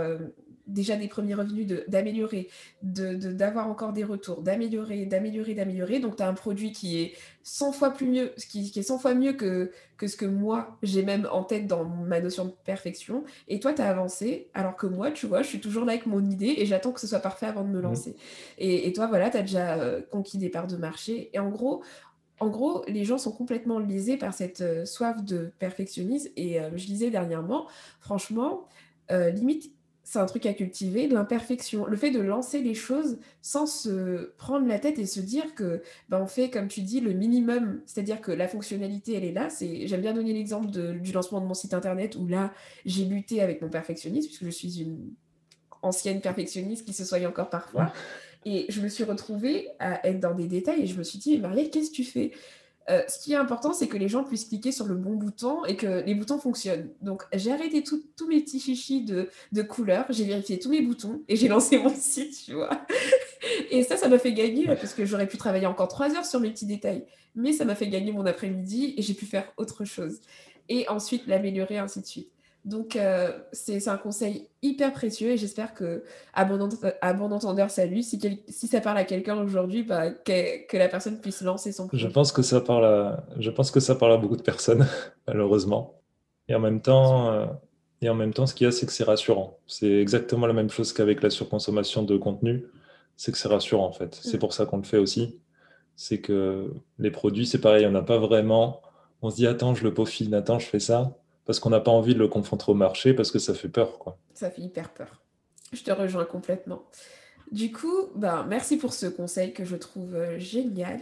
déjà 0.70 0.96
des 0.96 1.08
premiers 1.08 1.34
revenus, 1.34 1.68
d'améliorer, 1.88 2.48
de, 2.82 3.16
d'avoir 3.32 3.68
encore 3.68 3.94
des 3.94 4.04
retours, 4.04 4.42
d'améliorer, 4.42 5.06
d'améliorer, 5.06 5.54
d'améliorer. 5.54 6.00
Donc, 6.00 6.16
tu 6.16 6.24
as 6.24 6.28
un 6.28 6.34
produit 6.34 6.72
qui 6.72 7.02
est 7.02 7.14
100 7.44 7.72
fois 7.72 7.92
plus 7.92 8.08
mieux, 8.08 8.34
qui, 8.38 8.72
qui 8.72 8.80
est 8.80 8.84
100 8.84 9.00
fois 9.00 9.14
mieux 9.14 9.34
que, 9.34 9.72
que 9.98 10.08
ce 10.08 10.16
que 10.16 10.26
moi, 10.26 10.78
j'ai 10.82 11.04
même 11.04 11.28
en 11.32 11.44
tête 11.44 11.68
dans 11.68 11.84
ma 11.84 12.22
notion 12.22 12.46
de 12.46 12.54
perfection. 12.64 13.24
Et 13.48 13.60
toi, 13.60 13.74
tu 13.74 13.82
as 13.82 13.90
avancé, 13.90 14.50
alors 14.54 14.76
que 14.76 14.88
moi, 14.88 15.12
tu 15.12 15.28
vois, 15.28 15.42
je 15.42 15.48
suis 15.48 15.60
toujours 15.60 15.86
là 15.86 15.94
avec 15.94 16.06
mon 16.06 16.24
idée 16.24 16.56
et 16.58 16.66
j'attends 16.66 16.92
que 16.92 17.00
ce 17.00 17.08
soit 17.08 17.20
parfait 17.20 17.48
avant 17.48 17.64
de 17.64 17.70
me 17.70 17.80
mmh. 17.80 17.84
lancer. 17.84 18.16
Et, 18.58 18.92
toi, 18.94 19.08
voilà, 19.08 19.30
tu 19.30 19.38
as 19.38 19.42
déjà 19.42 19.76
euh, 19.78 20.02
conquis 20.10 20.38
des 20.38 20.50
parts 20.50 20.68
de 20.68 20.78
marché. 20.78 21.30
Et 21.34 21.40
en 21.40 21.50
gros, 21.50 21.84
en 22.40 22.50
gros, 22.50 22.84
les 22.88 23.04
gens 23.04 23.18
sont 23.18 23.32
complètement 23.32 23.80
lésés 23.80 24.16
par 24.16 24.34
cette 24.34 24.62
euh, 24.62 24.86
soif 24.86 25.24
de 25.24 25.52
perfectionnisme. 25.60 26.30
Et 26.38 26.62
euh, 26.62 26.70
je 26.76 26.86
disais 26.86 27.10
dernièrement, 27.10 27.68
franchement, 28.00 28.68
limite, 29.10 29.74
c'est 30.10 30.18
un 30.18 30.26
truc 30.26 30.48
à 30.48 30.54
cultiver, 30.56 31.08
l'imperfection. 31.08 31.86
Le 31.86 31.96
fait 31.96 32.10
de 32.10 32.20
lancer 32.20 32.62
les 32.64 32.74
choses 32.74 33.20
sans 33.44 33.68
se 33.68 34.34
prendre 34.38 34.68
la 34.68 34.80
tête 34.80 34.98
et 34.98 35.06
se 35.06 35.20
dire 35.20 35.54
que 35.54 35.84
ben, 36.10 36.20
on 36.20 36.26
fait, 36.26 36.50
comme 36.50 36.68
tu 36.68 36.82
dis, 36.82 37.00
le 37.00 37.14
minimum, 37.14 37.82
c'est-à-dire 37.86 38.20
que 38.20 38.32
la 38.32 38.48
fonctionnalité, 38.48 39.14
elle 39.14 39.24
est 39.24 39.32
là. 39.32 39.52
C'est, 39.52 39.86
j'aime 39.86 40.02
bien 40.02 40.14
donner 40.14 40.34
l'exemple 40.34 40.72
du 40.72 41.12
lancement 41.12 41.42
de 41.42 41.46
mon 41.46 41.54
site 41.54 41.76
internet 41.76 42.16
où 42.16 42.26
là, 42.26 42.52
j'ai 42.88 43.06
lutté 43.06 43.40
avec 43.44 43.62
mon 43.62 43.70
perfectionnisme, 43.70 44.30
puisque 44.30 44.46
je 44.46 44.50
suis 44.50 44.82
une 44.82 45.14
ancienne 45.84 46.22
perfectionniste 46.22 46.88
qui 46.88 46.94
se 46.94 47.06
soigne 47.06 47.28
encore 47.28 47.52
parfois. 47.52 47.94
Et 48.46 48.66
je 48.70 48.82
me 48.82 48.88
suis 48.88 49.04
retrouvée 49.04 49.68
à 49.78 50.08
être 50.08 50.20
dans 50.20 50.34
des 50.34 50.48
détails 50.48 50.82
et 50.82 50.88
je 50.88 50.98
me 50.98 51.04
suis 51.04 51.20
dit, 51.20 51.38
Marielle, 51.38 51.70
qu'est-ce 51.70 51.92
que 51.92 51.96
tu 51.96 52.04
fais? 52.04 52.32
Euh, 52.90 53.02
ce 53.08 53.20
qui 53.20 53.34
est 53.34 53.36
important, 53.36 53.74
c'est 53.74 53.88
que 53.88 53.98
les 53.98 54.08
gens 54.08 54.24
puissent 54.24 54.46
cliquer 54.46 54.72
sur 54.72 54.86
le 54.88 54.96
bon 54.96 55.16
bouton 55.16 55.64
et 55.66 55.76
que 55.76 56.04
les 56.06 56.16
boutons 56.16 56.40
fonctionnent. 56.40 56.90
Donc, 57.02 57.24
j'ai 57.34 57.52
arrêté 57.52 57.84
tous 57.84 58.28
mes 58.28 58.42
petits 58.42 59.02
de, 59.02 59.30
de 59.52 59.62
couleurs, 59.62 60.06
j'ai 60.10 60.26
vérifié 60.26 60.58
tous 60.60 60.70
mes 60.70 60.82
boutons 60.82 61.22
et 61.28 61.36
j'ai 61.36 61.48
lancé 61.50 61.78
mon 61.78 61.94
site, 61.94 62.36
tu 62.46 62.54
vois. 62.54 62.70
et 63.72 63.84
ça, 63.84 63.98
ça 63.98 64.10
m'a 64.10 64.18
fait 64.18 64.34
gagner 64.34 64.66
parce 64.66 64.94
que 64.94 65.06
j'aurais 65.06 65.28
pu 65.28 65.38
travailler 65.38 65.68
encore 65.68 65.88
trois 65.88 66.16
heures 66.16 66.26
sur 66.26 66.40
mes 66.40 66.50
petits 66.50 66.66
détails. 66.66 67.06
Mais 67.36 67.54
ça 67.54 67.64
m'a 67.64 67.76
fait 67.76 67.90
gagner 67.90 68.12
mon 68.12 68.26
après-midi 68.26 68.96
et 68.98 69.02
j'ai 69.02 69.14
pu 69.14 69.26
faire 69.26 69.52
autre 69.58 69.86
chose. 69.86 70.20
Et 70.68 70.88
ensuite, 70.90 71.28
l'améliorer, 71.28 71.78
ainsi 71.78 72.02
de 72.02 72.06
suite. 72.06 72.32
Donc, 72.70 72.96
euh, 72.96 73.32
c'est 73.52 73.88
un 73.88 73.98
conseil 73.98 74.48
hyper 74.62 74.94
précieux 74.94 75.32
et 75.32 75.38
j'espère 75.38 75.74
que, 75.74 76.04
à 76.36 76.46
bon, 76.46 76.62
entendeur, 76.62 77.72
salut, 77.72 78.04
si, 78.04 78.22
si 78.48 78.68
ça 78.68 78.80
parle 78.80 79.00
à 79.00 79.06
quelqu'un 79.06 79.42
aujourd'hui, 79.42 79.82
bah, 79.82 80.12
que, 80.12 80.78
la 80.78 80.88
personne 80.88 81.20
puisse 81.20 81.42
lancer 81.42 81.72
son 81.72 81.88
projet. 81.88 82.08
Je 82.08 82.14
pense, 82.14 82.32
que 82.32 82.44
ça 82.44 82.62
parle 82.62 82.86
à, 82.86 83.26
je 83.40 83.50
pense 83.50 83.72
que 83.72 83.80
ça 83.80 83.96
parle 83.96 84.14
à 84.14 84.18
beaucoup 84.18 84.38
de 84.38 84.44
personnes, 84.44 84.86
malheureusement. 85.28 86.00
Et 86.48 86.54
en 86.54 86.60
même 86.60 86.80
temps, 86.80 87.32
euh, 87.32 87.48
et 88.04 88.10
en 88.10 88.14
même 88.14 88.36
temps 88.36 88.46
ce 88.46 88.54
qu'il 88.54 88.66
y 88.66 88.68
a, 88.68 88.72
c'est 88.72 88.86
que 88.86 88.92
c'est 88.92 89.04
rassurant. 89.04 89.58
C'est 89.66 89.92
exactement 90.00 90.46
la 90.46 90.54
même 90.54 90.70
chose 90.70 90.94
qu'avec 90.94 91.24
la 91.24 91.32
surconsommation 91.32 92.04
de 92.04 92.18
contenu. 92.18 92.66
C'est 93.18 93.32
que 93.32 93.40
c'est 93.40 93.50
rassurant, 93.50 93.88
en 93.88 93.94
fait. 93.94 94.14
C'est 94.22 94.38
mm. 94.38 94.42
pour 94.42 94.54
ça 94.54 94.68
qu'on 94.68 94.78
le 94.78 94.84
fait 94.84 95.00
aussi. 95.00 95.40
C'est 95.96 96.20
que 96.20 96.72
les 97.00 97.10
produits, 97.10 97.48
c'est 97.48 97.62
pareil, 97.62 97.88
on 97.88 97.92
n'a 97.92 98.04
pas 98.04 98.20
vraiment. 98.20 98.84
On 99.24 99.32
se 99.32 99.38
dit, 99.38 99.48
attends, 99.48 99.74
je 99.74 99.84
le 99.84 99.92
peaufine, 99.92 100.36
attends, 100.36 100.60
je 100.60 100.68
fais 100.68 100.80
ça 100.80 101.16
parce 101.50 101.60
qu'on 101.60 101.72
n'a 101.72 101.80
pas 101.80 101.90
envie 101.90 102.14
de 102.14 102.20
le 102.20 102.28
confronter 102.28 102.66
au 102.68 102.76
marché 102.76 103.16
parce 103.16 103.32
que 103.32 103.40
ça 103.40 103.56
fait 103.56 103.70
peur. 103.70 103.98
Quoi. 103.98 104.20
Ça 104.36 104.52
fait 104.52 104.62
hyper 104.62 104.94
peur. 104.94 105.20
Je 105.74 105.82
te 105.82 105.90
rejoins 105.90 106.24
complètement. 106.24 106.84
Du 107.52 107.72
coup, 107.72 108.10
ben, 108.14 108.46
merci 108.48 108.78
pour 108.78 108.94
ce 108.94 109.08
conseil 109.08 109.52
que 109.52 109.66
je 109.66 109.76
trouve 109.76 110.14
euh, 110.14 110.38
génial. 110.38 111.00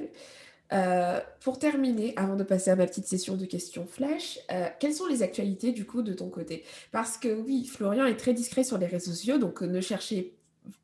Euh, 0.71 1.19
pour 1.41 1.59
terminer, 1.59 2.13
avant 2.15 2.37
de 2.37 2.45
passer 2.45 2.71
à 2.71 2.77
ma 2.77 2.87
petite 2.87 3.07
session 3.07 3.35
de 3.35 3.43
questions 3.43 3.85
flash, 3.85 4.39
euh, 4.49 4.67
quelles 4.79 4.93
sont 4.93 5.07
les 5.07 5.21
actualités 5.21 5.73
du 5.73 5.85
coup 5.85 6.01
de 6.01 6.13
ton 6.13 6.29
côté? 6.29 6.63
Parce 6.93 7.17
que 7.17 7.27
oui, 7.27 7.65
Florian 7.65 8.05
est 8.05 8.15
très 8.15 8.33
discret 8.33 8.63
sur 8.63 8.77
les 8.77 8.87
réseaux 8.87 9.11
sociaux, 9.11 9.39
donc 9.39 9.61
ne 9.61 9.81
cherchez 9.81 10.36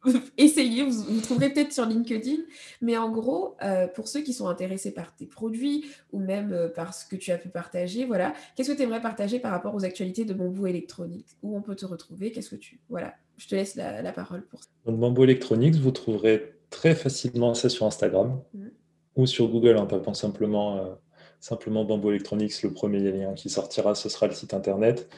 essayez, 0.38 0.84
vous, 0.84 1.22
trouverez 1.22 1.52
peut-être 1.52 1.72
sur 1.72 1.86
LinkedIn, 1.86 2.42
mais 2.82 2.98
en 2.98 3.10
gros, 3.10 3.56
euh, 3.64 3.88
pour 3.88 4.08
ceux 4.08 4.22
qui 4.22 4.34
sont 4.34 4.48
intéressés 4.48 4.94
par 4.94 5.16
tes 5.16 5.26
produits 5.26 5.86
ou 6.12 6.20
même 6.20 6.52
euh, 6.54 6.68
par 6.68 6.94
ce 6.94 7.06
que 7.06 7.16
tu 7.16 7.32
as 7.32 7.38
pu 7.38 7.50
partager, 7.50 8.06
voilà, 8.06 8.34
qu'est-ce 8.56 8.72
que 8.72 8.78
tu 8.78 8.84
aimerais 8.84 9.02
partager 9.02 9.40
par 9.40 9.52
rapport 9.52 9.74
aux 9.76 9.86
actualités 9.86 10.26
de 10.26 10.34
Bamboo 10.34 10.68
Électronique 10.68 11.28
Où 11.42 11.56
on 11.56 11.62
peut 11.62 11.76
te 11.76 11.86
retrouver? 11.86 12.32
Qu'est-ce 12.32 12.50
que 12.50 12.56
tu... 12.56 12.80
Voilà, 12.90 13.14
je 13.38 13.48
te 13.48 13.56
laisse 13.56 13.76
la, 13.76 14.12
parole 14.12 14.44
pour 14.44 14.64
ça. 14.64 14.70
Donc 14.86 15.00
Bamboo 15.00 15.24
Electronics, 15.24 15.76
vous 15.76 15.92
trouverez 15.92 16.56
très 16.70 16.96
facilement 16.96 17.54
ça 17.54 17.70
sur 17.70 17.86
Instagram 17.86 18.42
mmh. 18.54 18.68
ou 19.16 19.26
sur 19.26 19.48
Google 19.48 19.78
en 19.78 19.86
tapant 19.86 20.14
simplement, 20.14 20.78
euh, 20.78 20.94
simplement 21.40 21.86
Bamboo 21.86 22.12
Electronics, 22.12 22.62
le 22.64 22.72
premier 22.72 23.00
lien 23.00 23.34
qui 23.34 23.50
sortira, 23.50 23.96
ce 23.96 24.10
sera 24.10 24.28
le 24.28 24.34
site 24.34 24.54
internet. 24.54 25.10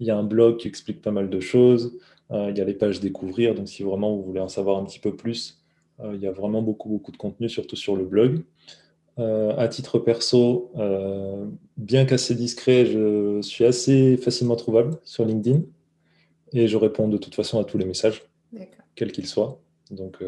Il 0.00 0.06
y 0.06 0.10
a 0.10 0.16
un 0.16 0.24
blog 0.24 0.56
qui 0.56 0.68
explique 0.68 1.00
pas 1.02 1.12
mal 1.12 1.30
de 1.30 1.40
choses. 1.40 1.98
Euh, 2.30 2.50
il 2.50 2.58
y 2.58 2.60
a 2.60 2.64
les 2.64 2.74
pages 2.74 3.00
découvrir, 3.00 3.54
donc 3.54 3.68
si 3.68 3.82
vraiment 3.82 4.14
vous 4.14 4.22
voulez 4.22 4.40
en 4.40 4.48
savoir 4.48 4.78
un 4.78 4.84
petit 4.84 4.98
peu 4.98 5.14
plus, 5.14 5.62
euh, 6.00 6.12
il 6.14 6.20
y 6.20 6.26
a 6.26 6.32
vraiment 6.32 6.62
beaucoup, 6.62 6.88
beaucoup 6.88 7.12
de 7.12 7.16
contenu, 7.16 7.48
surtout 7.48 7.76
sur 7.76 7.96
le 7.96 8.04
blog. 8.04 8.42
Euh, 9.18 9.54
à 9.56 9.68
titre 9.68 9.98
perso, 10.00 10.72
bien 11.76 12.04
qu'assez 12.04 12.34
discret, 12.34 12.84
je 12.86 13.40
suis 13.42 13.64
assez 13.64 14.16
facilement 14.16 14.56
trouvable 14.56 14.98
sur 15.04 15.24
LinkedIn 15.24 15.62
et 16.52 16.66
je 16.66 16.76
réponds 16.76 17.08
de 17.08 17.16
toute 17.16 17.34
façon 17.34 17.60
à 17.60 17.64
tous 17.64 17.78
les 17.78 17.84
messages, 17.84 18.24
quels 18.96 19.12
qu'ils 19.12 19.26
soient. 19.26 19.60
Donc, 19.92 20.22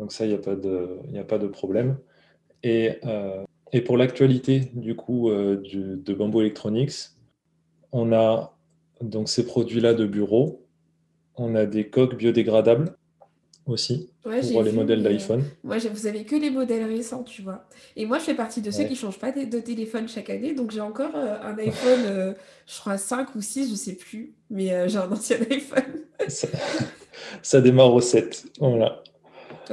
donc 0.00 0.12
ça, 0.12 0.24
il 0.24 0.30
n'y 0.30 0.34
a, 0.34 0.38
pas 0.38 0.56
de, 0.56 0.98
a 1.16 1.24
pas 1.24 1.38
de 1.38 1.46
problème. 1.46 1.96
Et, 2.64 2.98
et 3.72 3.80
pour 3.82 3.96
l'actualité 3.96 4.72
du 4.74 4.96
coup 4.96 5.30
de 5.30 6.14
Bamboo 6.14 6.40
Electronics, 6.40 7.10
on 7.92 8.12
a 8.12 8.53
donc 9.10 9.28
ces 9.28 9.46
produits-là 9.46 9.94
de 9.94 10.06
bureau. 10.06 10.66
On 11.36 11.54
a 11.54 11.66
des 11.66 11.88
coques 11.88 12.16
biodégradables 12.16 12.96
aussi 13.66 14.10
pour 14.22 14.62
les 14.62 14.72
modèles 14.72 15.02
d'iPhone. 15.02 15.42
Moi, 15.62 15.78
vous 15.78 16.06
avez 16.06 16.24
que 16.24 16.36
les 16.36 16.50
modèles 16.50 16.84
récents, 16.84 17.22
tu 17.22 17.42
vois. 17.42 17.64
Et 17.96 18.06
moi, 18.06 18.18
je 18.18 18.24
fais 18.24 18.34
partie 18.34 18.60
de 18.60 18.70
ceux 18.70 18.84
qui 18.84 18.90
ne 18.90 18.96
changent 18.96 19.18
pas 19.18 19.32
de, 19.32 19.58
téléphone 19.58 20.08
chaque 20.08 20.30
année. 20.30 20.54
Donc, 20.54 20.70
j'ai 20.70 20.80
encore 20.80 21.14
euh, 21.14 21.36
un 21.42 21.56
iPhone, 21.58 22.00
euh, 22.06 22.34
je 22.66 22.78
crois 22.78 22.98
5 22.98 23.34
ou 23.34 23.40
6, 23.40 23.66
je 23.66 23.70
ne 23.72 23.76
sais 23.76 23.94
plus. 23.94 24.34
Mais 24.50 24.72
euh, 24.72 24.88
j'ai 24.88 24.98
un 24.98 25.10
ancien 25.10 25.38
iPhone. 25.50 26.02
ça, 27.42 27.60
démarre 27.60 27.94
au 27.94 28.00
7. 28.00 28.46
Voilà. 28.60 29.02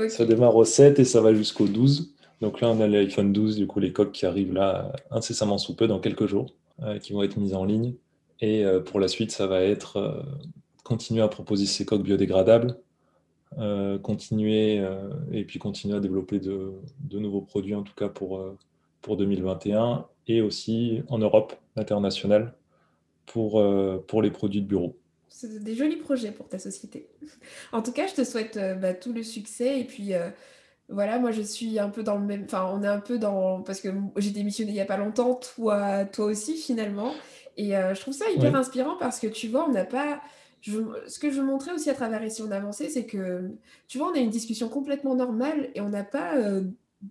Ça 0.07 0.25
démarre 0.25 0.55
au 0.55 0.63
7 0.63 0.99
et 0.99 1.05
ça 1.05 1.21
va 1.21 1.33
jusqu'au 1.33 1.67
12. 1.67 2.13
Donc 2.39 2.61
là, 2.61 2.69
on 2.69 2.79
a 2.79 2.87
l'iPhone 2.87 3.33
12, 3.33 3.57
du 3.57 3.67
coup, 3.67 3.79
les 3.79 3.91
coques 3.91 4.13
qui 4.13 4.25
arrivent 4.25 4.53
là 4.53 4.93
incessamment 5.11 5.57
sous 5.57 5.75
peu, 5.75 5.87
dans 5.87 5.99
quelques 5.99 6.25
jours, 6.25 6.55
qui 7.01 7.13
vont 7.13 7.21
être 7.21 7.37
mises 7.37 7.53
en 7.53 7.65
ligne. 7.65 7.93
Et 8.41 8.65
pour 8.85 8.99
la 8.99 9.07
suite, 9.07 9.31
ça 9.31 9.45
va 9.47 9.61
être 9.61 10.25
continuer 10.83 11.21
à 11.21 11.27
proposer 11.27 11.65
ces 11.65 11.85
coques 11.85 12.01
biodégradables, 12.01 12.79
continuer 14.01 14.83
et 15.31 15.45
puis 15.45 15.59
continuer 15.59 15.95
à 15.95 15.99
développer 15.99 16.39
de, 16.39 16.73
nouveaux 17.11 17.41
produits, 17.41 17.75
en 17.75 17.83
tout 17.83 17.93
cas 17.93 18.09
pour, 18.09 18.43
pour 19.01 19.15
2021, 19.15 20.07
et 20.27 20.41
aussi 20.41 21.03
en 21.07 21.19
Europe, 21.19 21.53
internationale, 21.75 22.55
pour, 23.27 23.63
pour 24.07 24.21
les 24.23 24.31
produits 24.31 24.61
de 24.61 24.67
bureau. 24.67 24.97
C'est 25.31 25.63
des 25.63 25.75
jolis 25.75 25.95
projets 25.95 26.31
pour 26.31 26.47
ta 26.49 26.59
société. 26.59 27.07
En 27.71 27.81
tout 27.81 27.91
cas, 27.93 28.05
je 28.07 28.13
te 28.13 28.23
souhaite 28.23 28.57
euh, 28.57 28.75
bah, 28.75 28.93
tout 28.93 29.13
le 29.13 29.23
succès. 29.23 29.79
Et 29.79 29.85
puis, 29.85 30.13
euh, 30.13 30.29
voilà, 30.89 31.17
moi, 31.19 31.31
je 31.31 31.41
suis 31.41 31.79
un 31.79 31.89
peu 31.89 32.03
dans 32.03 32.17
le 32.17 32.25
même. 32.25 32.43
Enfin, 32.43 32.69
on 32.71 32.83
est 32.83 32.87
un 32.87 32.99
peu 32.99 33.17
dans. 33.17 33.61
Parce 33.61 33.79
que 33.81 33.89
j'ai 34.17 34.31
démissionné 34.31 34.71
il 34.71 34.75
n'y 34.75 34.81
a 34.81 34.85
pas 34.85 34.97
longtemps, 34.97 35.35
toi, 35.35 36.05
toi 36.05 36.25
aussi, 36.25 36.57
finalement. 36.57 37.13
Et 37.57 37.75
euh, 37.75 37.93
je 37.93 38.01
trouve 38.01 38.13
ça 38.13 38.29
hyper 38.29 38.55
inspirant 38.55 38.95
parce 38.97 39.19
que 39.19 39.27
tu 39.27 39.47
vois, 39.47 39.67
on 39.67 39.71
n'a 39.71 39.85
pas. 39.85 40.21
Ce 40.61 41.19
que 41.19 41.31
je 41.31 41.39
veux 41.39 41.45
montrer 41.45 41.71
aussi 41.71 41.89
à 41.89 41.95
travers 41.95 42.23
Ici 42.23 42.43
on 42.43 42.51
avancé, 42.51 42.89
c'est 42.89 43.05
que, 43.05 43.49
tu 43.87 43.97
vois, 43.97 44.11
on 44.11 44.13
a 44.13 44.19
une 44.19 44.29
discussion 44.29 44.69
complètement 44.69 45.15
normale 45.15 45.69
et 45.73 45.81
on 45.81 45.89
n'a 45.89 46.03
pas. 46.03 46.33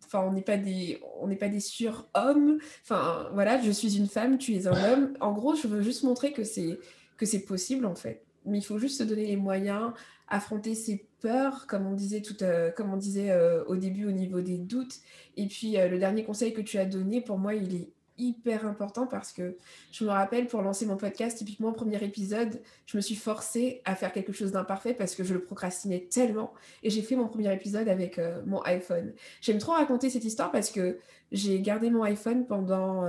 Enfin, 0.05 0.21
on 0.21 0.33
n'est 0.33 0.43
pas 0.43 0.57
des, 0.57 1.01
on 1.21 1.27
n'est 1.27 1.37
pas 1.37 1.49
des 1.49 1.59
surhommes. 1.59 2.59
Enfin, 2.83 3.29
voilà, 3.33 3.61
je 3.61 3.73
suis 3.73 3.99
une 3.99 4.07
femme, 4.07 4.39
tu 4.39 4.55
es 4.55 4.69
un 4.69 4.93
homme. 4.93 5.15
En 5.21 5.33
gros, 5.33 5.57
je 5.57 5.67
veux 5.67 5.83
juste 5.83 6.05
montrer 6.05 6.33
que 6.33 6.45
c'est 6.45 6.79
que 7.21 7.27
c'est 7.27 7.45
possible 7.45 7.87
en 7.87 7.95
fait. 7.95 8.25
Mais 8.47 8.59
il 8.59 8.65
faut 8.65 8.79
juste 8.79 8.99
se 8.99 9.05
donner 9.05 9.27
les 9.27 9.37
moyens, 9.37 9.93
affronter 10.29 10.75
ses 10.75 11.07
peurs, 11.21 11.67
comme 11.67 11.87
on 11.87 11.93
disait, 11.93 12.23
tout, 12.23 12.43
euh, 12.43 12.71
comme 12.71 12.93
on 12.93 12.97
disait 12.97 13.31
euh, 13.31 13.63
au 13.67 13.77
début 13.77 14.07
au 14.07 14.13
niveau 14.13 14.41
des 14.41 14.57
doutes. 14.57 14.97
Et 15.37 15.47
puis 15.47 15.77
euh, 15.77 15.89
le 15.89 15.99
dernier 15.99 16.25
conseil 16.25 16.55
que 16.55 16.63
tu 16.63 16.79
as 16.79 16.87
donné, 16.87 17.21
pour 17.21 17.39
moi, 17.39 17.55
il 17.55 17.75
est 17.75 17.89
hyper 18.21 18.67
important 18.67 19.07
parce 19.07 19.33
que 19.33 19.57
je 19.93 20.05
me 20.05 20.11
rappelle 20.11 20.47
pour 20.47 20.63
lancer 20.63 20.87
mon 20.87 20.97
podcast, 20.97 21.39
typiquement 21.39 21.73
premier 21.73 22.03
épisode, 22.05 22.61
je 22.87 22.97
me 22.97 23.03
suis 23.03 23.15
forcée 23.15 23.83
à 23.85 23.95
faire 23.95 24.13
quelque 24.13 24.33
chose 24.33 24.53
d'imparfait 24.53 24.95
parce 24.95 25.15
que 25.15 25.25
je 25.25 25.35
le 25.35 25.43
procrastinais 25.43 26.07
tellement. 26.11 26.53
Et 26.83 26.91
j'ai 26.91 27.03
fait 27.03 27.17
mon 27.17 27.29
premier 27.29 27.53
épisode 27.53 27.89
avec 27.89 28.21
mon 28.47 28.61
iPhone. 28.63 29.13
J'aime 29.41 29.59
trop 29.59 29.73
raconter 29.73 30.11
cette 30.11 30.25
histoire 30.25 30.51
parce 30.53 30.71
que 30.71 30.99
j'ai 31.33 31.61
gardé 31.61 31.91
mon 31.91 32.03
iPhone 32.03 32.47
pendant 32.47 33.05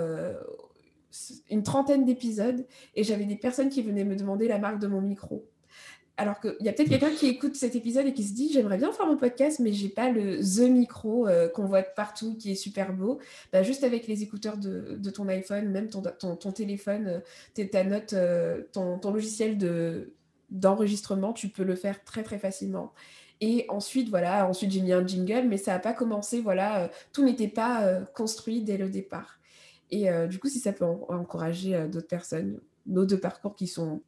une 1.49 1.63
trentaine 1.63 2.05
d'épisodes 2.05 2.65
et 2.95 3.03
j'avais 3.03 3.25
des 3.25 3.35
personnes 3.35 3.69
qui 3.69 3.81
venaient 3.81 4.05
me 4.05 4.15
demander 4.15 4.47
la 4.47 4.59
marque 4.59 4.79
de 4.79 4.87
mon 4.87 5.01
micro. 5.01 5.45
Alors 6.21 6.39
qu'il 6.39 6.55
y 6.59 6.69
a 6.69 6.73
peut-être 6.73 6.89
quelqu'un 6.89 7.09
qui 7.09 7.25
écoute 7.25 7.55
cet 7.55 7.75
épisode 7.75 8.05
et 8.05 8.13
qui 8.13 8.23
se 8.23 8.35
dit 8.35 8.53
j'aimerais 8.53 8.77
bien 8.77 8.91
faire 8.91 9.07
mon 9.07 9.17
podcast, 9.17 9.57
mais 9.57 9.73
j'ai 9.73 9.89
pas 9.89 10.11
le 10.11 10.37
The 10.37 10.69
micro 10.69 11.27
euh, 11.27 11.49
qu'on 11.49 11.65
voit 11.65 11.81
partout 11.81 12.37
qui 12.37 12.51
est 12.51 12.55
super 12.55 12.93
beau. 12.93 13.19
Bah, 13.51 13.63
juste 13.63 13.83
avec 13.83 14.05
les 14.05 14.21
écouteurs 14.21 14.57
de, 14.57 14.97
de 14.99 15.09
ton 15.09 15.27
iPhone, 15.29 15.69
même 15.69 15.89
ton, 15.89 16.03
ton, 16.03 16.51
téléphone, 16.51 17.23
euh, 17.57 17.65
ta 17.71 17.83
note, 17.83 18.13
euh, 18.13 18.61
ton, 18.71 18.99
logiciel 19.11 19.57
de, 19.57 20.13
d'enregistrement, 20.51 21.33
tu 21.33 21.49
peux 21.49 21.63
le 21.63 21.73
faire 21.73 22.03
très 22.03 22.21
très 22.21 22.37
facilement. 22.37 22.93
Et 23.39 23.65
ensuite, 23.69 24.09
voilà, 24.09 24.47
ensuite 24.47 24.69
j'ai 24.69 24.81
mis 24.81 24.93
un 24.93 25.05
jingle, 25.07 25.47
mais 25.47 25.57
ça 25.57 25.71
n'a 25.73 25.79
pas 25.79 25.93
commencé, 25.93 26.39
voilà, 26.39 26.91
tout 27.13 27.25
n'était 27.25 27.47
pas 27.47 27.99
construit 28.13 28.61
dès 28.61 28.77
le 28.77 28.89
départ. 28.89 29.39
Et 29.89 30.05
du 30.27 30.37
coup, 30.37 30.49
si 30.49 30.59
ça 30.59 30.71
peut 30.71 30.85
encourager 30.85 31.87
d'autres 31.87 32.07
personnes, 32.07 32.59
nos 32.85 33.07
deux 33.07 33.19
parcours 33.19 33.55
qui 33.55 33.65
sont 33.65 34.03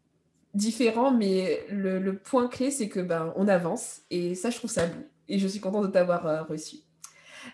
différents, 0.53 1.11
mais 1.11 1.65
le, 1.69 2.17
point 2.17 2.47
clé, 2.47 2.71
c'est 2.71 2.89
que 2.89 2.99
ben, 2.99 3.33
on 3.35 3.47
avance. 3.47 4.01
Et 4.09 4.35
ça, 4.35 4.49
je 4.49 4.57
trouve 4.57 4.71
ça 4.71 4.87
beau. 4.87 5.03
Et 5.29 5.39
je 5.39 5.47
suis 5.47 5.59
contente 5.59 5.83
de 5.83 5.91
t'avoir 5.91 6.27
euh, 6.27 6.43
reçu. 6.43 6.77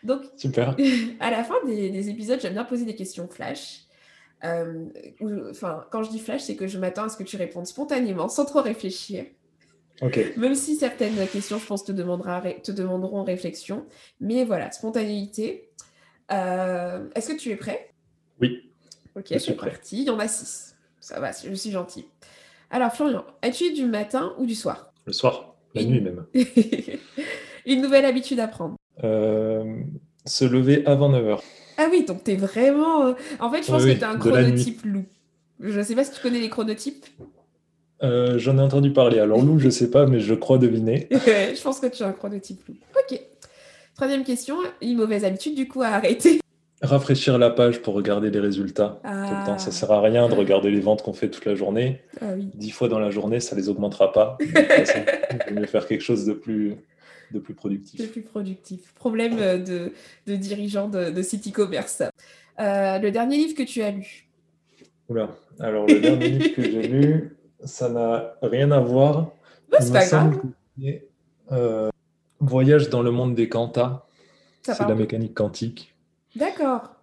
Donc, 0.04 0.24
Super. 0.38 0.76
à 1.20 1.32
la 1.32 1.44
fin 1.44 1.56
des, 1.66 2.10
épisodes, 2.10 2.40
j'aime 2.42 2.54
bien 2.54 2.66
poser 2.66 2.86
des 2.86 2.96
questions 2.96 3.28
flash. 3.28 3.86
enfin, 4.42 5.86
quand 5.92 6.04
je 6.04 6.10
dis 6.10 6.20
flash, 6.20 6.42
c'est 6.42 6.56
que 6.56 6.68
je 6.68 6.78
m'attends 6.80 7.04
à 7.04 7.10
ce 7.10 7.18
que 7.18 7.24
tu 7.24 7.38
répondes 7.38 7.68
spontanément, 7.68 8.28
sans 8.28 8.46
trop 8.46 8.62
réfléchir. 8.62 9.26
Ok. 10.02 10.20
Même 10.38 10.56
si 10.56 10.76
certaines 10.76 11.28
questions, 11.28 11.60
je 11.60 11.66
pense, 11.66 11.84
te, 11.84 11.92
demandera, 11.92 12.42
te 12.42 12.72
demanderont 12.72 13.24
réflexion. 13.24 13.86
Mais 14.20 14.46
voilà, 14.46 14.72
spontanéité. 14.72 15.70
Est-ce 16.30 17.30
que 17.30 17.38
tu 17.38 17.50
es 17.50 17.56
prêt? 17.56 17.94
Oui. 18.40 18.72
Ok, 19.16 19.34
c'est 19.38 19.56
parti. 19.56 20.02
Il 20.02 20.04
y 20.06 20.10
en 20.10 20.20
a 20.20 20.28
six. 20.28 20.76
Ça 21.00 21.20
va, 21.20 21.32
je 21.32 21.54
suis 21.54 21.72
gentil. 21.72 22.06
Alors, 22.72 22.94
Florian, 22.94 23.26
es-tu 23.42 23.74
du 23.74 23.86
matin 23.86 24.34
ou 24.38 24.46
du 24.46 24.54
soir? 24.54 24.94
Le 25.06 25.14
soir, 25.14 25.56
la 25.74 25.84
nuit 25.84 26.02
même. 26.02 26.26
Une 27.66 27.82
nouvelle 27.82 28.06
habitude 28.06 28.40
à 28.40 28.48
prendre 28.48 28.76
euh, 29.04 29.82
Se 30.26 30.46
lever 30.46 30.86
avant 30.86 31.12
9h. 31.12 31.40
Ah 31.78 31.88
oui, 31.92 32.06
donc 32.06 32.24
tu 32.24 32.32
es 32.32 32.36
vraiment. 32.36 33.08
Euh, 33.08 33.14
en 33.40 33.50
fait, 33.50 33.64
je 33.64 33.72
pense 33.72 33.86
que 33.86 33.92
tu 33.92 33.98
es 33.98 34.04
un 34.04 34.18
chronotype 34.18 34.86
loup. 34.86 35.06
Je 35.60 35.80
ne 35.80 35.84
sais 35.84 35.96
pas 35.96 36.04
si 36.04 36.12
tu 36.12 36.22
connais 36.22 36.40
les 36.40 36.50
chronotypes. 36.50 37.06
Euh, 38.04 38.38
j'en 38.38 38.58
ai 38.58 38.62
entendu 38.62 38.94
parler. 38.94 39.20
Alors, 39.20 39.42
loup, 39.42 39.60
je 39.60 39.66
ne 39.66 39.72
sais 39.72 39.90
pas, 39.90 40.06
mais 40.06 40.20
je 40.20 40.34
crois 40.36 40.58
deviner. 40.58 41.08
je 41.12 41.62
pense 41.62 41.80
que 41.80 41.88
tu 41.88 42.04
es 42.04 42.06
un 42.06 42.14
chronotype 42.14 42.68
loup. 42.68 42.76
Ok. 42.96 43.20
Troisième 43.96 44.24
question, 44.24 44.56
une 44.82 44.98
mauvaise 44.98 45.26
habitude 45.26 45.56
du 45.56 45.68
coup 45.68 45.82
à 45.82 45.88
arrêter. 45.88 46.40
Rafraîchir 46.82 47.38
la 47.38 47.50
page 47.50 47.82
pour 47.82 47.94
regarder 47.94 48.30
les 48.30 48.40
résultats. 48.40 49.02
Tout 49.04 49.10
le 49.10 49.46
temps. 49.46 49.58
Ça 49.58 49.66
ne 49.66 49.72
ah. 49.72 49.78
sert 49.78 49.92
à 49.92 50.02
rien 50.02 50.30
de 50.30 50.34
regarder 50.34 50.72
les 50.72 50.80
ventes 50.80 51.04
qu'on 51.04 51.14
fait 51.14 51.30
toute 51.30 51.46
la 51.46 51.56
journée. 51.56 52.02
Ah 52.22 52.36
Dix 52.38 52.72
fois 52.72 52.88
dans 52.88 53.00
la 53.00 53.10
journée, 53.10 53.42
ça 53.42 53.56
ne 53.56 53.62
les 53.62 53.68
augmentera 53.68 54.14
pas. 54.14 54.38
il 54.42 55.54
vaut 55.54 55.60
mieux 55.60 55.66
faire 55.66 55.88
quelque 55.88 56.02
chose 56.02 56.26
de 56.26 56.34
plus, 56.34 56.78
de 57.32 57.40
plus 57.40 57.54
productif. 57.54 58.00
De 58.00 58.06
plus 58.06 58.22
productif. 58.22 58.94
Problème 58.94 59.38
euh, 59.40 59.58
de, 59.58 59.92
de 60.28 60.36
dirigeant 60.38 60.88
de, 60.88 61.10
de 61.10 61.22
site 61.22 61.50
e-commerce. 61.50 62.02
Euh, 62.60 63.00
le 63.00 63.12
dernier 63.12 63.38
livre 63.38 63.56
que 63.56 63.64
tu 63.64 63.82
as 63.82 63.92
lu 63.92 64.30
Oula. 65.10 65.36
Alors, 65.60 65.86
le 65.88 66.00
dernier 66.00 66.30
livre 66.30 66.56
que 66.56 66.62
j'ai 66.62 66.88
lu, 66.88 67.38
ça 67.64 67.90
n'a 67.90 68.36
rien 68.42 68.72
à 68.72 68.80
voir. 68.80 69.32
c'est 69.80 69.92
pas 69.92 70.06
grave. 70.06 70.40
Euh, 71.52 71.90
Voyage 72.40 72.90
dans 72.90 73.02
le 73.02 73.12
monde 73.12 73.36
des 73.36 73.50
quantas. 73.50 74.06
C'est 74.62 74.88
la 74.88 74.96
mécanique 74.96 75.34
quantique. 75.34 75.94
D'accord. 76.36 76.96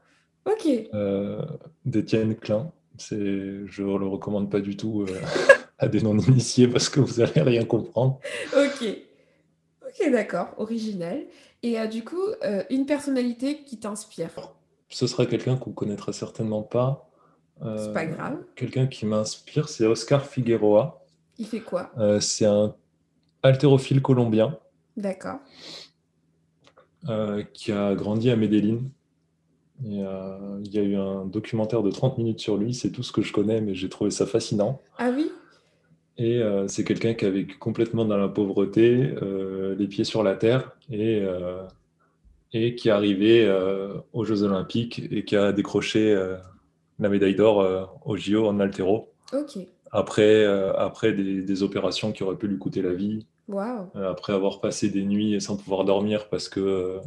Ok. 0.45 0.68
Euh, 0.95 1.43
D'Étienne 1.85 2.37
Klein. 2.37 2.70
Je 2.99 3.83
ne 3.83 3.99
le 3.99 4.07
recommande 4.07 4.51
pas 4.51 4.61
du 4.61 4.77
tout 4.77 5.03
euh, 5.03 5.20
à 5.79 5.89
des 5.89 6.01
non-initiés 6.01 6.68
parce 6.68 6.89
que 6.89 7.01
vous 7.01 7.20
n'allez 7.20 7.43
rien 7.43 7.64
comprendre. 7.64 8.20
Ok. 8.57 8.87
Ok, 9.87 10.11
d'accord. 10.11 10.55
Original. 10.59 11.24
Et 11.62 11.79
euh, 11.79 11.87
du 11.87 12.05
coup, 12.05 12.22
euh, 12.45 12.62
une 12.70 12.87
personnalité 12.87 13.64
qui 13.64 13.79
t'inspire 13.79 14.31
Ce 14.89 15.07
sera 15.07 15.27
quelqu'un 15.27 15.57
qu'on 15.57 15.70
ne 15.70 15.74
connaîtra 15.74 16.12
certainement 16.12 16.62
pas. 16.62 17.11
c'est 17.61 17.93
pas 17.93 18.07
grave. 18.07 18.39
Quelqu'un 18.55 18.87
qui 18.87 19.07
m'inspire, 19.07 19.68
c'est 19.68 19.87
Oscar 19.87 20.24
Figueroa. 20.24 21.03
Il 21.39 21.47
fait 21.47 21.61
quoi? 21.61 21.91
C'est 22.20 22.47
un 22.47 22.74
haltérophile 23.43 24.01
colombien. 24.01 24.59
D'accord. 24.97 25.39
qui 27.53 27.72
a 27.72 27.95
grandi 27.95 28.31
à 28.31 28.37
Medellin 28.37 28.79
euh, 29.85 30.61
il 30.64 30.72
y 30.72 30.79
a 30.79 30.83
eu 30.83 30.97
un 30.97 31.27
documentaire 31.27 31.83
de 31.83 31.91
30 31.91 32.18
minutes 32.18 32.41
sur 32.41 32.57
lui, 32.57 32.74
c'est 32.74 32.91
tout 32.91 33.03
ce 33.03 33.12
que 33.12 33.22
je 33.22 33.33
connais, 33.33 33.61
mais 33.61 33.74
j'ai 33.74 33.89
trouvé 33.89 34.11
ça 34.11 34.27
fascinant. 34.27 34.81
Ah 34.99 35.11
oui? 35.14 35.31
Et 36.18 36.39
euh, 36.39 36.66
c'est 36.66 36.85
quelqu'un 36.85 37.12
qui 37.12 37.27
a 37.27 37.31
vécu 37.31 37.59
complètement 37.59 38.07
dans 38.07 38.16
la 38.16 38.29
pauvreté, 38.29 39.14
euh, 39.22 39.74
les 39.79 39.87
pieds 39.87 40.05
sur 40.05 40.22
la 40.22 40.35
terre, 40.35 40.72
et, 40.91 41.22
et 42.53 42.74
qui 42.74 42.89
est 42.89 42.93
arrivé 42.93 43.47
aux 44.12 44.24
Jeux 44.24 44.43
Olympiques 44.43 45.03
et 45.11 45.24
qui 45.24 45.37
a 45.37 45.53
décroché 45.53 46.14
la 46.99 47.09
médaille 47.09 47.35
d'or 47.35 48.01
au 48.05 48.16
JO 48.16 48.47
en 48.47 48.61
altéro. 48.61 49.12
Après, 49.93 50.45
après 50.77 51.12
des, 51.12 51.43
des, 51.43 51.62
opérations 51.62 52.12
qui 52.12 52.22
auraient 52.22 52.37
pu 52.37 52.49
lui 52.49 52.59
coûter 52.59 52.83
la 52.83 52.93
vie. 52.93 53.27
après 53.95 54.33
avoir 54.33 54.61
passé 54.61 54.91
des 54.91 55.05
nuits 55.05 55.41
sans 55.41 55.57
pouvoir 55.57 55.85
dormir 55.85 56.29
parce 56.29 56.49
que 56.49 57.01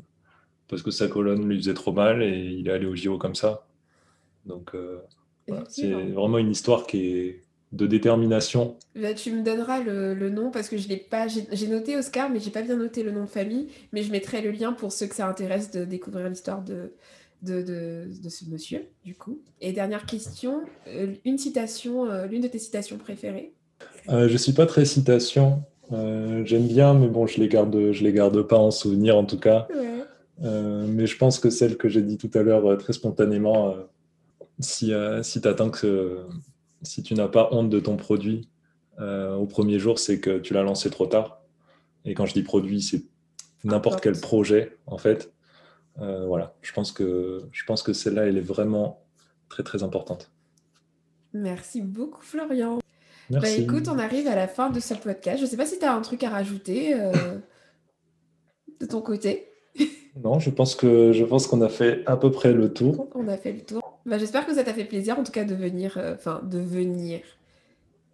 parce 0.70 0.84
que 0.84 0.92
sa 0.92 1.08
colonne 1.08 1.48
lui 1.48 1.58
faisait 1.58 1.74
trop 1.74 1.92
mal 1.92 2.22
et 2.22 2.30
il 2.30 2.68
est 2.68 2.72
allé 2.72 2.86
au 2.86 2.96
JO 2.96 3.18
comme 3.18 3.36
ça. 3.36 3.66
Donc, 4.46 4.72
euh, 4.76 5.00
c'est 5.68 5.92
vraiment 5.92 6.38
une 6.38 6.52
histoire 6.52 6.86
qui 6.86 7.08
est 7.08 7.42
de 7.72 7.88
détermination. 7.88 8.78
Là, 8.96 9.14
tu 9.14 9.32
me 9.32 9.44
donneras 9.44 9.82
le, 9.82 10.30
nom 10.30 10.52
parce 10.52 10.70
que 10.70 10.78
je 10.78 10.88
l'ai 10.88 10.98
pas. 10.98 11.28
J'ai 11.28 11.68
noté 11.68 11.98
Oscar, 11.98 12.30
mais 12.30 12.40
j'ai 12.40 12.52
pas 12.52 12.62
bien 12.62 12.78
noté 12.78 13.04
le 13.04 13.12
nom 13.12 13.22
de 13.22 13.30
famille. 13.30 13.68
Mais 13.92 14.04
je 14.04 14.12
mettrai 14.12 14.42
le 14.42 14.52
lien 14.52 14.74
pour 14.74 14.92
ceux 14.92 15.08
que 15.08 15.16
ça 15.16 15.28
intéresse 15.28 15.72
de 15.72 15.86
découvrir 15.86 16.30
l'histoire 16.30 16.64
de, 16.64 16.94
de, 17.42 17.62
de, 17.62 18.30
ce 18.30 18.46
monsieur, 18.46 18.86
du 19.04 19.16
coup. 19.16 19.42
Et 19.62 19.72
dernière 19.72 20.06
question, 20.06 20.62
euh, 20.88 21.14
une 21.26 21.38
citation, 21.38 22.10
euh, 22.10 22.28
l'une 22.28 22.42
de 22.42 22.48
tes 22.48 22.60
citations 22.60 22.98
préférées 22.98 23.54
Je 24.08 24.38
suis 24.38 24.54
pas 24.54 24.68
très 24.68 24.86
citation. 24.86 25.64
J'aime 25.92 26.68
bien, 26.68 26.94
mais 26.94 27.08
bon, 27.08 27.26
je 27.26 27.40
les 27.40 27.48
garde, 27.48 27.92
je 27.92 28.04
les 28.04 28.14
garde 28.14 28.42
pas 28.44 28.58
en 28.58 28.70
souvenir 28.70 29.18
en 29.18 29.26
tout 29.26 29.40
cas. 29.40 29.68
Euh, 29.76 29.89
mais 30.42 31.06
je 31.06 31.18
pense 31.18 31.40
que 31.40 31.50
celle 31.50 31.78
que 31.78 31.90
j'ai 31.90 32.02
dit 32.02 32.18
tout 32.18 32.32
à 32.34 32.44
l'heure 32.44 32.66
euh, 32.66 32.76
très 32.78 32.94
spontanément, 32.94 33.72
euh, 33.72 33.84
si, 34.60 34.92
si, 35.24 35.48
attends 35.48 35.70
que, 35.70 36.26
si 36.82 37.04
tu 37.04 37.14
n'as 37.14 37.28
pas 37.28 37.50
honte 37.52 37.70
de 37.70 37.80
ton 37.80 37.96
produit 37.96 38.50
au 39.00 39.46
premier 39.46 39.80
jour, 39.80 39.98
c'est 39.98 40.20
que 40.20 40.40
tu 40.40 40.54
l'as 40.54 40.64
lancé 40.64 40.90
trop 40.90 41.06
tard. 41.06 41.42
Et 42.04 42.14
quand 42.14 42.26
je 42.26 42.34
dis 42.34 42.44
produit, 42.44 42.82
c'est 42.82 43.04
n'importe 43.64 44.02
quel 44.02 44.20
projet, 44.20 44.78
en 44.88 44.98
fait. 44.98 45.32
voilà, 45.96 46.58
je 46.62 46.74
pense 46.74 46.92
que, 46.92 47.44
je 47.54 47.64
pense 47.64 47.82
que 47.82 47.94
celle-là, 47.94 48.28
elle 48.28 48.38
est 48.38 48.42
vraiment 48.42 49.06
très 49.48 49.64
très 49.64 49.84
importante. 49.84 50.34
Merci 51.32 51.82
beaucoup, 51.82 52.22
Florian. 52.22 52.80
Bah, 53.30 53.40
Merci. 53.42 53.62
écoute, 53.62 53.88
on 53.88 53.98
arrive 53.98 54.28
à 54.28 54.36
la 54.36 54.50
fin 54.50 54.70
de 54.70 54.82
ce 54.82 54.94
podcast. 54.96 55.38
Je 55.38 55.46
ne 55.46 55.50
sais 55.50 55.56
pas 55.56 55.66
si 55.66 55.80
tu 55.80 55.86
as 55.86 55.94
un 55.94 56.02
truc 56.02 56.22
à 56.24 56.30
rajouter 56.30 56.94
de 58.82 58.86
ton 58.86 59.02
côté. 59.02 59.49
Non, 60.24 60.40
je 60.40 60.50
pense 60.50 60.76
que 60.76 61.12
je 61.14 61.24
pense 61.24 61.48
qu'on 61.48 61.62
a 61.62 61.70
fait 61.70 62.04
à 62.06 62.18
peu 62.18 62.32
près 62.32 62.52
le 62.52 62.74
tour. 62.74 63.08
On 63.16 63.28
a 63.28 63.38
fait 63.38 63.54
le 63.54 63.62
tour. 63.62 64.00
Bah, 64.06 64.18
j'espère 64.18 64.46
que 64.46 64.54
ça 64.54 64.64
t'a 64.64 64.74
fait 64.74 64.86
plaisir, 64.86 65.20
en 65.20 65.24
tout 65.24 65.32
cas, 65.32 65.44
de 65.44 65.56
venir, 65.56 65.98
euh, 65.98 66.16
enfin, 66.16 66.42
de 66.44 66.60
venir 66.60 67.22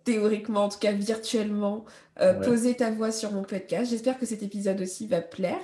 théoriquement, 0.04 0.66
en 0.66 0.70
tout 0.70 0.78
cas 0.78 0.92
virtuellement, 0.92 1.86
euh, 2.22 2.34
poser 2.34 2.76
ta 2.76 2.92
voix 2.92 3.12
sur 3.12 3.32
mon 3.32 3.44
podcast. 3.44 3.90
J'espère 3.90 4.20
que 4.20 4.26
cet 4.26 4.44
épisode 4.44 4.80
aussi 4.82 5.08
va 5.08 5.22
plaire. 5.22 5.58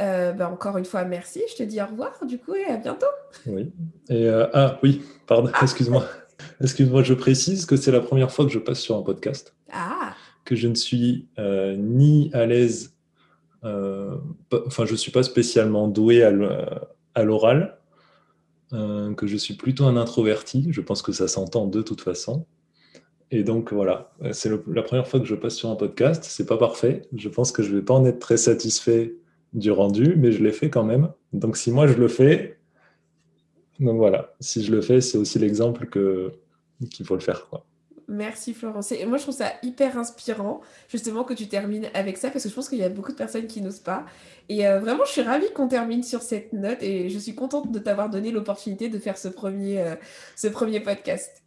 Euh, 0.00 0.32
bah, 0.32 0.50
encore 0.50 0.78
une 0.78 0.84
fois, 0.84 1.04
merci. 1.04 1.42
Je 1.50 1.56
te 1.56 1.62
dis 1.62 1.80
au 1.80 1.86
revoir, 1.86 2.18
du 2.26 2.38
coup, 2.38 2.54
et 2.54 2.64
à 2.64 2.76
bientôt. 2.76 3.06
Oui. 3.46 3.70
Et 4.08 4.28
ah 4.28 4.80
oui, 4.82 5.02
pardon, 5.26 5.50
ah. 5.54 5.60
excuse-moi. 5.62 6.04
Excuse-moi, 6.60 7.02
je 7.02 7.14
précise 7.14 7.66
que 7.66 7.76
c'est 7.76 7.92
la 7.92 8.00
première 8.00 8.32
fois 8.32 8.44
que 8.44 8.50
je 8.50 8.58
passe 8.58 8.80
sur 8.80 8.96
un 8.96 9.02
podcast. 9.02 9.54
Ah. 9.72 10.14
Que 10.44 10.56
je 10.56 10.66
ne 10.66 10.74
suis 10.74 11.28
ni 11.38 12.30
à 12.32 12.46
l'aise 12.46 12.97
enfin, 13.62 14.86
je 14.86 14.92
ne 14.92 14.96
suis 14.96 15.10
pas 15.10 15.22
spécialement 15.22 15.88
doué 15.88 16.22
à 16.22 17.22
l'oral, 17.22 17.78
euh, 18.72 19.14
que 19.14 19.26
je 19.26 19.36
suis 19.36 19.54
plutôt 19.54 19.84
un 19.84 19.96
introverti. 19.96 20.66
Je 20.70 20.80
pense 20.80 21.02
que 21.02 21.12
ça 21.12 21.28
s'entend 21.28 21.66
de 21.66 21.82
toute 21.82 22.00
façon. 22.00 22.46
Et 23.30 23.42
donc 23.42 23.72
voilà, 23.72 24.12
c'est 24.32 24.50
la 24.68 24.82
première 24.82 25.06
fois 25.06 25.20
que 25.20 25.26
je 25.26 25.34
passe 25.34 25.54
sur 25.56 25.70
un 25.70 25.76
podcast. 25.76 26.24
C'est 26.24 26.46
pas 26.46 26.56
parfait. 26.56 27.02
Je 27.14 27.28
pense 27.28 27.52
que 27.52 27.62
je 27.62 27.74
vais 27.74 27.82
pas 27.82 27.94
en 27.94 28.04
être 28.06 28.18
très 28.18 28.38
satisfait 28.38 29.14
du 29.52 29.70
rendu, 29.70 30.14
mais 30.16 30.32
je 30.32 30.42
l'ai 30.42 30.52
fait 30.52 30.70
quand 30.70 30.84
même. 30.84 31.10
Donc 31.32 31.56
si 31.56 31.70
moi 31.70 31.86
je 31.86 31.94
le 31.94 32.08
fais, 32.08 32.58
donc 33.80 33.96
voilà, 33.96 34.34
si 34.40 34.64
je 34.64 34.72
le 34.72 34.80
fais, 34.80 35.00
c'est 35.00 35.18
aussi 35.18 35.38
l'exemple 35.38 35.86
que 35.86 36.32
qu'il 36.90 37.06
faut 37.06 37.14
le 37.14 37.20
faire. 37.20 37.48
Merci 38.08 38.54
Florence. 38.54 38.90
Et 38.92 39.04
moi, 39.04 39.18
je 39.18 39.24
trouve 39.24 39.34
ça 39.34 39.52
hyper 39.62 39.98
inspirant, 39.98 40.62
justement, 40.88 41.24
que 41.24 41.34
tu 41.34 41.46
termines 41.46 41.90
avec 41.92 42.16
ça, 42.16 42.30
parce 42.30 42.44
que 42.44 42.48
je 42.48 42.54
pense 42.54 42.70
qu'il 42.70 42.78
y 42.78 42.82
a 42.82 42.88
beaucoup 42.88 43.12
de 43.12 43.16
personnes 43.16 43.46
qui 43.46 43.60
n'osent 43.60 43.80
pas. 43.80 44.06
Et 44.48 44.66
euh, 44.66 44.80
vraiment, 44.80 45.04
je 45.04 45.12
suis 45.12 45.20
ravie 45.20 45.52
qu'on 45.54 45.68
termine 45.68 46.02
sur 46.02 46.22
cette 46.22 46.54
note, 46.54 46.82
et 46.82 47.10
je 47.10 47.18
suis 47.18 47.34
contente 47.34 47.70
de 47.70 47.78
t'avoir 47.78 48.08
donné 48.08 48.30
l'opportunité 48.30 48.88
de 48.88 48.98
faire 48.98 49.18
ce 49.18 49.28
premier, 49.28 49.82
euh, 49.82 49.94
ce 50.36 50.48
premier 50.48 50.80
podcast 50.80 51.42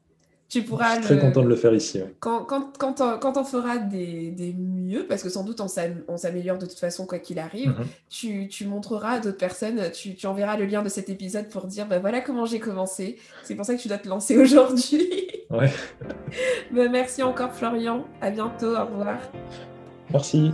tu 0.51 0.63
pourras. 0.63 0.97
Je 0.97 1.05
suis 1.05 1.15
très 1.15 1.19
content 1.19 1.43
de 1.43 1.47
le 1.47 1.55
faire 1.55 1.73
ici. 1.73 2.01
Quand, 2.19 2.43
quand, 2.43 2.77
quand, 2.77 2.99
on, 2.99 3.17
quand, 3.17 3.37
on, 3.37 3.43
fera 3.45 3.77
des, 3.77 4.31
des, 4.31 4.53
mieux, 4.53 5.05
parce 5.07 5.23
que 5.23 5.29
sans 5.29 5.45
doute 5.45 5.61
on 5.61 6.17
s'améliore 6.17 6.57
de 6.57 6.65
toute 6.65 6.77
façon 6.77 7.05
quoi 7.05 7.19
qu'il 7.19 7.39
arrive, 7.39 7.69
mhm. 7.69 7.85
tu, 8.09 8.47
tu, 8.49 8.65
montreras 8.65 9.11
à 9.11 9.19
d'autres 9.19 9.37
personnes, 9.37 9.79
tu, 9.93 10.13
tu, 10.13 10.27
enverras 10.27 10.57
le 10.57 10.65
lien 10.65 10.83
de 10.83 10.89
cet 10.89 11.09
épisode 11.09 11.47
pour 11.47 11.67
dire 11.67 11.87
bah, 11.87 11.99
voilà 11.99 12.19
comment 12.19 12.45
j'ai 12.45 12.59
commencé. 12.59 13.17
C'est 13.43 13.55
pour 13.55 13.63
ça 13.63 13.75
que 13.75 13.81
tu 13.81 13.87
dois 13.87 13.97
te 13.97 14.09
lancer 14.09 14.37
aujourd'hui. 14.41 15.07
Ouais. 15.49 15.71
bah, 16.71 16.89
merci 16.89 17.23
encore 17.23 17.53
Florian. 17.53 18.05
À 18.19 18.29
bientôt. 18.29 18.75
Au 18.75 18.85
revoir. 18.85 19.19
Merci. 20.11 20.51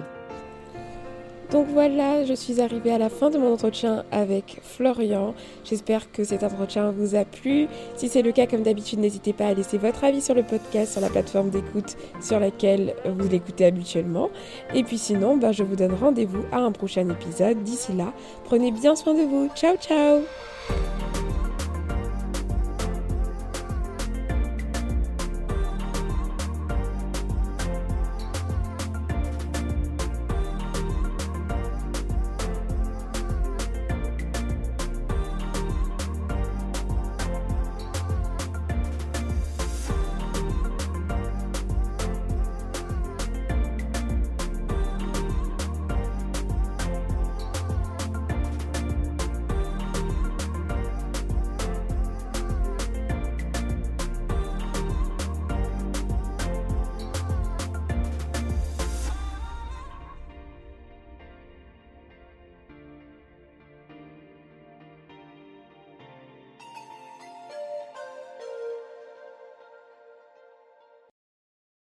Donc 1.52 1.68
voilà, 1.70 2.26
je 2.26 2.34
suis 2.34 2.60
arrivée 2.60 2.92
à 2.92 2.98
la 2.98 3.10
fin 3.10 3.30
de 3.30 3.38
mon 3.38 3.54
entretien 3.54 4.04
avec 4.12 4.60
Florian. 4.64 5.34
J'espère 5.64 6.12
que 6.12 6.24
cet 6.24 6.44
entretien 6.44 6.92
vous 6.92 7.16
a 7.16 7.24
plu. 7.24 7.68
Si 7.96 8.10
c'est 8.10 8.22
le 8.22 8.34
cas, 8.34 8.48
comme 8.48 8.64
d'habitude, 8.64 9.00
n'hésitez 9.00 9.32
pas 9.32 9.48
à 9.48 9.54
laisser 9.54 9.78
votre 9.78 10.04
avis 10.04 10.22
sur 10.22 10.36
le 10.36 10.44
podcast, 10.44 10.92
sur 10.92 11.02
la 11.02 11.10
plateforme 11.10 11.50
d'écoute 11.50 11.96
sur 12.22 12.40
laquelle 12.40 12.96
vous 13.06 13.30
l'écoutez 13.30 13.66
habituellement. 13.66 14.30
Et 14.74 14.84
puis 14.84 14.98
sinon, 14.98 15.38
bah, 15.38 15.54
je 15.54 15.64
vous 15.64 15.78
donne 15.78 15.94
rendez-vous 15.94 16.44
à 16.52 16.58
un 16.58 16.72
prochain 16.74 17.08
épisode. 17.10 17.64
D'ici 17.64 17.94
là, 17.94 18.12
prenez 18.44 18.72
bien 18.72 18.96
soin 18.96 19.14
de 19.14 19.24
vous. 19.24 19.50
Ciao 19.56 19.78
ciao 19.78 20.24